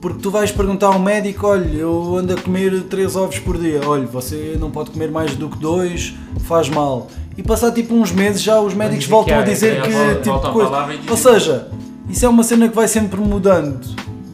porque 0.02 0.20
tu 0.22 0.32
vais 0.32 0.52
perguntar 0.52 0.88
ao 0.88 1.00
médico, 1.00 1.48
olha, 1.48 1.68
eu 1.76 2.16
ando 2.18 2.34
a 2.34 2.38
comer 2.42 2.84
3 2.84 3.16
ovos 3.16 3.40
por 3.40 3.58
dia, 3.58 3.82
olha, 3.86 4.06
você 4.06 4.56
não 4.60 4.72
pode 4.72 4.92
comer 4.92 5.12
mais 5.12 5.36
do 5.36 5.50
que 5.50 5.58
dois, 5.58 6.14
faz 6.46 6.70
mal. 6.70 7.08
E 7.38 7.44
passar 7.44 7.72
tipo 7.72 7.94
uns 7.94 8.12
meses 8.12 8.42
já 8.42 8.60
os 8.60 8.74
médicos 8.74 9.06
dizer 9.06 9.12
voltam 9.12 9.36
que 9.36 9.42
a 9.42 9.46
dizer 9.54 9.78
é, 9.78 9.82
que 9.82 10.22
tipo 10.24 10.36
a 10.36 10.52
coisa. 10.52 10.70
palavra 10.70 10.94
e 10.94 10.98
dizem- 10.98 11.12
Ou 11.12 11.18
seja, 11.18 11.68
isso 12.10 12.26
é 12.26 12.30
uma 12.30 12.44
cena 12.44 12.68
que 12.70 12.76
vai 12.76 12.88
sempre 12.88 13.20
mudando. 13.20 13.80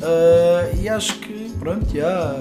Ah, 0.01 0.69
e 0.79 0.87
acho 0.89 1.15
que 1.19 1.51
pronto, 1.59 1.85
já 1.95 2.35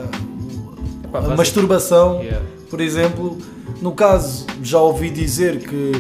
Epá, 1.04 1.18
a 1.20 1.37
masturbação 1.37 2.20
Yeah. 2.22 2.44
por 2.70 2.80
exemplo, 2.80 3.38
no 3.80 3.92
caso, 3.92 4.46
já 4.62 4.78
ouvi 4.80 5.10
dizer 5.10 5.58
que 5.58 5.92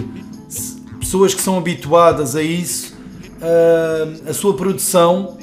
pessoas 1.00 1.34
que 1.34 1.40
são 1.42 1.56
habituadas 1.58 2.34
a 2.36 2.42
isso, 2.42 2.94
ah, 3.40 4.30
a 4.30 4.32
sua 4.34 4.54
produção 4.54 5.36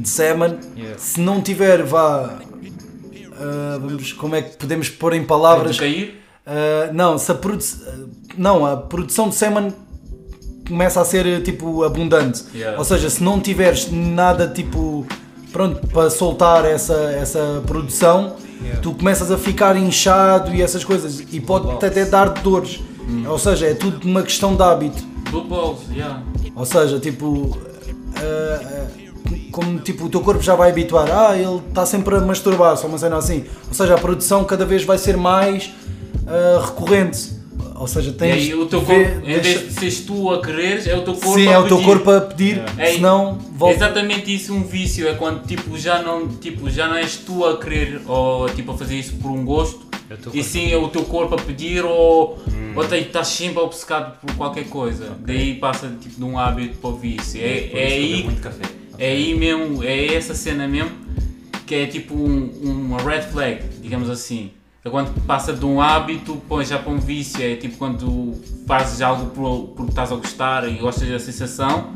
de 0.00 0.08
semen, 0.08 0.58
Yeah. 0.76 0.98
se 0.98 1.20
não 1.20 1.40
tiver, 1.40 1.82
vá, 1.82 2.38
ah, 3.40 3.78
vamos, 3.80 4.12
como 4.12 4.34
é 4.34 4.42
que 4.42 4.56
podemos 4.56 4.88
pôr 4.88 5.14
em 5.14 5.24
palavras? 5.24 5.78
Cair? 5.78 6.20
Ah, 6.46 6.90
não, 6.92 7.16
se 7.18 7.30
a 7.30 7.38
não, 8.36 8.64
a 8.66 8.76
produção 8.76 9.28
de 9.28 9.34
semen 9.34 9.72
começa 10.66 11.00
a 11.00 11.04
ser 11.04 11.42
tipo 11.42 11.82
abundante. 11.82 12.44
Yeah. 12.54 12.78
Ou 12.78 12.84
seja, 12.84 13.10
se 13.10 13.22
não 13.22 13.40
tiveres 13.40 13.90
nada 13.90 14.46
tipo 14.46 15.06
pronto 15.52 15.84
para 15.88 16.08
soltar 16.10 16.64
essa, 16.64 16.94
essa 17.12 17.62
produção, 17.66 18.36
Yeah. 18.62 18.82
tu 18.82 18.92
começas 18.92 19.30
a 19.30 19.38
ficar 19.38 19.74
inchado 19.74 20.54
e 20.54 20.60
essas 20.60 20.84
coisas 20.84 21.24
e 21.32 21.40
pode 21.40 21.70
até 21.82 22.04
dar 22.04 22.28
dores. 22.28 22.78
Ou 23.26 23.38
seja, 23.38 23.66
é 23.66 23.74
tudo 23.74 24.06
uma 24.06 24.22
questão 24.22 24.54
de 24.54 24.62
hábito. 24.62 25.02
Blue 25.30 25.44
balls, 25.44 25.80
yeah. 25.90 26.22
Ou 26.54 26.66
seja, 26.66 26.98
tipo, 27.00 27.58
ah, 28.16 28.60
ah, 28.62 28.86
como 29.50 29.78
tipo, 29.80 30.04
o 30.06 30.08
teu 30.08 30.20
corpo 30.20 30.42
já 30.42 30.54
vai 30.54 30.70
habituar, 30.70 31.08
ah, 31.10 31.36
ele 31.36 31.60
está 31.68 31.84
sempre 31.84 32.14
a 32.16 32.20
masturbar-se, 32.20 32.82
ou 32.84 32.88
uma 32.88 32.98
cena 32.98 33.16
assim. 33.16 33.44
Ou 33.68 33.74
seja, 33.74 33.94
a 33.94 33.98
produção 33.98 34.44
cada 34.44 34.64
vez 34.64 34.84
vai 34.84 34.98
ser 34.98 35.16
mais 35.16 35.70
ah, 36.26 36.62
recorrente. 36.64 37.38
Ou 37.74 37.86
seja, 37.86 38.10
E 38.10 38.12
tens 38.12 38.34
aí 38.34 38.54
o 38.54 38.66
teu 38.66 38.80
de 38.80 38.86
corpo, 38.86 39.00
ver- 39.02 39.22
em 39.24 39.40
vez 39.40 39.60
de 39.68 39.72
seres 39.72 40.00
tu 40.00 40.30
a 40.30 40.42
quereres, 40.42 40.86
é 40.86 40.94
o 40.94 41.00
teu 41.02 41.14
corpo 41.14 41.32
Sim, 41.38 41.48
a 41.48 41.52
é 41.52 41.58
o 41.58 41.66
teu 41.66 41.78
pedir. 41.78 41.88
corpo 41.88 42.10
a 42.10 42.20
pedir, 42.20 42.62
É, 42.76 42.92
senão 42.92 43.38
volta. 43.52 43.74
Exatamente 43.74 44.34
isso, 44.34 44.52
um 44.52 44.62
vício 44.62 45.08
é 45.08 45.14
quando 45.14 45.46
tipo 45.46 45.78
já 45.78 46.02
não, 46.02 46.28
tipo, 46.28 46.68
já 46.68 46.86
não 46.88 46.96
és 46.96 47.16
tu 47.16 47.42
a 47.42 47.56
querer 47.58 48.02
ou 48.06 48.46
tipo 48.50 48.72
a 48.72 48.76
fazer 48.76 48.96
isso 48.96 49.14
por 49.14 49.30
um 49.30 49.46
gosto, 49.46 49.80
É 50.10 50.14
e 50.34 50.42
sim 50.44 50.70
é 50.70 50.76
o 50.76 50.88
teu 50.88 51.04
corpo 51.04 51.34
a 51.34 51.38
pedir 51.38 51.82
ou, 51.82 52.38
ou 52.76 52.84
te- 52.86 52.96
estás 52.96 53.28
sempre 53.28 53.60
obcecado 53.62 54.14
por 54.20 54.34
qualquer 54.34 54.64
coisa. 54.64 55.12
Daí 55.20 55.54
passa 55.54 55.90
tipo 55.98 56.16
de 56.16 56.24
um 56.24 56.38
hábito 56.38 56.76
para 56.78 56.90
o 56.90 56.96
vício. 56.96 57.40
É, 57.40 57.70
é 57.72 57.86
aí, 57.94 58.24
muito 58.24 58.42
café. 58.42 58.64
É 59.00 59.08
aí 59.10 59.34
mesmo, 59.36 59.82
é 59.82 60.14
essa 60.14 60.34
cena 60.34 60.68
mesmo 60.68 60.92
que 61.66 61.74
é 61.74 61.86
tipo 61.86 62.14
um, 62.14 62.50
uma 62.64 62.98
red 63.02 63.22
flag, 63.22 63.62
digamos 63.82 64.08
assim. 64.10 64.50
É 64.84 64.88
quando 64.90 65.12
passa 65.26 65.52
de 65.52 65.64
um 65.64 65.80
hábito 65.80 66.36
põe 66.48 66.64
já 66.64 66.78
para 66.78 66.90
um 66.92 66.98
vício. 66.98 67.42
É 67.42 67.54
tipo 67.56 67.76
quando 67.76 68.34
fazes 68.66 69.00
algo 69.02 69.26
por- 69.30 69.68
porque 69.76 69.90
estás 69.92 70.10
a 70.10 70.16
gostar 70.16 70.66
e 70.68 70.74
gostas 70.78 71.08
da 71.08 71.18
sensação, 71.18 71.92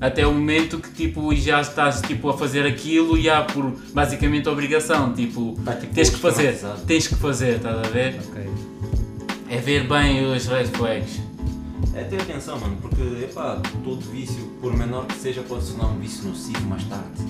até 0.00 0.26
o 0.26 0.32
momento 0.32 0.78
que 0.78 0.90
tipo 0.90 1.34
já 1.36 1.60
estás 1.60 2.00
tipo, 2.02 2.28
a 2.30 2.36
fazer 2.36 2.66
aquilo 2.66 3.16
e 3.18 3.28
há 3.28 3.42
por 3.42 3.70
basicamente 3.92 4.48
obrigação. 4.48 5.12
Tipo, 5.12 5.54
Tá, 5.64 5.74
tipo, 5.74 5.94
tens 5.94 6.10
que 6.10 6.16
fazer, 6.16 6.58
tens 6.86 7.06
que 7.06 7.14
fazer, 7.14 7.56
estás 7.56 7.78
a 7.78 7.90
ver? 7.90 8.16
Ok. 8.30 8.42
É 9.50 9.58
ver 9.58 9.86
bem 9.86 10.24
os 10.34 10.46
red 10.46 10.64
flags. 10.68 11.20
É 11.96 12.02
ter 12.02 12.20
atenção, 12.20 12.58
mano, 12.58 12.76
porque, 12.82 13.02
epá, 13.22 13.60
todo 13.84 14.00
vício, 14.10 14.44
por 14.60 14.76
menor 14.76 15.06
que 15.06 15.14
seja, 15.14 15.42
pode 15.42 15.64
se 15.64 15.72
tornar 15.72 15.92
um 15.92 15.98
vício 16.00 16.28
nocivo 16.28 16.60
mais 16.62 16.82
tarde. 16.84 17.22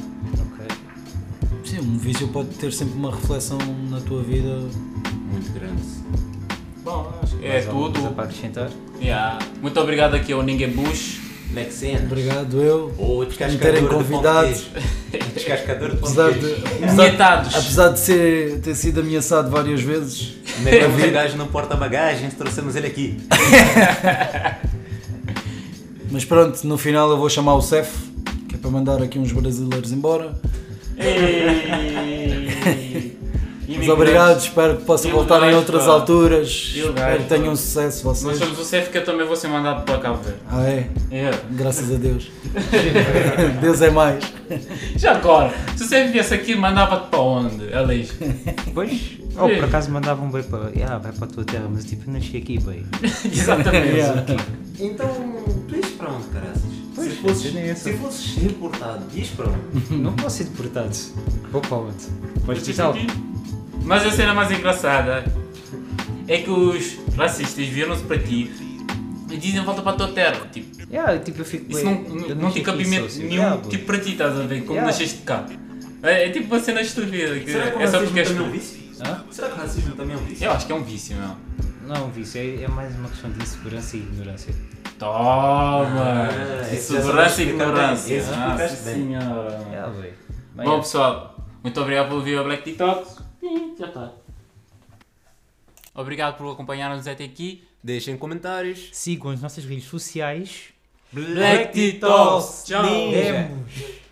Ok. 0.52 0.66
Sim, 1.64 1.80
um 1.80 1.98
vício 1.98 2.28
pode 2.28 2.48
ter 2.50 2.72
sempre 2.72 2.94
uma 2.94 3.14
reflexão 3.14 3.58
na 3.90 4.00
tua 4.00 4.22
vida. 4.22 4.60
Muito 5.30 5.52
grande. 5.52 5.82
Bom, 6.82 7.12
acho 7.22 7.36
que 7.36 7.46
é 7.46 7.60
tudo. 7.60 8.14
para 8.14 8.24
acrescentar? 8.24 8.70
Yeah. 9.00 9.38
Muito 9.60 9.78
obrigado 9.78 10.14
aqui 10.14 10.32
ao 10.32 10.42
Ninguém 10.42 10.70
Bush. 10.70 11.23
Nexena. 11.54 12.00
Obrigado 12.04 12.60
eu. 12.62 12.92
Ou 12.98 13.20
me 13.20 13.26
terem 13.26 13.56
descascador 13.56 13.82
de 13.82 13.88
convidado. 13.94 14.52
de. 14.54 14.64
Descascador 15.34 15.90
de 15.90 15.96
Apesar 15.98 16.32
de 16.32 16.38
de, 16.40 16.52
apesar, 16.66 16.96
Vinhetados. 17.04 17.54
apesar 17.54 17.88
de 17.90 18.00
ser, 18.00 18.60
ter 18.60 18.74
sido 18.74 19.00
ameaçado 19.00 19.50
várias 19.50 19.80
vezes, 19.80 20.34
Negamos 20.62 21.02
o 21.02 21.10
gajo 21.10 21.36
no 21.36 21.46
porta-bagagens, 21.46 22.34
trouxemos 22.34 22.74
ele 22.76 22.86
aqui. 22.88 23.16
mas 26.10 26.24
pronto, 26.24 26.66
no 26.66 26.76
final 26.76 27.08
eu 27.10 27.16
vou 27.16 27.28
chamar 27.30 27.54
o 27.54 27.62
Cef, 27.62 27.90
que 28.48 28.56
é 28.56 28.58
para 28.58 28.70
mandar 28.70 29.00
aqui 29.02 29.18
uns 29.18 29.32
brasileiros 29.32 29.92
embora. 29.92 30.34
Ei. 30.98 33.13
Mas 33.66 33.88
obrigado, 33.88 34.38
espero 34.38 34.76
que 34.76 34.84
possa 34.84 35.08
voltar 35.08 35.42
em 35.50 35.54
outras 35.54 35.84
pá. 35.84 35.90
alturas. 35.92 36.72
Espero 36.74 37.22
que 37.22 37.28
tenham 37.28 37.50
pá. 37.50 37.56
sucesso 37.56 38.06
Nós 38.06 38.18
vocês. 38.20 38.38
somos 38.38 38.58
o 38.58 38.64
CEF 38.64 38.90
que 38.90 38.98
eu 38.98 39.04
também 39.04 39.26
vou 39.26 39.36
ser 39.36 39.48
mandado 39.48 39.84
para 39.84 39.98
Cabo 39.98 40.22
Verde. 40.22 40.40
Ah 40.50 40.62
é? 40.64 40.88
Yeah. 41.10 41.38
Graças 41.50 41.92
a 41.92 41.96
Deus. 41.96 42.30
Deus 43.60 43.80
é 43.80 43.90
mais. 43.90 44.22
Já 44.96 45.12
agora, 45.16 45.52
se 45.76 45.86
você 45.86 46.04
viesse 46.08 46.34
aqui, 46.34 46.54
mandava-te 46.54 47.08
para 47.08 47.20
onde? 47.20 47.72
Aleix. 47.72 48.12
Pois. 48.74 49.18
Oh, 49.36 49.48
por 49.48 49.64
acaso 49.64 49.90
mandavam 49.90 50.30
bem 50.30 50.42
para. 50.44 50.70
Yeah, 50.70 50.98
vai 50.98 51.12
para 51.12 51.24
a 51.24 51.28
tua 51.28 51.44
terra, 51.44 51.66
mas 51.68 51.84
tipo, 51.84 52.08
eu 52.08 52.12
nasci 52.12 52.36
aqui, 52.36 52.58
bem. 52.60 52.84
Exatamente. 53.24 53.88
Yeah. 53.96 54.24
Então, 54.78 55.08
tu 55.66 55.74
ias 55.76 55.86
para 55.92 56.10
onde, 56.10 56.26
caraças? 56.28 56.62
Pois, 56.94 57.08
se, 57.10 57.16
fosses, 57.16 57.56
é 57.56 57.68
essa. 57.70 57.90
se 57.90 57.96
fosses 57.98 58.34
reportado, 58.36 59.04
ias 59.14 59.28
para 59.28 59.46
onde? 59.48 59.94
Não 59.96 60.12
posso 60.12 60.36
ser 60.38 60.44
deportado. 60.44 60.96
Vou 61.50 61.60
para 61.60 61.76
onde? 61.76 62.04
Para 62.44 62.54
o 62.54 62.56
hospital. 62.56 62.94
Mas 63.84 64.04
a 64.06 64.10
cena 64.10 64.34
mais 64.34 64.50
engraçada 64.50 65.24
é 66.26 66.38
que 66.38 66.50
os 66.50 66.96
racistas 67.16 67.66
viram-se 67.66 68.02
para 68.04 68.18
ti 68.18 68.50
e 69.30 69.36
dizem 69.36 69.62
volta 69.62 69.82
para 69.82 69.92
a 69.92 69.96
tua 69.96 70.08
terra. 70.08 70.46
Tipo, 70.52 70.74
Yeah, 70.90 71.18
tipo, 71.18 71.40
eu 71.40 71.44
fico 71.44 71.72
isso 71.72 71.84
bem- 71.84 72.04
não, 72.08 72.14
não, 72.14 72.34
não 72.36 72.50
tem 72.52 72.62
cabimento 72.62 73.12
nenhum 73.18 73.30
Yeah, 73.32 73.60
tipo 73.68 73.86
para 73.86 73.98
ti, 73.98 74.12
estás 74.12 74.38
a 74.38 74.42
ver? 74.44 74.60
Como 74.60 74.72
Yeah. 74.74 74.86
nasceste 74.86 75.18
cá. 75.22 75.44
É, 76.02 76.26
é 76.26 76.30
tipo 76.30 76.46
uma 76.54 76.62
cena 76.62 76.80
estúpida. 76.82 77.38
Que 77.40 77.50
Será 77.50 77.70
que 77.72 77.82
é 77.82 77.86
só 77.86 77.98
racismo 77.98 78.04
porque 78.06 78.20
és 78.20 78.28
também 78.28 78.42
é 78.42 78.46
um 78.46 78.50
tu. 78.50 78.52
vício? 78.52 78.80
Hã? 79.04 79.24
Será 79.30 79.48
que 79.48 79.54
o 79.54 79.56
racismo 79.62 79.96
também 79.96 80.14
é 80.14 80.18
um 80.18 80.24
vício? 80.24 80.44
Eu 80.44 80.52
acho 80.52 80.66
que 80.66 80.72
é 80.72 80.74
um 80.76 80.82
vício, 80.84 81.16
meu. 81.16 81.30
Não, 81.88 82.10
vício, 82.10 82.40
é, 82.40 82.62
é 82.62 82.68
mais 82.68 82.94
uma 82.96 83.08
questão 83.08 83.30
de 83.32 83.42
insegurança 83.42 83.96
e 83.96 84.00
ignorância. 84.00 84.54
Toma! 84.98 86.28
Ah, 86.28 86.72
esse 86.72 86.92
já 86.92 87.00
Segurança 87.00 87.42
e 87.42 87.48
ignorância. 87.48 88.24
Ah, 88.32 88.54
bem. 88.56 88.68
senhora. 88.68 89.60
Bem, 90.54 90.64
Bom 90.66 90.76
é. 90.76 90.80
pessoal, 90.80 91.44
muito 91.62 91.80
obrigado 91.80 92.08
por 92.08 92.14
ouvir 92.16 92.38
o 92.38 92.44
Black 92.44 92.62
TikTok. 92.62 93.23
E 93.44 93.76
já 93.78 93.88
está. 93.88 94.10
Obrigado 95.94 96.38
por 96.38 96.50
acompanhar-nos 96.50 97.06
até 97.06 97.24
aqui. 97.24 97.62
Deixem 97.82 98.16
comentários. 98.16 98.88
Sigam 98.92 99.30
as 99.30 99.42
nossas 99.42 99.66
redes 99.66 99.84
sociais. 99.84 100.72
Black 101.12 101.74
TikToks. 101.74 102.64
Tchau. 102.64 102.82
Vemos. 102.82 104.03